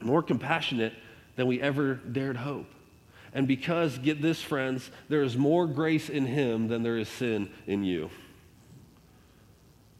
more 0.00 0.22
compassionate 0.22 0.94
than 1.36 1.46
we 1.46 1.60
ever 1.60 1.94
dared 1.94 2.36
hope. 2.36 2.66
And 3.32 3.46
because, 3.46 3.98
get 3.98 4.20
this, 4.20 4.42
friends, 4.42 4.90
there 5.08 5.22
is 5.22 5.36
more 5.36 5.66
grace 5.66 6.08
in 6.08 6.26
him 6.26 6.68
than 6.68 6.82
there 6.82 6.96
is 6.96 7.08
sin 7.08 7.50
in 7.66 7.84
you. 7.84 8.10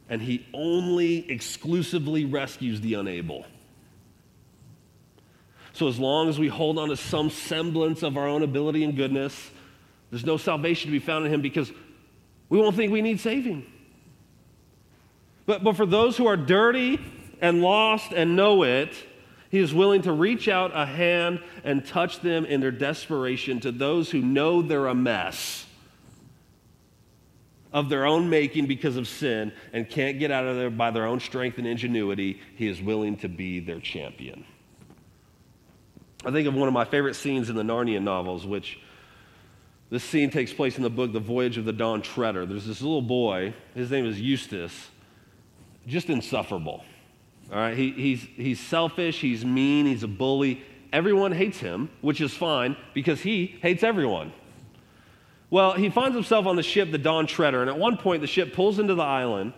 And 0.08 0.20
he 0.20 0.44
only 0.52 1.30
exclusively 1.30 2.24
rescues 2.24 2.80
the 2.80 2.94
unable. 2.94 3.46
So, 5.80 5.88
as 5.88 5.98
long 5.98 6.28
as 6.28 6.38
we 6.38 6.48
hold 6.48 6.78
on 6.78 6.90
to 6.90 6.96
some 6.98 7.30
semblance 7.30 8.02
of 8.02 8.18
our 8.18 8.28
own 8.28 8.42
ability 8.42 8.84
and 8.84 8.94
goodness, 8.94 9.50
there's 10.10 10.26
no 10.26 10.36
salvation 10.36 10.90
to 10.90 10.92
be 10.92 11.02
found 11.02 11.24
in 11.24 11.32
Him 11.32 11.40
because 11.40 11.72
we 12.50 12.58
won't 12.58 12.76
think 12.76 12.92
we 12.92 13.00
need 13.00 13.18
saving. 13.18 13.64
But, 15.46 15.64
but 15.64 15.76
for 15.76 15.86
those 15.86 16.18
who 16.18 16.26
are 16.26 16.36
dirty 16.36 17.00
and 17.40 17.62
lost 17.62 18.12
and 18.12 18.36
know 18.36 18.62
it, 18.62 18.92
He 19.48 19.58
is 19.58 19.72
willing 19.72 20.02
to 20.02 20.12
reach 20.12 20.48
out 20.48 20.72
a 20.74 20.84
hand 20.84 21.42
and 21.64 21.82
touch 21.82 22.20
them 22.20 22.44
in 22.44 22.60
their 22.60 22.70
desperation 22.70 23.60
to 23.60 23.72
those 23.72 24.10
who 24.10 24.20
know 24.20 24.60
they're 24.60 24.86
a 24.86 24.94
mess 24.94 25.64
of 27.72 27.88
their 27.88 28.04
own 28.04 28.28
making 28.28 28.66
because 28.66 28.98
of 28.98 29.08
sin 29.08 29.50
and 29.72 29.88
can't 29.88 30.18
get 30.18 30.30
out 30.30 30.44
of 30.44 30.56
there 30.56 30.68
by 30.68 30.90
their 30.90 31.06
own 31.06 31.20
strength 31.20 31.56
and 31.56 31.66
ingenuity. 31.66 32.38
He 32.56 32.68
is 32.68 32.82
willing 32.82 33.16
to 33.16 33.30
be 33.30 33.60
their 33.60 33.80
champion. 33.80 34.44
I 36.24 36.30
think 36.30 36.46
of 36.46 36.54
one 36.54 36.68
of 36.68 36.74
my 36.74 36.84
favorite 36.84 37.14
scenes 37.14 37.48
in 37.48 37.56
the 37.56 37.62
Narnia 37.62 38.02
novels, 38.02 38.46
which 38.46 38.78
this 39.88 40.04
scene 40.04 40.30
takes 40.30 40.52
place 40.52 40.76
in 40.76 40.82
the 40.82 40.90
book 40.90 41.12
The 41.12 41.20
Voyage 41.20 41.56
of 41.56 41.64
the 41.64 41.72
Dawn 41.72 42.02
Treader. 42.02 42.44
There's 42.44 42.66
this 42.66 42.82
little 42.82 43.02
boy, 43.02 43.54
his 43.74 43.90
name 43.90 44.04
is 44.04 44.20
Eustace, 44.20 44.90
just 45.86 46.10
insufferable. 46.10 46.84
All 47.50 47.58
right, 47.58 47.76
he, 47.76 47.90
he's, 47.92 48.22
he's 48.22 48.60
selfish, 48.60 49.20
he's 49.20 49.44
mean, 49.44 49.86
he's 49.86 50.02
a 50.02 50.08
bully. 50.08 50.62
Everyone 50.92 51.32
hates 51.32 51.58
him, 51.58 51.88
which 52.02 52.20
is 52.20 52.34
fine 52.34 52.76
because 52.92 53.20
he 53.22 53.58
hates 53.62 53.82
everyone. 53.82 54.32
Well, 55.48 55.72
he 55.72 55.88
finds 55.88 56.14
himself 56.14 56.46
on 56.46 56.54
the 56.54 56.62
ship, 56.62 56.92
the 56.92 56.98
Dawn 56.98 57.26
Treader, 57.26 57.62
and 57.62 57.70
at 57.70 57.78
one 57.78 57.96
point 57.96 58.20
the 58.20 58.28
ship 58.28 58.52
pulls 58.52 58.78
into 58.78 58.94
the 58.94 59.02
island, 59.02 59.54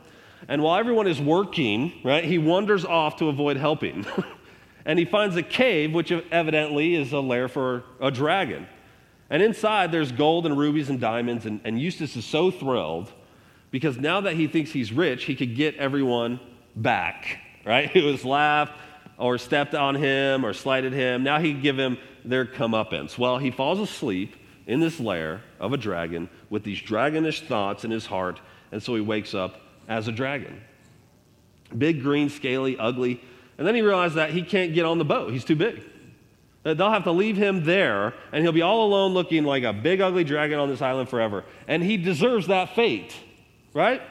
and 0.49 0.63
while 0.63 0.79
everyone 0.79 1.09
is 1.09 1.21
working, 1.21 1.93
right, 2.05 2.25
he 2.25 2.39
wanders 2.39 2.85
off 2.85 3.17
to 3.17 3.29
avoid 3.29 3.57
helping. 3.57 4.07
and 4.85 4.99
he 4.99 5.05
finds 5.05 5.37
a 5.37 5.43
cave, 5.43 5.93
which 5.93 6.11
evidently 6.11 6.95
is 6.95 7.13
a 7.13 7.21
lair 7.21 7.49
for 7.49 7.85
a 8.01 8.11
dragon. 8.11 8.67
And 9.31 9.43
inside 9.43 9.93
there's 9.93 10.13
gold 10.13 10.47
and 10.47 10.59
rubies 10.59 10.91
and 10.91 11.01
diamonds, 11.01 11.47
and, 11.47 11.61
and 11.65 11.81
Eustace 11.81 12.17
is 12.17 12.25
so 12.25 12.51
thrilled 12.51 13.13
because 13.71 13.97
now 13.97 14.21
that 14.23 14.35
he 14.35 14.47
thinks 14.47 14.71
he's 14.71 14.93
rich, 14.93 15.25
he 15.25 15.35
could 15.35 15.57
get 15.57 15.77
everyone 15.77 16.41
back, 16.77 17.39
right? 17.65 17.91
Who 17.91 18.09
has 18.09 18.25
laughed 18.25 18.79
or 19.19 19.39
stepped 19.39 19.75
on 19.75 19.95
him 19.95 20.45
or 20.45 20.53
slighted 20.53 20.93
him. 20.93 21.23
Now 21.23 21.39
he 21.39 21.53
can 21.53 21.63
give 21.63 21.79
him 21.79 21.97
their 22.25 22.45
comeuppance. 22.45 23.17
Well, 23.17 23.39
he 23.39 23.51
falls 23.51 23.79
asleep 23.79 24.37
in 24.67 24.81
this 24.81 25.01
lair 25.01 25.43
of 25.61 25.73
a 25.73 25.77
dragon 25.77 26.29
with 26.51 26.65
these 26.65 26.81
dragonish 26.81 27.47
thoughts 27.47 27.85
in 27.85 27.91
his 27.91 28.07
heart, 28.07 28.41
and 28.71 28.83
so 28.83 28.95
he 28.95 29.01
wakes 29.01 29.35
up 29.35 29.61
as 29.89 30.09
a 30.09 30.13
dragon. 30.13 30.61
Big, 31.77 32.03
green, 32.03 32.29
scaly, 32.29 32.77
ugly, 32.79 33.21
and 33.63 33.67
then 33.69 33.77
he 33.77 33.83
realized 33.83 34.17
that 34.17 34.31
he 34.31 34.43
can't 34.43 34.75
get 34.75 34.85
on 34.85 34.99
the 34.99 35.05
boat, 35.05 35.33
he's 35.33 35.45
too 35.45 35.55
big. 35.55 35.85
That 36.65 36.79
they'll 36.79 36.91
have 36.91 37.05
to 37.05 37.13
leave 37.13 37.37
him 37.37 37.63
there, 37.63 38.13
and 38.33 38.43
he'll 38.43 38.51
be 38.51 38.61
all 38.61 38.85
alone 38.85 39.13
looking 39.13 39.45
like 39.45 39.63
a 39.63 39.73
big, 39.73 40.01
ugly 40.01 40.25
dragon 40.25 40.59
on 40.59 40.69
this 40.69 40.83
island 40.83 41.09
forever. 41.09 41.45
And 41.69 41.81
he 41.81 41.97
deserves 41.97 42.49
that 42.49 42.75
fate, 42.75 43.15
right? 43.73 44.03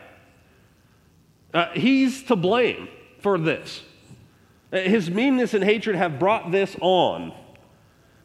Uh, 1.54 1.66
he's 1.74 2.24
to 2.24 2.38
blame 2.38 2.88
for 3.20 3.38
this. 3.38 3.84
Uh, 4.72 4.78
his 4.78 5.12
meanness 5.12 5.54
and 5.54 5.66
hatred 5.66 5.98
have 5.98 6.18
brought 6.18 6.50
this 6.54 6.78
on. 6.80 7.34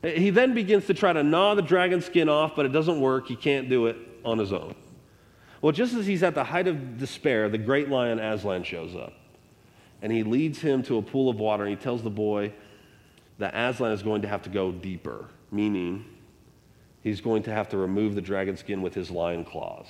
He 0.05 0.31
then 0.31 0.55
begins 0.55 0.87
to 0.87 0.95
try 0.95 1.13
to 1.13 1.25
gnaw 1.25 1.57
the 1.57 1.63
dragon's 1.63 2.05
skin 2.05 2.29
off, 2.29 2.55
but 2.55 2.67
it 2.67 2.73
doesn't 2.73 3.01
work. 3.01 3.27
He 3.27 3.35
can't 3.35 3.69
do 3.69 3.87
it 3.87 3.97
on 4.25 4.39
his 4.39 4.53
own. 4.53 4.77
Well, 5.61 5.73
just 5.73 5.93
as 5.95 6.07
he's 6.07 6.23
at 6.23 6.37
the 6.37 6.45
height 6.45 6.69
of 6.69 6.99
despair, 6.99 7.49
the 7.49 7.59
great 7.59 7.89
lion 7.89 8.21
Aslan 8.21 8.63
shows 8.63 8.95
up. 8.95 9.13
And 10.03 10.13
he 10.13 10.23
leads 10.23 10.61
him 10.61 10.83
to 10.85 10.99
a 10.99 11.03
pool 11.03 11.29
of 11.29 11.39
water, 11.39 11.65
and 11.65 11.77
he 11.77 11.83
tells 11.83 12.03
the 12.03 12.11
boy 12.11 12.53
that 13.39 13.55
Aslan 13.55 13.93
is 13.93 14.03
going 14.03 14.23
to 14.23 14.29
have 14.29 14.43
to 14.43 14.51
go 14.51 14.73
deeper, 14.73 15.27
meaning 15.51 16.05
he's 17.03 17.21
going 17.21 17.43
to 17.45 17.53
have 17.53 17.69
to 17.71 17.77
remove 17.77 18.15
the 18.15 18.21
dragon 18.21 18.57
skin 18.57 18.83
with 18.83 18.95
his 18.95 19.11
lion 19.11 19.45
claws. 19.45 19.87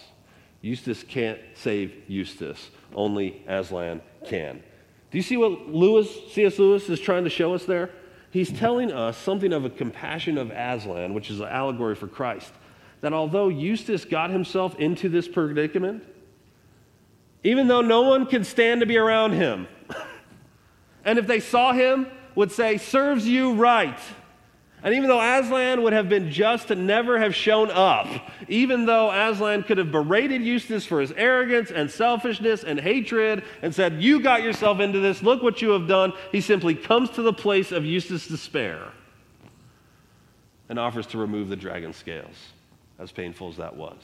Eustace 0.62 1.02
can't 1.02 1.38
save 1.54 1.94
Eustace, 2.08 2.70
only 2.94 3.44
Aslan 3.46 4.00
can. 4.26 4.62
Do 5.10 5.18
you 5.18 5.22
see 5.22 5.36
what 5.36 5.68
Lewis, 5.68 6.08
C.S. 6.32 6.58
Lewis 6.58 6.88
is 6.88 6.98
trying 6.98 7.24
to 7.24 7.30
show 7.30 7.54
us 7.54 7.64
there? 7.64 7.90
He's 8.30 8.52
telling 8.52 8.92
us 8.92 9.16
something 9.16 9.52
of 9.52 9.64
a 9.64 9.70
compassion 9.70 10.36
of 10.36 10.50
Aslan, 10.50 11.14
which 11.14 11.30
is 11.30 11.40
an 11.40 11.48
allegory 11.48 11.94
for 11.94 12.08
Christ. 12.08 12.52
That 13.00 13.12
although 13.12 13.48
Eustace 13.48 14.04
got 14.04 14.30
himself 14.30 14.78
into 14.78 15.08
this 15.08 15.28
predicament, 15.28 16.02
even 17.44 17.68
though 17.68 17.82
no 17.82 18.02
one 18.02 18.26
could 18.26 18.44
stand 18.44 18.80
to 18.80 18.86
be 18.86 18.96
around 18.96 19.32
him, 19.32 19.68
and 21.06 21.18
if 21.18 21.26
they 21.26 21.40
saw 21.40 21.72
him, 21.72 22.08
would 22.34 22.52
say, 22.52 22.76
serves 22.76 23.26
you 23.26 23.54
right. 23.54 23.98
And 24.82 24.94
even 24.94 25.08
though 25.08 25.20
Aslan 25.20 25.82
would 25.82 25.94
have 25.94 26.08
been 26.08 26.30
just 26.30 26.68
to 26.68 26.74
never 26.74 27.18
have 27.18 27.34
shown 27.34 27.70
up, 27.70 28.06
even 28.48 28.84
though 28.84 29.10
Aslan 29.10 29.62
could 29.62 29.78
have 29.78 29.90
berated 29.90 30.42
Eustace 30.42 30.84
for 30.84 31.00
his 31.00 31.12
arrogance 31.12 31.70
and 31.70 31.90
selfishness 31.90 32.62
and 32.62 32.78
hatred 32.78 33.42
and 33.62 33.74
said, 33.74 34.02
You 34.02 34.20
got 34.20 34.42
yourself 34.42 34.80
into 34.80 34.98
this, 34.98 35.22
look 35.22 35.42
what 35.42 35.62
you 35.62 35.70
have 35.70 35.88
done, 35.88 36.12
he 36.30 36.40
simply 36.40 36.74
comes 36.74 37.08
to 37.10 37.22
the 37.22 37.32
place 37.32 37.72
of 37.72 37.84
Eustace's 37.84 38.28
despair 38.28 38.92
and 40.68 40.78
offers 40.78 41.06
to 41.06 41.18
remove 41.18 41.48
the 41.48 41.56
dragon 41.56 41.92
scales, 41.92 42.52
as 42.98 43.10
painful 43.12 43.48
as 43.48 43.56
that 43.56 43.74
was. 43.74 43.98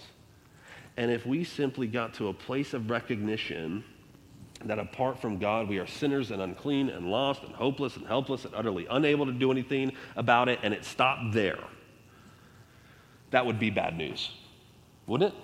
And 0.97 1.11
if 1.11 1.27
we 1.27 1.45
simply 1.45 1.87
got 1.87 2.15
to 2.15 2.29
a 2.29 2.35
place 2.35 2.75
of 2.75 2.91
recognition 2.91 3.85
that 4.69 4.79
apart 4.79 5.21
from 5.21 5.39
God, 5.39 5.69
we 5.69 5.79
are 5.79 5.87
sinners 5.87 6.31
and 6.31 6.41
unclean 6.41 6.89
and 6.89 7.11
lost 7.11 7.43
and 7.43 7.55
hopeless 7.55 7.97
and 7.97 8.07
helpless 8.07 8.45
and 8.45 8.55
utterly 8.55 8.87
unable 8.91 9.27
to 9.27 9.33
do 9.33 9.51
anything 9.51 9.93
about 10.17 10.49
it, 10.49 10.61
and 10.63 10.73
it 10.73 10.85
stopped 10.85 11.33
there. 11.33 11.59
That 13.31 13.47
would 13.47 13.59
be 13.59 13.71
bad 13.71 13.97
news, 13.97 14.31
wouldn't 15.07 15.33
it? 15.33 15.39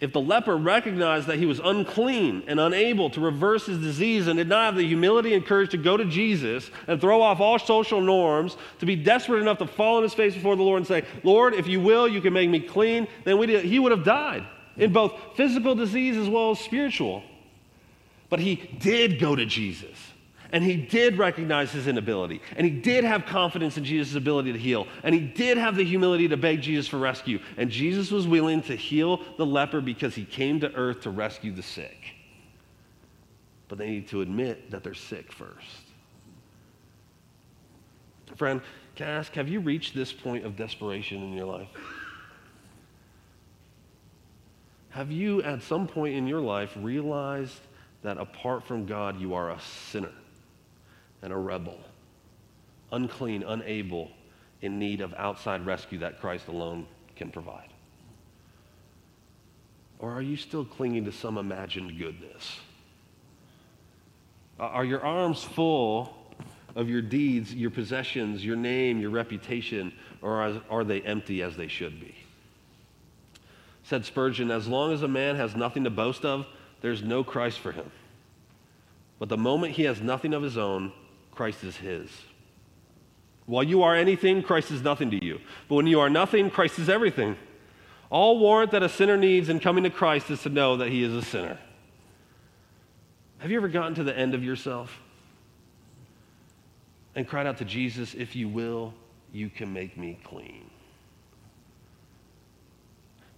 If 0.00 0.12
the 0.12 0.20
leper 0.20 0.56
recognized 0.56 1.26
that 1.26 1.38
he 1.38 1.46
was 1.46 1.58
unclean 1.58 2.44
and 2.46 2.60
unable 2.60 3.10
to 3.10 3.20
reverse 3.20 3.66
his 3.66 3.78
disease 3.78 4.28
and 4.28 4.36
did 4.36 4.48
not 4.48 4.66
have 4.66 4.76
the 4.76 4.86
humility 4.86 5.34
and 5.34 5.44
courage 5.44 5.72
to 5.72 5.76
go 5.76 5.96
to 5.96 6.04
Jesus 6.04 6.70
and 6.86 7.00
throw 7.00 7.20
off 7.20 7.40
all 7.40 7.58
social 7.58 8.00
norms, 8.00 8.56
to 8.78 8.86
be 8.86 8.94
desperate 8.94 9.40
enough 9.40 9.58
to 9.58 9.66
fall 9.66 9.96
on 9.96 10.04
his 10.04 10.14
face 10.14 10.34
before 10.34 10.54
the 10.54 10.62
Lord 10.62 10.78
and 10.78 10.86
say, 10.86 11.04
Lord, 11.24 11.52
if 11.52 11.66
you 11.66 11.80
will, 11.80 12.06
you 12.06 12.20
can 12.20 12.32
make 12.32 12.48
me 12.48 12.60
clean, 12.60 13.08
then 13.24 13.42
he 13.48 13.80
would 13.80 13.90
have 13.90 14.04
died 14.04 14.46
in 14.78 14.92
both 14.92 15.12
physical 15.34 15.74
disease 15.74 16.16
as 16.16 16.28
well 16.28 16.52
as 16.52 16.60
spiritual. 16.60 17.22
But 18.30 18.40
he 18.40 18.56
did 18.56 19.18
go 19.20 19.36
to 19.36 19.44
Jesus. 19.44 19.96
And 20.50 20.64
he 20.64 20.76
did 20.76 21.18
recognize 21.18 21.72
his 21.72 21.86
inability. 21.86 22.40
And 22.56 22.64
he 22.64 22.70
did 22.70 23.04
have 23.04 23.26
confidence 23.26 23.76
in 23.76 23.84
Jesus' 23.84 24.14
ability 24.14 24.52
to 24.52 24.58
heal. 24.58 24.86
And 25.02 25.14
he 25.14 25.20
did 25.20 25.58
have 25.58 25.76
the 25.76 25.84
humility 25.84 26.26
to 26.28 26.38
beg 26.38 26.62
Jesus 26.62 26.88
for 26.88 26.96
rescue. 26.96 27.38
And 27.58 27.70
Jesus 27.70 28.10
was 28.10 28.26
willing 28.26 28.62
to 28.62 28.74
heal 28.74 29.20
the 29.36 29.44
leper 29.44 29.82
because 29.82 30.14
he 30.14 30.24
came 30.24 30.60
to 30.60 30.72
earth 30.74 31.02
to 31.02 31.10
rescue 31.10 31.52
the 31.52 31.62
sick. 31.62 32.14
But 33.68 33.76
they 33.76 33.90
need 33.90 34.08
to 34.08 34.22
admit 34.22 34.70
that 34.70 34.82
they're 34.82 34.94
sick 34.94 35.30
first. 35.32 35.82
Friend, 38.36 38.62
can 38.96 39.08
I 39.08 39.12
ask, 39.12 39.34
have 39.34 39.48
you 39.48 39.60
reached 39.60 39.94
this 39.94 40.12
point 40.12 40.46
of 40.46 40.56
desperation 40.56 41.22
in 41.22 41.34
your 41.34 41.46
life? 41.46 41.68
Have 44.98 45.12
you, 45.12 45.40
at 45.44 45.62
some 45.62 45.86
point 45.86 46.16
in 46.16 46.26
your 46.26 46.40
life, 46.40 46.72
realized 46.74 47.60
that 48.02 48.18
apart 48.18 48.64
from 48.64 48.84
God, 48.84 49.20
you 49.20 49.32
are 49.32 49.50
a 49.52 49.60
sinner 49.60 50.10
and 51.22 51.32
a 51.32 51.36
rebel, 51.36 51.78
unclean, 52.90 53.44
unable, 53.44 54.10
in 54.60 54.80
need 54.80 55.00
of 55.00 55.14
outside 55.14 55.64
rescue 55.64 56.00
that 56.00 56.20
Christ 56.20 56.48
alone 56.48 56.84
can 57.14 57.30
provide? 57.30 57.68
Or 60.00 60.10
are 60.10 60.20
you 60.20 60.36
still 60.36 60.64
clinging 60.64 61.04
to 61.04 61.12
some 61.12 61.38
imagined 61.38 61.96
goodness? 61.96 62.58
Are 64.58 64.84
your 64.84 65.06
arms 65.06 65.44
full 65.44 66.12
of 66.74 66.90
your 66.90 67.02
deeds, 67.02 67.54
your 67.54 67.70
possessions, 67.70 68.44
your 68.44 68.56
name, 68.56 68.98
your 68.98 69.10
reputation, 69.10 69.92
or 70.22 70.60
are 70.68 70.82
they 70.82 71.02
empty 71.02 71.40
as 71.40 71.56
they 71.56 71.68
should 71.68 72.00
be? 72.00 72.16
Said 73.88 74.04
Spurgeon, 74.04 74.50
as 74.50 74.68
long 74.68 74.92
as 74.92 75.00
a 75.02 75.08
man 75.08 75.36
has 75.36 75.56
nothing 75.56 75.84
to 75.84 75.90
boast 75.90 76.22
of, 76.22 76.46
there's 76.82 77.02
no 77.02 77.24
Christ 77.24 77.58
for 77.58 77.72
him. 77.72 77.90
But 79.18 79.30
the 79.30 79.38
moment 79.38 79.76
he 79.76 79.84
has 79.84 80.02
nothing 80.02 80.34
of 80.34 80.42
his 80.42 80.58
own, 80.58 80.92
Christ 81.30 81.64
is 81.64 81.74
his. 81.74 82.10
While 83.46 83.62
you 83.62 83.82
are 83.84 83.94
anything, 83.94 84.42
Christ 84.42 84.72
is 84.72 84.82
nothing 84.82 85.10
to 85.12 85.24
you. 85.24 85.40
But 85.70 85.76
when 85.76 85.86
you 85.86 86.00
are 86.00 86.10
nothing, 86.10 86.50
Christ 86.50 86.78
is 86.78 86.90
everything. 86.90 87.34
All 88.10 88.38
warrant 88.38 88.72
that 88.72 88.82
a 88.82 88.90
sinner 88.90 89.16
needs 89.16 89.48
in 89.48 89.58
coming 89.58 89.84
to 89.84 89.90
Christ 89.90 90.28
is 90.28 90.42
to 90.42 90.50
know 90.50 90.76
that 90.76 90.90
he 90.90 91.02
is 91.02 91.14
a 91.14 91.22
sinner. 91.22 91.58
Have 93.38 93.50
you 93.50 93.56
ever 93.56 93.68
gotten 93.68 93.94
to 93.94 94.04
the 94.04 94.14
end 94.14 94.34
of 94.34 94.44
yourself 94.44 95.00
and 97.14 97.26
cried 97.26 97.46
out 97.46 97.56
to 97.56 97.64
Jesus, 97.64 98.12
If 98.12 98.36
you 98.36 98.50
will, 98.50 98.92
you 99.32 99.48
can 99.48 99.72
make 99.72 99.96
me 99.96 100.18
clean? 100.24 100.68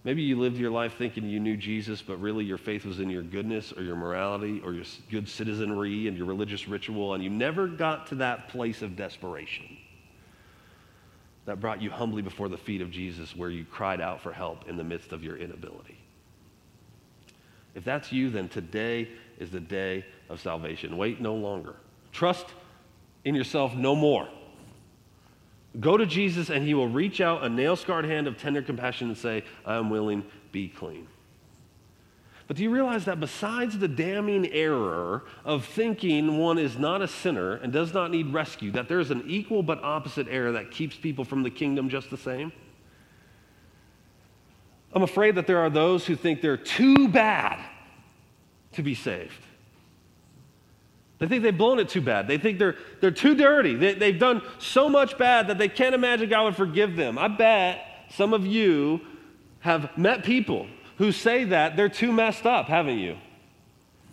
Maybe 0.03 0.23
you 0.23 0.39
lived 0.39 0.57
your 0.57 0.71
life 0.71 0.95
thinking 0.97 1.29
you 1.29 1.39
knew 1.39 1.55
Jesus, 1.55 2.01
but 2.01 2.17
really 2.17 2.43
your 2.43 2.57
faith 2.57 2.85
was 2.85 2.99
in 2.99 3.09
your 3.09 3.21
goodness 3.21 3.71
or 3.71 3.83
your 3.83 3.95
morality 3.95 4.59
or 4.63 4.73
your 4.73 4.85
good 5.11 5.29
citizenry 5.29 6.07
and 6.07 6.17
your 6.17 6.25
religious 6.25 6.67
ritual, 6.67 7.13
and 7.13 7.23
you 7.23 7.29
never 7.29 7.67
got 7.67 8.07
to 8.07 8.15
that 8.15 8.49
place 8.49 8.81
of 8.81 8.95
desperation 8.95 9.77
that 11.45 11.59
brought 11.59 11.81
you 11.81 11.91
humbly 11.91 12.21
before 12.21 12.49
the 12.49 12.57
feet 12.57 12.81
of 12.81 12.89
Jesus 12.89 13.35
where 13.35 13.49
you 13.49 13.65
cried 13.65 14.01
out 14.01 14.21
for 14.21 14.31
help 14.31 14.67
in 14.67 14.75
the 14.75 14.83
midst 14.83 15.11
of 15.11 15.23
your 15.23 15.37
inability. 15.37 15.97
If 17.75 17.83
that's 17.83 18.11
you, 18.11 18.29
then 18.29 18.49
today 18.49 19.07
is 19.39 19.51
the 19.51 19.59
day 19.59 20.05
of 20.29 20.41
salvation. 20.41 20.97
Wait 20.97 21.21
no 21.21 21.35
longer. 21.35 21.75
Trust 22.11 22.47
in 23.23 23.35
yourself 23.35 23.75
no 23.75 23.95
more. 23.95 24.27
Go 25.79 25.95
to 25.95 26.05
Jesus 26.05 26.49
and 26.49 26.65
he 26.65 26.73
will 26.73 26.89
reach 26.89 27.21
out 27.21 27.43
a 27.43 27.49
nail 27.49 27.75
scarred 27.75 28.05
hand 28.05 28.27
of 28.27 28.37
tender 28.37 28.61
compassion 28.61 29.07
and 29.07 29.17
say, 29.17 29.43
I 29.65 29.75
am 29.75 29.89
willing, 29.89 30.25
be 30.51 30.67
clean. 30.67 31.07
But 32.47 32.57
do 32.57 32.63
you 32.63 32.69
realize 32.69 33.05
that 33.05 33.21
besides 33.21 33.79
the 33.79 33.87
damning 33.87 34.51
error 34.51 35.23
of 35.45 35.63
thinking 35.63 36.37
one 36.37 36.57
is 36.57 36.77
not 36.77 37.01
a 37.01 37.07
sinner 37.07 37.55
and 37.55 37.71
does 37.71 37.93
not 37.93 38.11
need 38.11 38.33
rescue, 38.33 38.71
that 38.71 38.89
there's 38.89 39.09
an 39.09 39.23
equal 39.25 39.63
but 39.63 39.81
opposite 39.81 40.27
error 40.29 40.51
that 40.51 40.71
keeps 40.71 40.97
people 40.97 41.23
from 41.23 41.43
the 41.43 41.49
kingdom 41.49 41.87
just 41.87 42.09
the 42.09 42.17
same? 42.17 42.51
I'm 44.91 45.03
afraid 45.03 45.35
that 45.35 45.47
there 45.47 45.59
are 45.59 45.69
those 45.69 46.05
who 46.05 46.17
think 46.17 46.41
they're 46.41 46.57
too 46.57 47.07
bad 47.07 47.63
to 48.73 48.83
be 48.83 48.95
saved. 48.95 49.45
They 51.21 51.27
think 51.27 51.43
they've 51.43 51.55
blown 51.55 51.77
it 51.77 51.87
too 51.87 52.01
bad. 52.01 52.27
They 52.27 52.39
think 52.39 52.57
they're, 52.57 52.77
they're 52.99 53.11
too 53.11 53.35
dirty. 53.35 53.75
They, 53.75 53.93
they've 53.93 54.17
done 54.17 54.41
so 54.57 54.89
much 54.89 55.19
bad 55.19 55.49
that 55.49 55.59
they 55.59 55.69
can't 55.69 55.93
imagine 55.93 56.27
God 56.27 56.45
would 56.45 56.55
forgive 56.55 56.95
them. 56.95 57.19
I 57.19 57.27
bet 57.27 57.85
some 58.09 58.33
of 58.33 58.43
you 58.43 59.01
have 59.59 59.95
met 59.95 60.23
people 60.23 60.65
who 60.97 61.11
say 61.11 61.43
that 61.43 61.77
they're 61.77 61.89
too 61.89 62.11
messed 62.11 62.47
up, 62.47 62.65
haven't 62.65 62.97
you? 62.97 63.17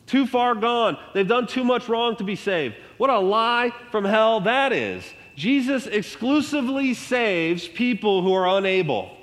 Too 0.04 0.26
far 0.26 0.54
gone. 0.54 0.98
They've 1.14 1.26
done 1.26 1.46
too 1.46 1.64
much 1.64 1.88
wrong 1.88 2.14
to 2.16 2.24
be 2.24 2.36
saved. 2.36 2.74
What 2.98 3.08
a 3.08 3.18
lie 3.18 3.72
from 3.90 4.04
hell 4.04 4.40
that 4.40 4.74
is. 4.74 5.02
Jesus 5.34 5.86
exclusively 5.86 6.92
saves 6.92 7.66
people 7.66 8.20
who 8.20 8.34
are 8.34 8.58
unable. 8.58 9.16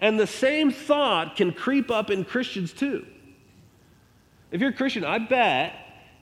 And 0.00 0.18
the 0.18 0.26
same 0.26 0.72
thought 0.72 1.36
can 1.36 1.52
creep 1.52 1.88
up 1.88 2.10
in 2.10 2.24
Christians 2.24 2.72
too. 2.72 3.06
If 4.50 4.60
you're 4.60 4.70
a 4.70 4.74
Christian, 4.74 5.04
I 5.04 5.18
bet 5.18 5.74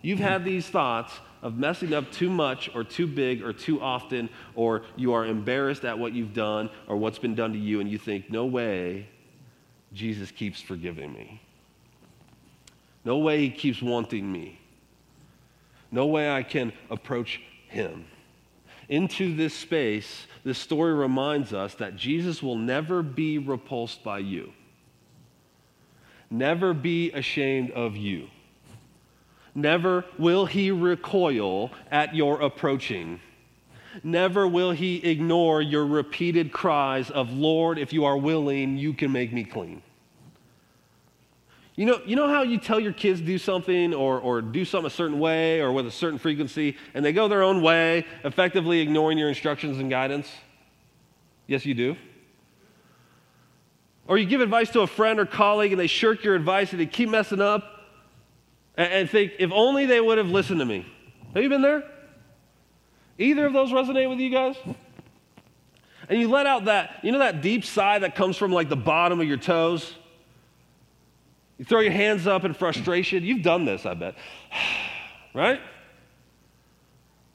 You've 0.02 0.18
had 0.20 0.44
these 0.44 0.66
thoughts 0.66 1.12
of 1.42 1.56
messing 1.56 1.94
up 1.94 2.11
too 2.11 2.30
much 2.30 2.70
or 2.74 2.84
too 2.84 3.06
big 3.06 3.42
or 3.42 3.52
too 3.52 3.80
often, 3.80 4.28
or 4.54 4.82
you 4.96 5.12
are 5.12 5.26
embarrassed 5.26 5.84
at 5.84 5.98
what 5.98 6.12
you've 6.12 6.34
done 6.34 6.70
or 6.87 6.96
what's 6.96 7.18
been 7.18 7.34
done 7.34 7.52
to 7.52 7.58
you, 7.58 7.80
and 7.80 7.90
you 7.90 7.98
think, 7.98 8.30
no 8.30 8.46
way 8.46 9.08
Jesus 9.92 10.30
keeps 10.30 10.61
forgiving 10.61 11.12
me. 11.12 11.40
No 13.04 13.18
way 13.18 13.38
he 13.38 13.50
keeps 13.50 13.80
wanting 13.80 14.30
me. 14.30 14.58
No 15.90 16.06
way 16.06 16.30
I 16.30 16.42
can 16.42 16.72
approach 16.90 17.40
him. 17.68 18.04
Into 18.88 19.34
this 19.34 19.54
space, 19.54 20.26
this 20.44 20.58
story 20.58 20.94
reminds 20.94 21.52
us 21.52 21.74
that 21.74 21.96
Jesus 21.96 22.42
will 22.42 22.56
never 22.56 23.02
be 23.02 23.38
repulsed 23.38 24.02
by 24.02 24.18
you, 24.18 24.52
never 26.30 26.74
be 26.74 27.12
ashamed 27.12 27.70
of 27.72 27.96
you. 27.96 28.28
Never 29.59 30.05
will 30.18 30.47
he 30.47 30.71
recoil 30.71 31.73
at 31.90 32.14
your 32.14 32.40
approaching. 32.40 33.18
never 34.05 34.47
will 34.47 34.71
he 34.71 34.99
ignore 34.99 35.61
your 35.61 35.85
repeated 35.85 36.53
cries 36.53 37.11
of, 37.11 37.33
Lord, 37.33 37.77
if 37.77 37.92
you 37.92 38.05
are 38.05 38.16
willing, 38.16 38.77
you 38.77 38.92
can 38.92 39.11
make 39.11 39.33
me 39.33 39.42
clean. 39.42 39.83
You 41.75 41.87
know, 41.87 42.01
you 42.07 42.14
know 42.14 42.29
how 42.29 42.42
you 42.42 42.59
tell 42.59 42.79
your 42.79 42.92
kids 42.92 43.21
do 43.21 43.37
something 43.37 43.94
or, 43.94 44.21
or 44.21 44.42
do 44.42 44.64
something 44.64 44.87
a 44.87 44.90
certain 44.90 45.18
way 45.18 45.61
or 45.61 45.73
with 45.73 45.88
a 45.88 45.90
certain 45.90 46.21
frequency, 46.21 46.77
and 46.94 47.05
they 47.05 47.12
go 47.12 47.27
their 47.27 47.42
own 47.42 47.61
way, 47.61 48.07
effectively 48.23 48.79
ignoring 48.79 49.18
your 49.18 49.29
instructions 49.29 49.79
and 49.79 49.90
guidance? 49.90 50.31
Yes, 51.49 51.66
you 51.66 51.75
do. 51.75 51.97
Or 54.07 54.18
you 54.18 54.27
give 54.27 54.40
advice 54.40 54.71
to 54.71 54.83
a 54.83 54.87
friend 54.87 55.18
or 55.18 55.27
colleague 55.27 55.73
and 55.73 55.81
they 55.81 55.88
shirk 55.88 56.23
your 56.23 56.37
advice 56.37 56.71
and 56.71 56.81
they 56.81 56.87
keep 56.87 57.09
messing 57.09 57.40
up 57.40 57.77
and, 58.78 58.92
and 58.92 59.10
think, 59.10 59.32
if 59.38 59.50
only 59.52 59.84
they 59.84 60.00
would 60.00 60.16
have 60.16 60.28
listened 60.28 60.60
to 60.60 60.64
me. 60.64 60.86
Have 61.34 61.42
you 61.42 61.50
been 61.50 61.60
there? 61.60 61.84
Either 63.18 63.44
of 63.44 63.52
those 63.52 63.70
resonate 63.70 64.08
with 64.08 64.20
you 64.20 64.30
guys? 64.30 64.56
And 66.08 66.18
you 66.18 66.28
let 66.28 66.46
out 66.46 66.64
that, 66.66 67.00
you 67.02 67.12
know, 67.12 67.18
that 67.18 67.42
deep 67.42 67.64
sigh 67.64 67.98
that 67.98 68.14
comes 68.14 68.38
from 68.38 68.52
like 68.52 68.70
the 68.70 68.76
bottom 68.76 69.20
of 69.20 69.26
your 69.26 69.36
toes? 69.36 69.92
You 71.58 71.64
throw 71.64 71.80
your 71.80 71.92
hands 71.92 72.26
up 72.26 72.44
in 72.44 72.54
frustration. 72.54 73.24
You've 73.24 73.42
done 73.42 73.64
this, 73.64 73.84
I 73.84 73.94
bet. 73.94 74.14
right? 75.34 75.60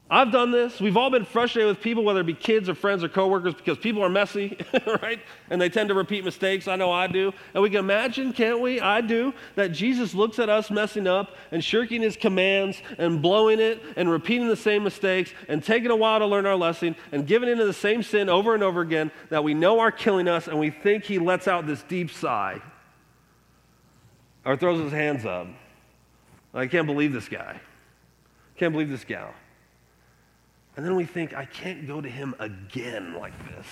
I've 0.09 0.31
done 0.31 0.51
this. 0.51 0.79
We've 0.79 0.97
all 0.97 1.09
been 1.09 1.25
frustrated 1.25 1.69
with 1.69 1.81
people, 1.81 2.03
whether 2.03 2.19
it 2.19 2.25
be 2.25 2.33
kids 2.33 2.67
or 2.67 2.75
friends 2.75 3.03
or 3.03 3.09
coworkers, 3.09 3.55
because 3.55 3.77
people 3.77 4.03
are 4.03 4.09
messy, 4.09 4.57
right? 5.01 5.19
And 5.49 5.59
they 5.59 5.69
tend 5.69 5.89
to 5.89 5.95
repeat 5.95 6.25
mistakes. 6.25 6.67
I 6.67 6.75
know 6.75 6.91
I 6.91 7.07
do. 7.07 7.31
And 7.53 7.63
we 7.63 7.69
can 7.69 7.79
imagine, 7.79 8.33
can't 8.33 8.59
we? 8.59 8.79
I 8.79 9.01
do, 9.01 9.33
that 9.55 9.69
Jesus 9.69 10.13
looks 10.13 10.39
at 10.39 10.49
us 10.49 10.69
messing 10.69 11.07
up 11.07 11.35
and 11.51 11.63
shirking 11.63 12.01
his 12.01 12.17
commands 12.17 12.81
and 12.97 13.21
blowing 13.21 13.59
it 13.59 13.81
and 13.95 14.09
repeating 14.09 14.49
the 14.49 14.57
same 14.57 14.83
mistakes 14.83 15.31
and 15.47 15.63
taking 15.63 15.89
a 15.89 15.95
while 15.95 16.19
to 16.19 16.27
learn 16.27 16.45
our 16.45 16.57
lesson 16.57 16.95
and 17.11 17.25
giving 17.25 17.49
into 17.49 17.65
the 17.65 17.73
same 17.73 18.03
sin 18.03 18.29
over 18.29 18.53
and 18.53 18.61
over 18.61 18.81
again 18.81 19.09
that 19.29 19.43
we 19.43 19.53
know 19.53 19.79
are 19.79 19.91
killing 19.91 20.27
us, 20.27 20.47
and 20.47 20.59
we 20.59 20.69
think 20.69 21.05
he 21.05 21.17
lets 21.17 21.47
out 21.47 21.65
this 21.65 21.81
deep 21.83 22.11
sigh 22.11 22.61
or 24.45 24.57
throws 24.57 24.79
his 24.81 24.91
hands 24.91 25.25
up. 25.25 25.47
I 26.53 26.67
can't 26.67 26.85
believe 26.85 27.13
this 27.13 27.29
guy. 27.29 27.59
Can't 28.57 28.73
believe 28.73 28.89
this 28.89 29.05
gal. 29.05 29.33
And 30.75 30.85
then 30.85 30.95
we 30.95 31.05
think, 31.05 31.35
I 31.35 31.45
can't 31.45 31.87
go 31.87 32.01
to 32.01 32.09
him 32.09 32.35
again 32.39 33.13
like 33.13 33.33
this. 33.49 33.67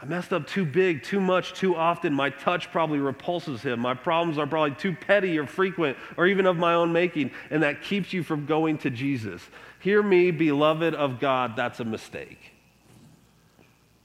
I 0.00 0.06
messed 0.06 0.32
up 0.32 0.46
too 0.46 0.64
big, 0.64 1.02
too 1.02 1.20
much, 1.20 1.54
too 1.54 1.76
often. 1.76 2.12
My 2.12 2.28
touch 2.30 2.70
probably 2.70 2.98
repulses 2.98 3.62
him. 3.62 3.80
My 3.80 3.94
problems 3.94 4.38
are 4.38 4.46
probably 4.46 4.74
too 4.76 4.94
petty 4.94 5.38
or 5.38 5.46
frequent 5.46 5.96
or 6.16 6.26
even 6.26 6.46
of 6.46 6.56
my 6.56 6.74
own 6.74 6.92
making, 6.92 7.30
and 7.50 7.62
that 7.62 7.82
keeps 7.82 8.12
you 8.12 8.22
from 8.22 8.44
going 8.44 8.78
to 8.78 8.90
Jesus. 8.90 9.40
Hear 9.80 10.02
me, 10.02 10.30
beloved 10.30 10.94
of 10.94 11.20
God, 11.20 11.56
that's 11.56 11.80
a 11.80 11.84
mistake. 11.84 12.52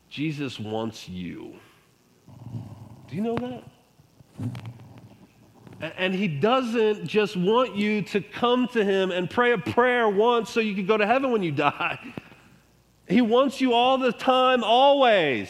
Jesus 0.09 0.59
wants 0.59 1.09
you. 1.09 1.55
Do 3.09 3.15
you 3.15 3.21
know 3.21 3.35
that? 3.35 3.63
And 5.81 6.13
he 6.13 6.27
doesn't 6.27 7.07
just 7.07 7.37
want 7.37 7.75
you 7.75 8.01
to 8.03 8.21
come 8.21 8.67
to 8.69 8.83
him 8.83 9.11
and 9.11 9.29
pray 9.29 9.53
a 9.53 9.57
prayer 9.57 10.09
once 10.09 10.49
so 10.49 10.59
you 10.59 10.75
can 10.75 10.85
go 10.85 10.97
to 10.97 11.05
heaven 11.05 11.31
when 11.31 11.41
you 11.41 11.51
die. 11.51 11.99
He 13.07 13.21
wants 13.21 13.61
you 13.61 13.73
all 13.73 13.97
the 13.97 14.11
time, 14.11 14.63
always. 14.63 15.49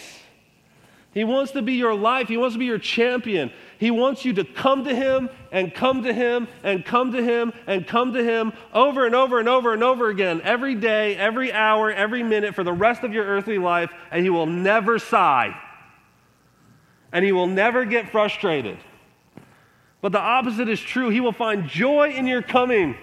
He 1.12 1.24
wants 1.24 1.54
to 1.54 1.64
be 1.64 1.74
your 1.74 1.96
life. 1.96 2.28
He 2.28 2.38
wants 2.38 2.54
to 2.54 2.60
be 2.60 2.66
your 2.66 2.78
champion. 2.78 3.52
He 3.80 3.90
wants 3.90 4.24
you 4.24 4.34
to 4.34 4.44
come 4.44 4.84
to 4.84 4.94
him 4.94 5.30
and 5.52 5.74
come 5.74 6.04
to 6.04 6.14
him 6.14 6.48
and 6.64 6.86
come 6.86 7.12
to 7.14 7.24
him 7.24 7.52
and 7.66 7.88
come 7.88 8.14
to 8.14 8.24
him 8.24 8.54
over 8.74 9.06
and 9.06 9.16
over 9.16 9.40
and 9.40 9.50
over 9.50 9.74
and 9.74 9.84
over 9.84 10.10
again, 10.10 10.42
every 10.44 10.76
day, 10.76 11.16
every 11.16 11.52
hour, 11.52 11.92
every 11.92 12.22
minute 12.22 12.54
for 12.54 12.64
the 12.64 12.74
rest 12.74 13.04
of 13.04 13.14
your 13.14 13.26
earthly 13.26 13.58
life, 13.58 13.90
and 14.12 14.24
he 14.24 14.30
will 14.30 14.46
never 14.46 15.00
sigh. 15.00 15.60
And 17.12 17.26
he 17.26 17.32
will 17.32 17.48
never 17.48 17.86
get 17.86 18.12
frustrated. 18.12 18.78
But 20.02 20.12
the 20.12 20.20
opposite 20.20 20.70
is 20.70 20.80
true. 20.80 21.10
He 21.10 21.20
will 21.20 21.34
find 21.34 21.68
joy 21.68 22.12
in 22.12 22.28
your 22.28 22.42
coming. 22.42 22.96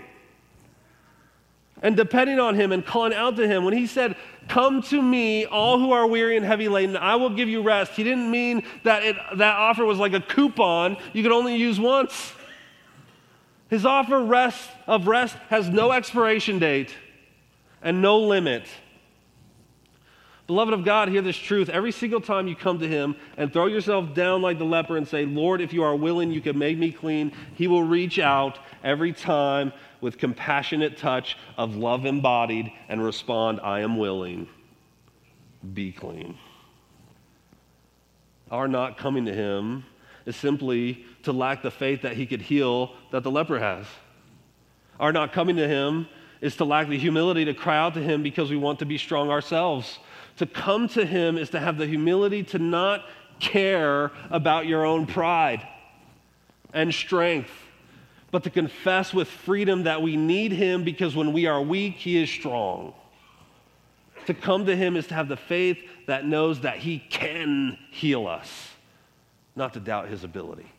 And 1.82 1.96
depending 1.96 2.40
on 2.40 2.54
him 2.54 2.72
and 2.72 2.85
calling 2.85 3.12
out 3.12 3.37
to 3.37 3.46
him, 3.46 3.64
when 3.64 3.74
he 3.74 3.87
said, 3.87 4.16
Come 4.48 4.80
to 4.85 5.02
me, 5.02 5.44
all 5.44 5.78
who 5.78 5.92
are 5.92 6.06
weary 6.06 6.37
and 6.37 6.46
heavy 6.46 6.68
laden, 6.68 6.96
I 6.96 7.16
will 7.16 7.30
give 7.30 7.48
you 7.48 7.62
rest, 7.62 7.92
he 7.92 8.04
didn't 8.04 8.30
mean 8.30 8.62
that 8.85 9.02
it, 9.02 9.16
that 9.37 9.56
offer 9.56 9.85
was 9.85 9.98
like 9.98 10.14
a 10.14 10.20
coupon 10.20 10.96
you 11.12 11.22
could 11.22 11.32
only 11.32 11.56
use 11.56 11.78
once. 11.78 12.32
His 13.68 13.85
offer 13.85 14.22
rest, 14.22 14.70
of 14.87 15.06
rest 15.06 15.37
has 15.48 15.68
no 15.68 15.92
expiration 15.92 16.59
date 16.59 16.94
and 17.82 18.00
no 18.00 18.20
limit. 18.20 18.64
Beloved 20.46 20.72
of 20.72 20.85
God, 20.85 21.09
hear 21.09 21.22
this 21.22 21.37
truth. 21.37 21.68
Every 21.68 21.90
single 21.90 22.20
time 22.20 22.46
you 22.46 22.54
come 22.54 22.78
to 22.78 22.87
Him 22.87 23.16
and 23.37 23.52
throw 23.52 23.66
yourself 23.66 24.14
down 24.14 24.42
like 24.42 24.59
the 24.59 24.64
leper 24.64 24.96
and 24.96 25.06
say, 25.06 25.24
Lord, 25.24 25.61
if 25.61 25.72
you 25.72 25.82
are 25.82 25.96
willing, 25.96 26.30
you 26.30 26.40
can 26.40 26.56
make 26.56 26.78
me 26.78 26.92
clean, 26.92 27.32
He 27.54 27.66
will 27.66 27.82
reach 27.82 28.20
out 28.20 28.59
every 28.85 29.12
time 29.12 29.72
with 30.00 30.18
compassionate 30.18 30.98
touch 30.98 31.37
of 31.59 31.74
love 31.74 32.06
embodied 32.06 32.70
and 32.88 33.02
respond, 33.02 33.59
I 33.61 33.80
am 33.80 33.96
willing. 33.96 34.48
Be 35.74 35.90
clean. 35.90 36.38
Our 38.48 38.68
not 38.68 38.98
coming 38.98 39.24
to 39.26 39.35
Him 39.35 39.85
is 40.26 40.37
simply 40.37 41.04
to 41.24 41.32
lack 41.32 41.62
the 41.62 41.72
faith 41.72 42.02
that 42.02 42.16
He 42.16 42.24
could 42.24 42.42
heal 42.42 42.92
that 43.11 43.24
the 43.24 43.32
leper 43.32 43.59
has. 43.59 43.87
Our 45.00 45.12
not 45.12 45.32
coming 45.32 45.56
to 45.56 45.66
Him 45.66 46.06
is 46.40 46.54
to 46.56 46.64
lack 46.64 46.88
the 46.88 46.98
humility 46.98 47.44
to 47.46 47.54
cry 47.54 47.78
out 47.78 47.94
to 47.94 48.02
Him 48.02 48.22
because 48.22 48.48
we 48.48 48.56
want 48.56 48.78
to 48.78 48.87
be 48.87 48.98
strong 48.98 49.30
ourselves. 49.30 49.98
To 50.37 50.46
come 50.46 50.88
to 50.90 51.05
Him 51.05 51.38
is 51.38 51.51
to 51.51 51.61
have 51.61 51.79
the 51.79 51.87
humility 51.87 52.42
to 52.44 52.59
not 52.59 53.05
care 53.40 54.12
about 54.31 54.66
your 54.66 54.85
own 54.85 55.07
pride 55.07 55.66
and 56.72 56.92
strength, 56.92 57.51
but 58.31 58.44
to 58.44 58.51
confess 58.51 59.14
with 59.14 59.29
freedom 59.29 59.85
that 59.85 60.03
we 60.03 60.16
need 60.16 60.53
Him 60.53 60.85
because 60.85 61.16
when 61.16 61.33
we 61.33 61.46
are 61.46 61.61
weak, 61.62 61.94
He 61.94 62.22
is 62.22 62.31
strong. 62.31 62.92
To 64.27 64.35
come 64.35 64.66
to 64.66 64.77
Him 64.77 64.96
is 64.96 65.07
to 65.07 65.14
have 65.14 65.29
the 65.29 65.37
faith 65.37 65.79
that 66.07 66.27
knows 66.27 66.61
that 66.61 66.79
He 66.79 66.99
can 66.99 67.79
heal 67.90 68.27
us, 68.27 68.70
not 69.55 69.72
to 69.75 69.81
doubt 69.81 70.09
His 70.09 70.25
ability. 70.25 70.70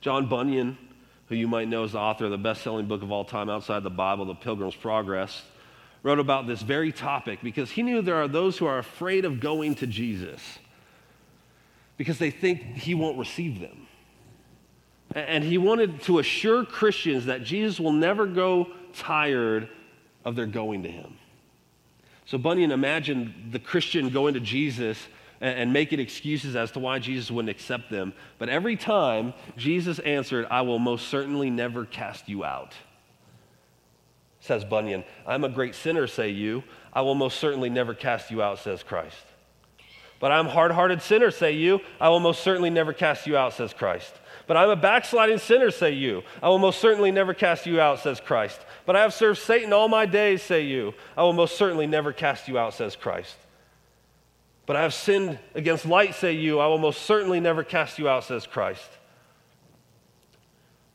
John 0.00 0.28
Bunyan, 0.28 0.78
who 1.28 1.34
you 1.34 1.48
might 1.48 1.68
know 1.68 1.84
is 1.84 1.92
the 1.92 1.98
author 1.98 2.26
of 2.26 2.30
the 2.30 2.38
best 2.38 2.62
selling 2.62 2.86
book 2.86 3.02
of 3.02 3.10
all 3.10 3.24
time 3.24 3.50
outside 3.50 3.82
the 3.82 3.90
Bible, 3.90 4.26
The 4.26 4.34
Pilgrim's 4.34 4.76
Progress, 4.76 5.42
wrote 6.08 6.18
about 6.18 6.46
this 6.46 6.62
very 6.62 6.90
topic 6.90 7.40
because 7.42 7.70
he 7.70 7.82
knew 7.82 8.00
there 8.00 8.16
are 8.16 8.28
those 8.28 8.56
who 8.56 8.64
are 8.64 8.78
afraid 8.78 9.26
of 9.26 9.40
going 9.40 9.74
to 9.74 9.86
Jesus 9.86 10.40
because 11.98 12.18
they 12.18 12.30
think 12.30 12.62
he 12.62 12.94
won't 12.94 13.18
receive 13.18 13.60
them. 13.60 13.86
And 15.14 15.44
he 15.44 15.58
wanted 15.58 16.00
to 16.02 16.18
assure 16.18 16.64
Christians 16.64 17.26
that 17.26 17.44
Jesus 17.44 17.78
will 17.78 17.92
never 17.92 18.26
go 18.26 18.68
tired 18.94 19.68
of 20.24 20.34
their 20.34 20.46
going 20.46 20.82
to 20.84 20.90
him. 20.90 21.18
So 22.24 22.38
Bunyan 22.38 22.72
imagined 22.72 23.50
the 23.52 23.58
Christian 23.58 24.08
going 24.08 24.32
to 24.32 24.40
Jesus 24.40 24.98
and 25.42 25.74
making 25.74 26.00
excuses 26.00 26.56
as 26.56 26.70
to 26.72 26.78
why 26.78 27.00
Jesus 27.00 27.30
wouldn't 27.30 27.50
accept 27.50 27.90
them. 27.90 28.14
But 28.38 28.48
every 28.48 28.76
time, 28.76 29.34
Jesus 29.58 29.98
answered, 29.98 30.46
I 30.50 30.62
will 30.62 30.78
most 30.78 31.08
certainly 31.08 31.50
never 31.50 31.84
cast 31.84 32.30
you 32.30 32.44
out 32.44 32.72
says 34.48 34.64
Bunyan. 34.64 35.04
I'm 35.26 35.44
a 35.44 35.48
great 35.48 35.76
sinner, 35.76 36.08
say 36.08 36.30
you. 36.30 36.64
I 36.92 37.02
will 37.02 37.14
most 37.14 37.38
certainly 37.38 37.70
never 37.70 37.94
cast 37.94 38.32
you 38.32 38.42
out, 38.42 38.58
says 38.58 38.82
Christ. 38.82 39.24
But 40.20 40.32
I'm 40.32 40.46
a 40.46 40.50
hard 40.50 40.72
hearted 40.72 41.00
sinner, 41.02 41.30
say 41.30 41.52
you. 41.52 41.80
I 42.00 42.08
will 42.08 42.18
most 42.18 42.42
certainly 42.42 42.70
never 42.70 42.92
cast 42.92 43.26
you 43.26 43.36
out, 43.36 43.52
says 43.52 43.72
Christ. 43.72 44.12
But 44.48 44.56
I'm 44.56 44.70
a 44.70 44.76
backsliding 44.76 45.38
sinner, 45.38 45.70
say 45.70 45.92
you. 45.92 46.24
I 46.42 46.48
will 46.48 46.58
most 46.58 46.80
certainly 46.80 47.12
never 47.12 47.34
cast 47.34 47.66
you 47.66 47.80
out, 47.80 48.00
says 48.00 48.18
Christ. 48.18 48.58
But 48.86 48.96
I 48.96 49.02
have 49.02 49.14
served 49.14 49.38
Satan 49.38 49.72
all 49.72 49.88
my 49.88 50.06
days, 50.06 50.42
say 50.42 50.62
you. 50.62 50.94
I 51.16 51.22
will 51.22 51.34
most 51.34 51.56
certainly 51.56 51.86
never 51.86 52.12
cast 52.12 52.48
you 52.48 52.58
out, 52.58 52.74
says 52.74 52.96
Christ. 52.96 53.36
But 54.66 54.76
I 54.76 54.82
have 54.82 54.94
sinned 54.94 55.38
against 55.54 55.86
light, 55.86 56.14
say 56.14 56.32
you. 56.32 56.58
I 56.58 56.66
will 56.66 56.78
most 56.78 57.02
certainly 57.02 57.38
never 57.38 57.62
cast 57.62 57.98
you 57.98 58.08
out, 58.08 58.24
says 58.24 58.46
Christ. 58.46 58.88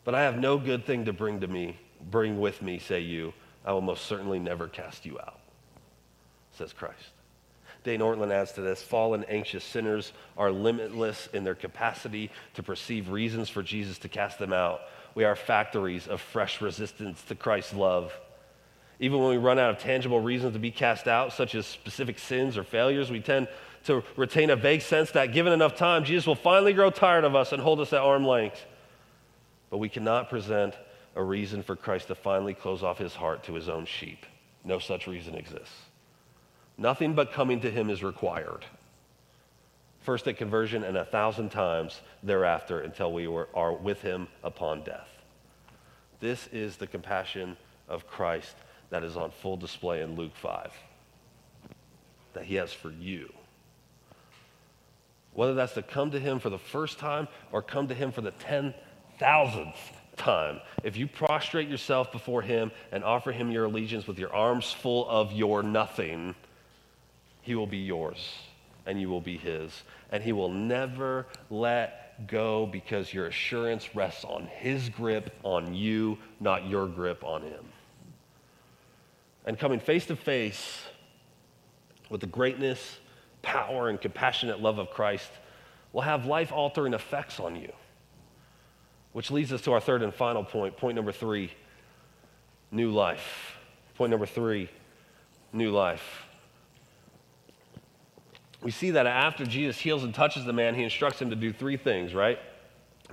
But 0.04 0.16
I 0.16 0.24
have 0.24 0.38
no 0.38 0.58
good 0.58 0.86
thing 0.86 1.06
to 1.06 1.14
bring 1.14 1.40
to 1.42 1.48
me, 1.48 1.78
bring 2.02 2.40
with 2.40 2.62
me, 2.62 2.80
say 2.80 3.00
you. 3.00 3.34
I 3.66 3.74
will 3.74 3.82
most 3.82 4.06
certainly 4.06 4.40
never 4.40 4.68
cast 4.68 5.06
you 5.06 5.20
out, 5.20 5.40
says 6.58 6.74
Christ. 6.74 7.12
Dane 7.84 8.00
Ortlund 8.00 8.32
adds 8.32 8.54
to 8.54 8.62
this 8.62 8.82
fallen, 8.82 9.26
anxious 9.26 9.64
sinners 9.64 10.14
are 10.38 10.52
limitless 10.52 11.28
in 11.34 11.44
their 11.44 11.56
capacity 11.56 12.32
to 12.54 12.64
perceive 12.64 13.10
reasons 13.10 13.50
for 13.50 13.62
Jesus 13.62 13.98
to 14.00 14.10
cast 14.10 14.40
them 14.40 14.54
out. 14.54 14.82
We 15.16 15.26
are 15.26 15.36
factories 15.36 16.08
of 16.08 16.22
fresh 16.22 16.62
resistance 16.62 17.22
to 17.24 17.36
Christ's 17.36 17.74
love. 17.74 18.14
Even 19.00 19.20
when 19.20 19.32
we 19.32 19.38
run 19.38 19.60
out 19.60 19.70
of 19.70 19.80
tangible 19.80 20.22
reasons 20.22 20.54
to 20.54 20.60
be 20.60 20.72
cast 20.72 21.08
out, 21.08 21.34
such 21.34 21.56
as 21.56 21.66
specific 21.66 22.20
sins 22.20 22.58
or 22.58 22.64
failures, 22.64 23.12
we 23.12 23.20
tend 23.20 23.48
to 23.86 24.02
retain 24.16 24.50
a 24.50 24.56
vague 24.56 24.82
sense 24.82 25.12
that 25.12 25.34
given 25.34 25.52
enough 25.52 25.76
time, 25.76 26.06
Jesus 26.06 26.26
will 26.26 26.36
finally 26.36 26.74
grow 26.74 26.90
tired 26.90 27.26
of 27.26 27.36
us 27.36 27.52
and 27.52 27.62
hold 27.62 27.82
us 27.82 27.92
at 27.92 28.00
arm 28.00 28.26
length. 28.26 28.66
But 29.70 29.80
we 29.80 29.90
cannot 29.90 30.30
present 30.30 30.74
a 31.16 31.24
reason 31.24 31.64
for 31.64 31.76
Christ 31.76 32.08
to 32.08 32.16
finally 32.16 32.54
close 32.54 32.84
off 32.84 32.98
his 32.98 33.14
heart 33.14 33.44
to 33.44 33.54
his 33.54 33.70
own 33.70 33.86
sheep. 33.86 34.26
No 34.64 34.80
such 34.80 35.08
reason 35.08 35.36
exists. 35.36 35.76
Nothing 36.78 37.14
but 37.14 37.34
coming 37.34 37.60
to 37.62 37.70
him 37.70 37.90
is 37.90 38.04
required. 38.04 38.66
First 40.02 40.28
at 40.28 40.38
conversion 40.38 40.84
and 40.84 40.98
a 40.98 41.06
thousand 41.06 41.50
times 41.50 42.02
thereafter 42.24 42.80
until 42.80 43.14
we 43.14 43.28
were, 43.28 43.48
are 43.54 43.74
with 43.74 44.02
him 44.02 44.28
upon 44.44 44.84
death. 44.84 45.08
This 46.20 46.48
is 46.52 46.78
the 46.78 46.88
compassion 46.88 47.58
of 47.88 48.08
Christ 48.08 48.56
that 48.90 49.04
is 49.04 49.16
on 49.16 49.32
full 49.32 49.58
display 49.58 50.02
in 50.02 50.16
Luke 50.16 50.36
5 50.36 50.72
that 52.34 52.46
he 52.46 52.56
has 52.56 52.74
for 52.74 52.90
you. 52.90 53.32
Whether 55.34 55.54
that's 55.54 55.74
to 55.74 55.82
come 55.82 56.12
to 56.12 56.20
him 56.20 56.40
for 56.40 56.50
the 56.50 56.58
first 56.58 57.00
time 57.00 57.28
or 57.52 57.62
come 57.62 57.88
to 57.88 57.94
him 57.94 58.12
for 58.12 58.22
the 58.22 58.32
10,000th 58.32 59.74
time. 60.16 60.60
If 60.84 60.98
you 60.98 61.08
prostrate 61.08 61.70
yourself 61.70 62.12
before 62.12 62.42
him 62.42 62.72
and 62.92 63.04
offer 63.04 63.32
him 63.32 63.52
your 63.52 63.66
allegiance 63.66 64.08
with 64.08 64.20
your 64.20 64.34
arms 64.34 64.72
full 64.72 65.08
of 65.10 65.32
your 65.32 65.64
nothing, 65.64 66.36
he 67.42 67.56
will 67.56 67.68
be 67.68 67.78
yours 67.78 68.34
and 68.86 69.00
you 69.00 69.10
will 69.10 69.22
be 69.22 69.38
his. 69.38 69.84
And 70.12 70.24
he 70.24 70.32
will 70.32 70.50
never 70.50 71.28
let 71.50 72.28
go 72.28 72.66
because 72.66 73.14
your 73.14 73.28
assurance 73.28 73.96
rests 73.96 74.24
on 74.24 74.48
his 74.48 74.90
grip 74.90 75.34
on 75.44 75.74
you, 75.74 76.18
not 76.40 76.68
your 76.68 76.88
grip 76.88 77.24
on 77.24 77.42
him. 77.42 77.66
And 79.46 79.58
coming 79.58 79.80
face 79.80 80.06
to 80.08 80.16
face 80.16 80.82
with 82.10 82.22
the 82.22 82.28
greatness, 82.28 83.00
power, 83.42 83.90
and 83.90 84.00
compassionate 84.00 84.62
love 84.62 84.78
of 84.78 84.90
Christ 84.90 85.32
will 85.92 86.02
have 86.02 86.26
life 86.26 86.52
altering 86.52 86.94
effects 86.94 87.40
on 87.40 87.56
you. 87.56 87.72
Which 89.14 89.32
leads 89.32 89.54
us 89.54 89.62
to 89.62 89.74
our 89.74 89.80
third 89.80 90.02
and 90.02 90.14
final 90.14 90.44
point. 90.44 90.76
Point 90.78 90.96
number 90.96 91.12
three 91.12 91.52
new 92.72 92.92
life. 92.92 93.58
Point 93.96 94.12
number 94.12 94.26
three 94.26 94.70
new 95.54 95.72
life. 95.72 96.26
We 98.62 98.72
see 98.72 98.92
that 98.92 99.06
after 99.06 99.46
Jesus 99.46 99.78
heals 99.78 100.04
and 100.04 100.14
touches 100.14 100.46
the 100.46 100.54
man, 100.54 100.74
he 100.74 100.84
instructs 100.84 101.22
him 101.22 101.30
to 101.30 101.36
do 101.36 101.52
three 101.52 101.78
things, 101.78 102.14
right? 102.14 102.40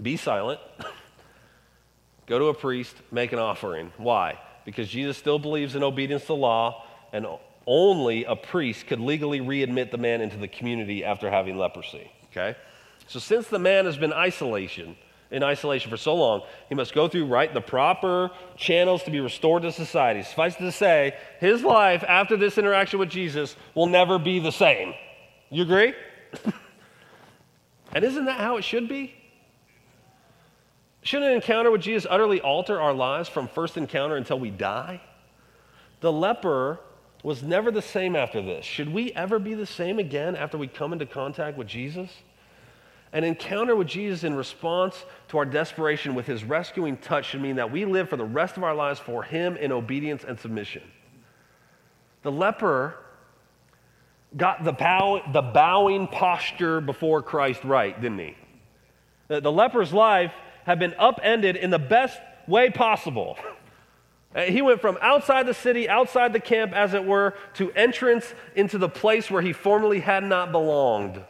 Be 0.01 0.17
silent, 0.17 0.61
go 2.27 2.39
to 2.39 2.47
a 2.47 2.55
priest, 2.55 2.95
make 3.11 3.33
an 3.33 3.41
offering. 3.41 3.93
Why? 3.97 4.39
Because 4.65 4.89
Jesus 4.89 5.17
still 5.17 5.41
believes 5.41 5.75
in 5.75 5.83
obedience 5.83 6.27
to 6.27 6.35
law, 6.35 6.85
and 7.13 7.27
only 7.67 8.25
a 8.25 8.37
priest 8.37 8.87
could 8.87 9.01
legally 9.01 9.41
readmit 9.41 9.91
the 9.91 9.99
man 9.99 10.21
into 10.21 10.37
the 10.37 10.49
community 10.49 11.05
after 11.05 11.29
having 11.29 11.59
leprosy. 11.59 12.11
Okay? 12.31 12.57
So 13.09 13.19
since 13.19 13.49
the 13.49 13.59
man 13.59 13.87
has 13.87 13.97
been 13.97 14.13
isolation, 14.13 14.97
in 15.31 15.43
isolation 15.43 15.91
for 15.91 15.97
so 15.97 16.15
long, 16.15 16.43
he 16.69 16.75
must 16.75 16.93
go 16.93 17.09
through 17.09 17.27
right 17.27 17.53
the 17.53 17.61
proper 17.61 18.31
channels 18.57 19.03
to 19.05 19.11
be 19.11 19.21
restored 19.21 19.63
to 19.63 19.73
society. 19.73 20.23
Suffice 20.23 20.57
to 20.57 20.73
say, 20.73 21.17
his 21.39 21.63
life 21.63 22.05
after 22.07 22.37
this 22.37 22.59
interaction 22.59 22.99
with 22.99 23.11
Jesus 23.11 23.57
will 23.75 23.87
never 23.87 24.19
be 24.19 24.41
the 24.41 24.53
same. 24.53 24.95
You 25.51 25.63
agree? 25.63 25.95
and 27.93 28.05
isn't 28.05 28.25
that 28.25 28.39
how 28.39 28.57
it 28.57 28.65
should 28.65 28.89
be? 28.89 29.15
Shouldn't 31.03 31.31
an 31.31 31.37
encounter 31.37 31.71
with 31.71 31.81
Jesus 31.81 32.07
utterly 32.11 32.41
alter 32.41 32.81
our 32.81 32.93
lives 32.93 33.29
from 33.29 33.49
first 33.49 33.77
encounter 33.77 34.17
until 34.17 34.39
we 34.39 34.51
die? 34.51 35.01
The 36.01 36.13
leper 36.13 36.81
was 37.23 37.43
never 37.43 37.71
the 37.71 37.83
same 37.83 38.17
after 38.17 38.43
this. 38.43 38.65
Should 38.65 38.93
we 38.93 39.13
ever 39.13 39.39
be 39.39 39.55
the 39.55 39.67
same 39.67 39.99
again 39.99 40.37
after 40.37 40.59
we 40.59 40.67
come 40.67 40.93
into 40.93 41.07
contact 41.07 41.57
with 41.57 41.69
Jesus? 41.69 42.11
An 43.13 43.25
encounter 43.25 43.75
with 43.75 43.89
Jesus 43.89 44.23
in 44.23 44.35
response 44.35 45.05
to 45.29 45.39
our 45.39 45.45
desperation 45.45 46.15
with 46.15 46.27
his 46.27 46.45
rescuing 46.45 46.97
touch 46.97 47.31
should 47.31 47.43
mean 47.43 47.57
that 47.57 47.73
we 47.73 47.85
live 47.85 48.09
for 48.09 48.17
the 48.17 48.25
rest 48.25 48.57
of 48.57 48.63
our 48.63 48.75
lives 48.75 49.01
for 49.01 49.23
him 49.23 49.57
in 49.57 49.73
obedience 49.73 50.25
and 50.27 50.39
submission. 50.39 50.83
The 52.23 52.31
leper 52.31 52.95
got 54.37 54.63
the, 54.63 54.73
bow, 54.73 55.23
the 55.33 55.43
bowing 55.43 56.07
posture 56.07 56.81
before 56.81 57.21
Christ 57.21 57.65
right, 57.65 58.01
didn't 58.01 58.19
he? 58.19 58.37
The, 59.27 59.41
the 59.41 59.51
leper's 59.51 59.93
life 59.93 60.33
had 60.65 60.79
been 60.79 60.95
upended 60.97 61.57
in 61.57 61.71
the 61.71 61.79
best 61.81 62.21
way 62.47 62.71
possible. 62.71 63.37
Uh, 64.33 64.43
he 64.43 64.63
went 64.63 64.81
from 64.81 64.97
outside 65.01 65.47
the 65.47 65.55
city, 65.55 65.89
outside 65.89 66.33
the 66.33 66.39
camp, 66.39 66.73
as 66.73 66.95
it 66.95 67.05
were, 67.05 67.35
to 67.55 67.73
entrance 67.73 68.33
into 68.55 68.79
the 68.79 68.89
place 68.89 69.29
where 69.29 69.43
he 69.43 69.53
formerly 69.53 69.99
had 69.99 70.23
not 70.23 70.53
belonged 70.53 71.21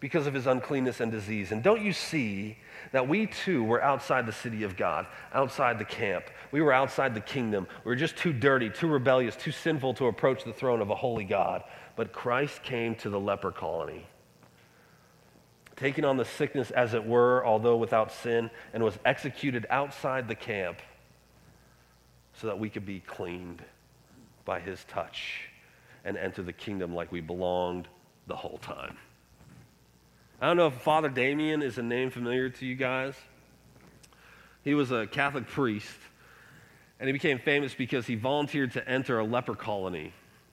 because 0.00 0.26
of 0.26 0.34
his 0.34 0.46
uncleanness 0.46 1.00
and 1.00 1.10
disease. 1.10 1.50
And 1.52 1.62
don't 1.62 1.82
you 1.82 1.92
see 1.92 2.56
that 2.92 3.08
we 3.08 3.26
too 3.26 3.64
were 3.64 3.82
outside 3.82 4.26
the 4.26 4.32
city 4.32 4.62
of 4.62 4.76
God, 4.76 5.06
outside 5.32 5.78
the 5.78 5.84
camp? 5.84 6.24
We 6.52 6.60
were 6.60 6.72
outside 6.72 7.14
the 7.14 7.20
kingdom. 7.20 7.66
We 7.84 7.90
were 7.90 7.96
just 7.96 8.16
too 8.16 8.32
dirty, 8.32 8.70
too 8.70 8.86
rebellious, 8.86 9.34
too 9.34 9.50
sinful 9.50 9.94
to 9.94 10.06
approach 10.06 10.44
the 10.44 10.52
throne 10.52 10.80
of 10.80 10.90
a 10.90 10.94
holy 10.94 11.24
God. 11.24 11.64
But 11.96 12.12
Christ 12.12 12.62
came 12.62 12.94
to 12.96 13.10
the 13.10 13.18
leper 13.18 13.50
colony, 13.50 14.06
taking 15.74 16.04
on 16.04 16.16
the 16.16 16.24
sickness 16.24 16.70
as 16.70 16.94
it 16.94 17.04
were, 17.04 17.44
although 17.44 17.76
without 17.76 18.12
sin, 18.12 18.50
and 18.72 18.84
was 18.84 18.98
executed 19.04 19.66
outside 19.68 20.28
the 20.28 20.34
camp 20.36 20.78
so 22.34 22.46
that 22.46 22.58
we 22.58 22.70
could 22.70 22.86
be 22.86 23.00
cleaned 23.00 23.64
by 24.44 24.60
his 24.60 24.84
touch 24.84 25.48
and 26.04 26.16
enter 26.16 26.42
the 26.42 26.52
kingdom 26.52 26.94
like 26.94 27.10
we 27.10 27.20
belonged 27.20 27.88
the 28.28 28.36
whole 28.36 28.58
time. 28.58 28.96
I 30.40 30.46
don't 30.46 30.56
know 30.56 30.68
if 30.68 30.74
Father 30.74 31.08
Damien 31.08 31.62
is 31.62 31.78
a 31.78 31.82
name 31.82 32.10
familiar 32.10 32.48
to 32.48 32.66
you 32.66 32.76
guys. 32.76 33.14
He 34.62 34.72
was 34.72 34.92
a 34.92 35.04
Catholic 35.08 35.48
priest, 35.48 35.96
and 37.00 37.08
he 37.08 37.12
became 37.12 37.40
famous 37.40 37.74
because 37.74 38.06
he 38.06 38.14
volunteered 38.14 38.72
to 38.74 38.88
enter 38.88 39.18
a 39.18 39.24
leper 39.24 39.56
colony 39.56 40.12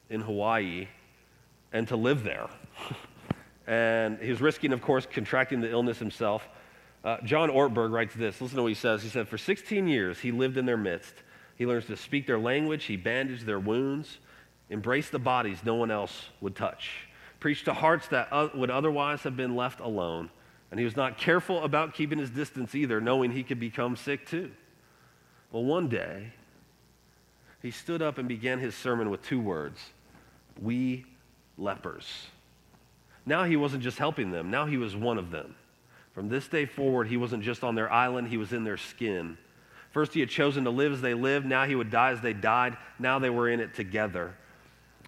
in 0.09 0.21
Hawaii 0.21 0.87
and 1.71 1.87
to 1.89 1.95
live 1.95 2.23
there. 2.23 2.47
and 3.67 4.17
he 4.17 4.31
was 4.31 4.41
risking, 4.41 4.73
of 4.73 4.81
course, 4.81 5.05
contracting 5.05 5.61
the 5.61 5.69
illness 5.69 5.99
himself. 5.99 6.47
Uh, 7.03 7.17
John 7.23 7.51
Ortberg 7.51 7.91
writes 7.91 8.15
this. 8.15 8.41
Listen 8.41 8.55
to 8.55 8.63
what 8.63 8.69
he 8.69 8.73
says. 8.73 9.03
He 9.03 9.09
said, 9.09 9.27
For 9.27 9.37
16 9.37 9.87
years, 9.87 10.17
he 10.17 10.31
lived 10.31 10.57
in 10.57 10.65
their 10.65 10.77
midst. 10.77 11.13
He 11.57 11.67
learns 11.67 11.85
to 11.85 11.95
speak 11.95 12.25
their 12.25 12.39
language, 12.39 12.85
he 12.85 12.97
bandaged 12.97 13.45
their 13.45 13.59
wounds, 13.59 14.17
embraced 14.71 15.11
the 15.11 15.19
bodies 15.19 15.59
no 15.63 15.75
one 15.75 15.91
else 15.91 16.29
would 16.41 16.55
touch 16.55 17.04
preached 17.45 17.65
to 17.65 17.75
hearts 17.75 18.07
that 18.07 18.55
would 18.55 18.71
otherwise 18.71 19.21
have 19.21 19.37
been 19.37 19.55
left 19.55 19.79
alone. 19.79 20.31
And 20.71 20.79
he 20.79 20.83
was 20.83 20.95
not 20.95 21.19
careful 21.19 21.63
about 21.63 21.93
keeping 21.93 22.17
his 22.17 22.31
distance 22.31 22.73
either, 22.73 22.99
knowing 22.99 23.29
he 23.29 23.43
could 23.43 23.59
become 23.59 23.95
sick 23.95 24.25
too. 24.25 24.49
Well, 25.51 25.63
one 25.63 25.87
day, 25.87 26.33
he 27.61 27.69
stood 27.69 28.01
up 28.01 28.17
and 28.17 28.27
began 28.27 28.57
his 28.57 28.73
sermon 28.73 29.11
with 29.11 29.21
two 29.21 29.39
words 29.39 29.79
We 30.59 31.05
lepers. 31.55 32.07
Now 33.27 33.43
he 33.43 33.57
wasn't 33.57 33.83
just 33.83 33.99
helping 33.99 34.31
them, 34.31 34.49
now 34.49 34.65
he 34.65 34.77
was 34.77 34.95
one 34.95 35.19
of 35.19 35.29
them. 35.29 35.53
From 36.15 36.29
this 36.29 36.47
day 36.47 36.65
forward, 36.65 37.09
he 37.09 37.17
wasn't 37.17 37.43
just 37.43 37.63
on 37.63 37.75
their 37.75 37.93
island, 37.93 38.29
he 38.29 38.37
was 38.37 38.53
in 38.53 38.63
their 38.63 38.77
skin. 38.77 39.37
First, 39.91 40.15
he 40.15 40.19
had 40.19 40.29
chosen 40.29 40.63
to 40.63 40.71
live 40.71 40.93
as 40.93 41.01
they 41.01 41.13
lived. 41.13 41.45
Now 41.45 41.65
he 41.65 41.75
would 41.75 41.91
die 41.91 42.09
as 42.09 42.21
they 42.21 42.33
died. 42.33 42.75
Now 42.97 43.19
they 43.19 43.29
were 43.29 43.47
in 43.47 43.59
it 43.59 43.75
together. 43.75 44.33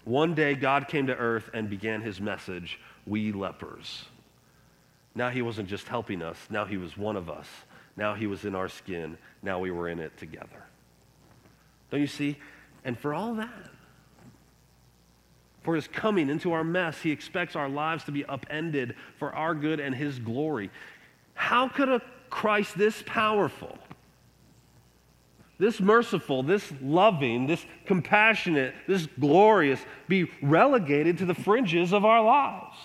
One 0.08 0.34
day, 0.34 0.54
God 0.54 0.88
came 0.88 1.08
to 1.08 1.14
earth 1.14 1.50
and 1.52 1.68
began 1.68 2.00
his 2.00 2.18
message 2.18 2.80
We 3.06 3.30
lepers. 3.30 4.06
Now 5.14 5.28
he 5.28 5.42
wasn't 5.42 5.68
just 5.68 5.86
helping 5.86 6.22
us, 6.22 6.38
now 6.48 6.64
he 6.64 6.78
was 6.78 6.96
one 6.96 7.14
of 7.14 7.28
us. 7.28 7.46
Now 7.94 8.14
he 8.14 8.26
was 8.26 8.46
in 8.46 8.54
our 8.54 8.70
skin. 8.70 9.18
Now 9.42 9.58
we 9.58 9.70
were 9.70 9.86
in 9.86 9.98
it 9.98 10.16
together. 10.16 10.64
Don't 11.90 12.00
you 12.00 12.06
see? 12.06 12.38
And 12.84 12.98
for 12.98 13.12
all 13.12 13.34
that, 13.34 13.70
for 15.60 15.74
his 15.74 15.86
coming 15.86 16.30
into 16.30 16.52
our 16.52 16.64
mess, 16.64 17.02
he 17.02 17.10
expects 17.10 17.54
our 17.54 17.68
lives 17.68 18.04
to 18.04 18.12
be 18.12 18.24
upended 18.24 18.94
for 19.18 19.34
our 19.34 19.54
good 19.54 19.78
and 19.78 19.94
his 19.94 20.18
glory. 20.18 20.70
How 21.34 21.68
could 21.68 21.90
a 21.90 22.00
Christ 22.30 22.78
this 22.78 23.02
powerful 23.04 23.76
this 25.58 25.80
merciful, 25.80 26.42
this 26.42 26.72
loving, 26.80 27.46
this 27.46 27.64
compassionate, 27.84 28.74
this 28.86 29.06
glorious 29.18 29.80
be 30.06 30.30
relegated 30.40 31.18
to 31.18 31.26
the 31.26 31.34
fringes 31.34 31.92
of 31.92 32.04
our 32.04 32.22
lives? 32.22 32.76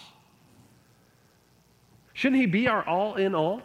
Shouldn't 2.14 2.42
he 2.42 2.48
be 2.48 2.68
our 2.68 2.86
all 2.88 3.16
in 3.16 3.36
all? 3.36 3.62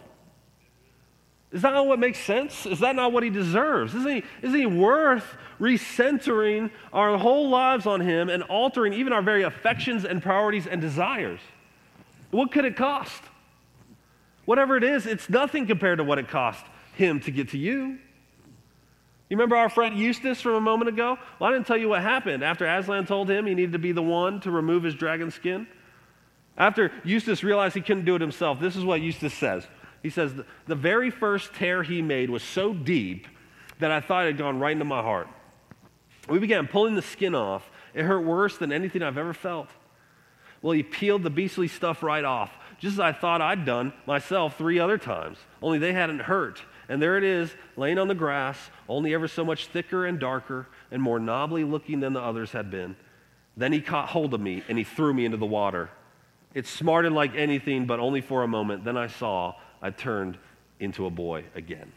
Is 1.50 1.62
that 1.62 1.72
not 1.72 1.86
what 1.86 1.98
makes 1.98 2.18
sense? 2.18 2.66
Is 2.66 2.80
that 2.80 2.94
not 2.94 3.12
what 3.12 3.22
he 3.22 3.30
deserves? 3.30 3.94
Isn't 3.94 4.16
he, 4.16 4.22
isn't 4.42 4.58
he 4.58 4.66
worth 4.66 5.24
recentering 5.58 6.70
our 6.92 7.16
whole 7.16 7.48
lives 7.48 7.86
on 7.86 8.00
him 8.00 8.28
and 8.28 8.42
altering 8.44 8.92
even 8.92 9.14
our 9.14 9.22
very 9.22 9.44
affections 9.44 10.04
and 10.04 10.22
priorities 10.22 10.66
and 10.66 10.80
desires? 10.80 11.40
What 12.30 12.52
could 12.52 12.66
it 12.66 12.76
cost? 12.76 13.22
Whatever 14.44 14.76
it 14.76 14.84
is, 14.84 15.06
it's 15.06 15.30
nothing 15.30 15.66
compared 15.66 15.98
to 15.98 16.04
what 16.04 16.18
it 16.18 16.28
cost 16.28 16.64
him 16.94 17.20
to 17.20 17.30
get 17.30 17.50
to 17.50 17.58
you. 17.58 17.98
You 19.28 19.36
remember 19.36 19.56
our 19.56 19.68
friend 19.68 19.98
Eustace 19.98 20.40
from 20.40 20.54
a 20.54 20.60
moment 20.60 20.88
ago? 20.88 21.18
Well, 21.38 21.50
I 21.50 21.52
didn't 21.52 21.66
tell 21.66 21.76
you 21.76 21.90
what 21.90 22.00
happened 22.00 22.42
after 22.42 22.66
Aslan 22.66 23.06
told 23.06 23.28
him 23.30 23.46
he 23.46 23.54
needed 23.54 23.72
to 23.72 23.78
be 23.78 23.92
the 23.92 24.02
one 24.02 24.40
to 24.40 24.50
remove 24.50 24.82
his 24.82 24.94
dragon 24.94 25.30
skin. 25.30 25.66
After 26.56 26.90
Eustace 27.04 27.44
realized 27.44 27.74
he 27.74 27.82
couldn't 27.82 28.06
do 28.06 28.14
it 28.14 28.20
himself, 28.20 28.58
this 28.58 28.74
is 28.74 28.84
what 28.84 29.00
Eustace 29.02 29.34
says. 29.34 29.66
He 30.02 30.10
says, 30.10 30.32
The 30.66 30.74
very 30.74 31.10
first 31.10 31.54
tear 31.54 31.82
he 31.82 32.00
made 32.00 32.30
was 32.30 32.42
so 32.42 32.72
deep 32.72 33.26
that 33.80 33.90
I 33.90 34.00
thought 34.00 34.24
it 34.24 34.28
had 34.28 34.38
gone 34.38 34.58
right 34.58 34.72
into 34.72 34.84
my 34.84 35.02
heart. 35.02 35.28
We 36.28 36.38
began 36.38 36.66
pulling 36.66 36.94
the 36.94 37.02
skin 37.02 37.34
off. 37.34 37.70
It 37.94 38.04
hurt 38.04 38.20
worse 38.20 38.56
than 38.58 38.72
anything 38.72 39.02
I've 39.02 39.18
ever 39.18 39.34
felt. 39.34 39.68
Well, 40.62 40.72
he 40.72 40.82
peeled 40.82 41.22
the 41.22 41.30
beastly 41.30 41.68
stuff 41.68 42.02
right 42.02 42.24
off, 42.24 42.50
just 42.78 42.94
as 42.94 43.00
I 43.00 43.12
thought 43.12 43.40
I'd 43.40 43.64
done 43.64 43.92
myself 44.06 44.58
three 44.58 44.78
other 44.78 44.98
times, 44.98 45.38
only 45.62 45.78
they 45.78 45.92
hadn't 45.92 46.20
hurt. 46.20 46.62
And 46.88 47.02
there 47.02 47.18
it 47.18 47.24
is, 47.24 47.54
laying 47.76 47.98
on 47.98 48.08
the 48.08 48.14
grass, 48.14 48.70
only 48.88 49.12
ever 49.12 49.28
so 49.28 49.44
much 49.44 49.66
thicker 49.66 50.06
and 50.06 50.18
darker 50.18 50.66
and 50.90 51.02
more 51.02 51.18
knobbly 51.18 51.64
looking 51.64 52.00
than 52.00 52.14
the 52.14 52.22
others 52.22 52.52
had 52.52 52.70
been. 52.70 52.96
Then 53.56 53.72
he 53.72 53.80
caught 53.80 54.08
hold 54.08 54.32
of 54.32 54.40
me 54.40 54.62
and 54.68 54.78
he 54.78 54.84
threw 54.84 55.12
me 55.12 55.24
into 55.24 55.36
the 55.36 55.46
water. 55.46 55.90
It 56.54 56.66
smarted 56.66 57.12
like 57.12 57.34
anything, 57.34 57.86
but 57.86 58.00
only 58.00 58.20
for 58.20 58.42
a 58.42 58.48
moment. 58.48 58.84
Then 58.84 58.96
I 58.96 59.08
saw 59.08 59.54
I 59.82 59.90
turned 59.90 60.38
into 60.80 61.06
a 61.06 61.10
boy 61.10 61.44
again. 61.54 61.92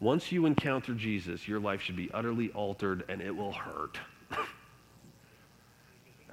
Once 0.00 0.32
you 0.32 0.46
encounter 0.46 0.94
Jesus, 0.94 1.46
your 1.46 1.60
life 1.60 1.80
should 1.82 1.96
be 1.96 2.10
utterly 2.12 2.50
altered 2.50 3.04
and 3.08 3.20
it 3.20 3.34
will 3.36 3.52
hurt. 3.52 3.98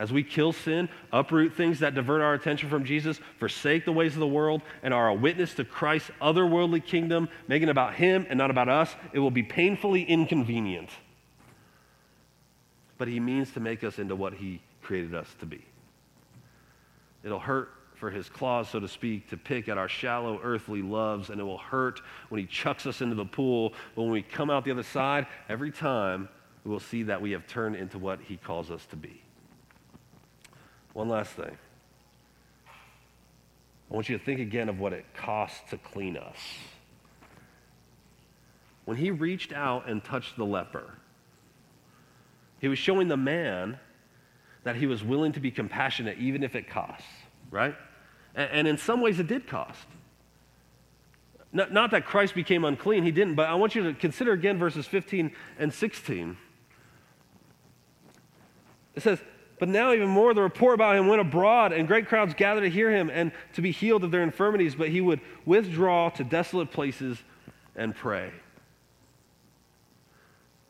As 0.02 0.12
we 0.12 0.24
kill 0.24 0.52
sin, 0.52 0.90
uproot 1.14 1.54
things 1.54 1.78
that 1.82 1.94
divert 1.94 2.24
our 2.24 2.34
attention 2.34 2.70
from 2.70 2.86
Jesus, 2.86 3.20
forsake 3.38 3.86
the 3.86 3.92
ways 3.92 4.16
of 4.16 4.20
the 4.20 4.26
world, 4.26 4.64
and 4.82 4.96
are 4.96 5.10
a 5.10 5.14
witness 5.14 5.54
to 5.54 5.64
Christ's 5.64 6.10
otherworldly 6.20 6.84
kingdom, 6.84 7.30
making 7.48 7.70
about 7.70 7.94
Him 7.94 8.26
and 8.28 8.40
not 8.40 8.50
about 8.50 8.68
us, 8.68 8.96
it 9.14 9.20
will 9.20 9.30
be 9.30 9.44
painfully 9.44 10.02
inconvenient. 10.02 10.90
But 12.98 13.10
He 13.10 13.20
means 13.20 13.52
to 13.52 13.60
make 13.60 13.84
us 13.84 14.00
into 14.00 14.16
what 14.16 14.34
He 14.34 14.60
created 14.82 15.14
us 15.14 15.28
to 15.40 15.46
be. 15.46 15.64
It'll 17.24 17.38
hurt 17.38 17.70
for 17.94 18.10
his 18.10 18.28
claws, 18.28 18.70
so 18.70 18.80
to 18.80 18.88
speak, 18.88 19.30
to 19.30 19.38
pick 19.38 19.70
at 19.70 19.78
our 19.78 19.88
shallow 19.88 20.40
earthly 20.42 20.82
loves, 20.82 21.30
and 21.30 21.40
it 21.40 21.44
will 21.44 21.60
hurt 21.60 22.02
when 22.30 22.42
he 22.42 22.48
chucks 22.48 22.88
us 22.88 23.02
into 23.02 23.14
the 23.14 23.26
pool. 23.26 23.74
But 23.96 24.02
when 24.02 24.12
we 24.12 24.24
come 24.24 24.50
out 24.50 24.66
the 24.66 24.72
other 24.72 24.82
side, 24.82 25.28
every 25.48 25.70
time 25.70 26.28
we 26.64 26.72
will 26.72 26.80
see 26.80 27.04
that 27.04 27.22
we 27.22 27.34
have 27.34 27.46
turned 27.46 27.76
into 27.76 28.00
what 28.00 28.20
he 28.20 28.38
calls 28.38 28.72
us 28.72 28.84
to 28.88 28.96
be. 28.96 29.22
One 30.94 31.10
last 31.10 31.32
thing. 31.32 31.58
I 33.90 33.94
want 33.94 34.08
you 34.10 34.18
to 34.18 34.24
think 34.24 34.40
again 34.40 34.70
of 34.70 34.80
what 34.80 34.94
it 34.94 35.06
costs 35.14 35.60
to 35.70 35.78
clean 35.78 36.18
us. 36.18 36.38
When 38.86 38.98
he 38.98 39.12
reached 39.12 39.54
out 39.54 39.88
and 39.88 40.04
touched 40.04 40.38
the 40.38 40.46
leper, 40.46 40.94
he 42.60 42.68
was 42.68 42.80
showing 42.80 43.08
the 43.08 43.18
man 43.18 43.80
that 44.64 44.76
he 44.76 44.86
was 44.86 45.04
willing 45.04 45.32
to 45.34 45.40
be 45.40 45.52
compassionate 45.52 46.18
even 46.20 46.44
if 46.44 46.56
it 46.56 46.70
costs, 46.70 47.08
right? 47.50 47.76
And 48.36 48.68
in 48.68 48.78
some 48.78 49.02
ways, 49.02 49.20
it 49.20 49.28
did 49.28 49.48
cost. 49.48 49.88
Not, 51.54 51.92
that 51.92 52.06
Christ 52.06 52.34
became 52.34 52.64
unclean, 52.64 53.04
he 53.04 53.12
didn't, 53.12 53.36
but 53.36 53.50
I 53.50 53.56
want 53.56 53.76
you 53.76 53.84
to 53.84 53.94
consider 53.94 54.32
again 54.32 54.58
verses 54.58 54.86
15 54.88 55.32
and 55.60 55.74
16. 55.74 56.38
It 58.96 59.04
says, 59.04 59.20
But 59.62 59.70
now, 59.70 59.94
even 59.94 60.10
more, 60.10 60.34
the 60.34 60.42
report 60.42 60.74
about 60.74 60.96
him 60.96 61.06
went 61.06 61.22
abroad, 61.22 61.72
and 61.72 61.88
great 61.88 62.08
crowds 62.08 62.34
gathered 62.34 62.62
to 62.62 62.70
hear 62.72 62.90
him 62.90 63.12
and 63.12 63.32
to 63.54 63.62
be 63.62 63.70
healed 63.70 64.04
of 64.04 64.10
their 64.10 64.24
infirmities, 64.24 64.74
but 64.74 64.90
he 64.90 65.02
would 65.02 65.22
withdraw 65.46 66.10
to 66.10 66.24
desolate 66.24 66.72
places 66.72 67.20
and 67.76 67.96
pray. 67.96 68.32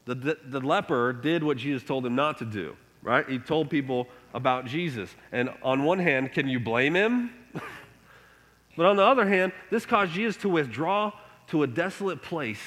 The, 0.03 0.15
the, 0.15 0.37
the 0.43 0.59
leper 0.59 1.13
did 1.13 1.41
what 1.41 1.55
Jesus 1.55 1.83
told 1.83 2.05
him 2.05 2.15
not 2.15 2.39
to 2.39 2.45
do, 2.45 2.75
right? 3.01 3.25
He 3.29 3.39
told 3.39 3.69
people 3.69 4.09
about 4.33 4.65
Jesus. 4.65 5.09
And 5.31 5.51
on 5.63 5.85
one 5.85 5.99
hand, 5.99 6.33
can 6.33 6.49
you 6.49 6.59
blame 6.59 6.93
him? 6.93 7.31
but 8.75 8.85
on 8.85 8.97
the 8.97 9.05
other 9.05 9.25
hand, 9.25 9.53
this 9.69 9.85
caused 9.85 10.11
Jesus 10.11 10.35
to 10.41 10.49
withdraw 10.49 11.13
to 11.47 11.63
a 11.63 11.67
desolate 11.67 12.21
place. 12.21 12.59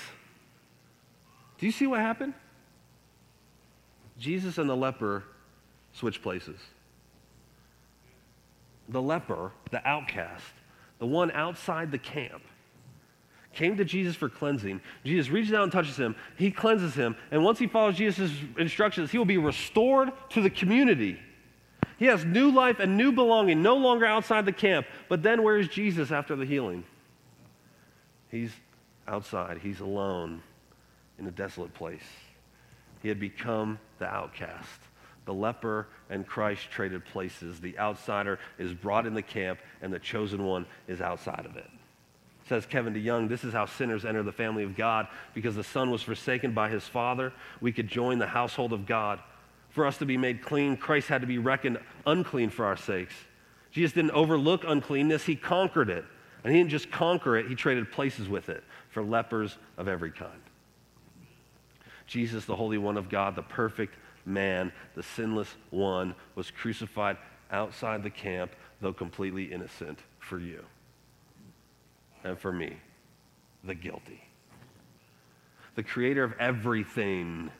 Do 1.58 1.66
you 1.66 1.72
see 1.72 1.86
what 1.86 2.00
happened? 2.00 2.32
Jesus 4.18 4.56
and 4.56 4.70
the 4.70 4.74
leper 4.74 5.24
switched 5.94 6.22
places. 6.22 6.58
The 8.88 9.00
leper, 9.00 9.52
the 9.70 9.86
outcast, 9.88 10.44
the 10.98 11.06
one 11.06 11.30
outside 11.30 11.90
the 11.90 11.98
camp, 11.98 12.42
came 13.54 13.76
to 13.76 13.84
Jesus 13.84 14.16
for 14.16 14.28
cleansing. 14.28 14.80
Jesus 15.04 15.30
reaches 15.30 15.54
out 15.54 15.62
and 15.62 15.72
touches 15.72 15.96
him. 15.96 16.16
He 16.36 16.50
cleanses 16.50 16.94
him. 16.94 17.16
And 17.30 17.44
once 17.44 17.58
he 17.58 17.66
follows 17.66 17.96
Jesus' 17.96 18.32
instructions, 18.58 19.10
he 19.10 19.18
will 19.18 19.24
be 19.24 19.38
restored 19.38 20.10
to 20.30 20.42
the 20.42 20.50
community. 20.50 21.18
He 21.96 22.06
has 22.06 22.24
new 22.24 22.50
life 22.50 22.80
and 22.80 22.96
new 22.96 23.12
belonging, 23.12 23.62
no 23.62 23.76
longer 23.76 24.04
outside 24.04 24.44
the 24.44 24.52
camp. 24.52 24.86
But 25.08 25.22
then 25.22 25.42
where 25.42 25.56
is 25.56 25.68
Jesus 25.68 26.10
after 26.10 26.34
the 26.34 26.44
healing? 26.44 26.84
He's 28.28 28.50
outside, 29.06 29.58
he's 29.58 29.78
alone 29.80 30.42
in 31.18 31.26
a 31.26 31.30
desolate 31.30 31.72
place. 31.72 32.02
He 33.00 33.08
had 33.08 33.20
become 33.20 33.78
the 34.00 34.06
outcast. 34.06 34.80
The 35.26 35.34
leper 35.34 35.88
and 36.10 36.26
Christ 36.26 36.70
traded 36.70 37.04
places. 37.04 37.60
The 37.60 37.78
outsider 37.78 38.38
is 38.58 38.74
brought 38.74 39.06
in 39.06 39.14
the 39.14 39.22
camp, 39.22 39.60
and 39.80 39.92
the 39.92 39.98
chosen 39.98 40.44
one 40.44 40.66
is 40.86 41.00
outside 41.00 41.46
of 41.46 41.56
it. 41.56 41.70
Says 42.48 42.66
Kevin 42.66 42.92
DeYoung, 42.92 43.28
this 43.28 43.42
is 43.42 43.54
how 43.54 43.64
sinners 43.64 44.04
enter 44.04 44.22
the 44.22 44.32
family 44.32 44.64
of 44.64 44.76
God. 44.76 45.08
Because 45.32 45.54
the 45.54 45.64
son 45.64 45.90
was 45.90 46.02
forsaken 46.02 46.52
by 46.52 46.68
his 46.68 46.84
father, 46.84 47.32
we 47.60 47.72
could 47.72 47.88
join 47.88 48.18
the 48.18 48.26
household 48.26 48.74
of 48.74 48.84
God 48.84 49.20
for 49.74 49.86
us 49.86 49.98
to 49.98 50.06
be 50.06 50.16
made 50.16 50.40
clean, 50.40 50.76
Christ 50.76 51.08
had 51.08 51.20
to 51.22 51.26
be 51.26 51.38
reckoned 51.38 51.80
unclean 52.06 52.50
for 52.50 52.64
our 52.64 52.76
sakes. 52.76 53.14
Jesus 53.72 53.92
didn't 53.92 54.12
overlook 54.12 54.62
uncleanness, 54.64 55.24
he 55.24 55.34
conquered 55.34 55.90
it. 55.90 56.04
And 56.44 56.52
he 56.52 56.60
didn't 56.60 56.70
just 56.70 56.92
conquer 56.92 57.36
it, 57.36 57.48
he 57.48 57.56
traded 57.56 57.90
places 57.90 58.28
with 58.28 58.50
it 58.50 58.62
for 58.90 59.02
lepers 59.02 59.58
of 59.76 59.88
every 59.88 60.12
kind. 60.12 60.30
Jesus, 62.06 62.44
the 62.44 62.54
Holy 62.54 62.78
One 62.78 62.96
of 62.96 63.08
God, 63.08 63.34
the 63.34 63.42
perfect 63.42 63.96
man, 64.24 64.72
the 64.94 65.02
sinless 65.02 65.54
one, 65.70 66.14
was 66.34 66.50
crucified 66.50 67.16
outside 67.50 68.02
the 68.02 68.10
camp, 68.10 68.52
though 68.80 68.92
completely 68.92 69.44
innocent, 69.52 69.98
for 70.18 70.38
you 70.38 70.64
and 72.24 72.38
for 72.38 72.50
me, 72.50 72.76
the 73.62 73.74
guilty. 73.74 74.22
The 75.76 75.82
creator 75.82 76.24
of 76.24 76.32
everything 76.40 77.50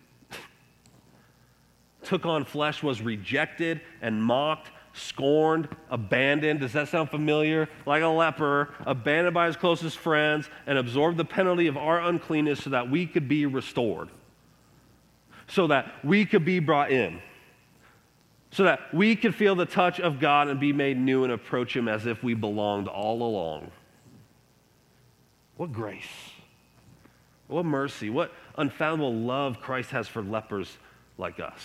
took 2.03 2.27
on 2.27 2.45
flesh, 2.45 2.83
was 2.83 3.01
rejected 3.01 3.81
and 4.03 4.23
mocked, 4.23 4.71
scorned, 4.93 5.69
abandoned. 5.91 6.61
Does 6.61 6.73
that 6.75 6.89
sound 6.89 7.11
familiar? 7.11 7.69
Like 7.87 8.03
a 8.03 8.09
leper, 8.09 8.75
abandoned 8.81 9.35
by 9.35 9.47
his 9.47 9.57
closest 9.57 9.99
friends, 9.99 10.49
and 10.67 10.79
absorbed 10.79 11.17
the 11.17 11.25
penalty 11.25 11.67
of 11.67 11.77
our 11.77 12.01
uncleanness 12.01 12.63
so 12.63 12.71
that 12.71 12.91
we 12.91 13.07
could 13.07 13.29
be 13.29 13.47
restored, 13.47 14.11
so 15.49 15.67
that 15.67 15.93
we 16.05 16.25
could 16.25 16.45
be 16.45 16.59
brought 16.59 16.91
in, 16.91 17.21
so 18.51 18.65
that 18.65 18.95
we 18.95 19.17
could 19.17 19.35
feel 19.35 19.55
the 19.55 19.67
touch 19.67 20.01
of 20.01 20.21
God 20.21 20.49
and 20.49 20.59
be 20.59 20.73
made 20.73 20.97
new 20.97 21.25
and 21.25 21.33
approach 21.33 21.77
him 21.77 21.89
as 21.89 22.07
if 22.07 22.23
we 22.23 22.35
belonged 22.35 22.89
all 22.89 23.23
along. 23.23 23.71
What 25.57 25.73
grace! 25.73 26.05
What 27.47 27.65
mercy! 27.65 28.11
What 28.11 28.33
unfathomable 28.57 29.15
love 29.15 29.61
Christ 29.61 29.91
has 29.91 30.09
for 30.09 30.23
lepers 30.23 30.77
like 31.19 31.41
us. 31.41 31.61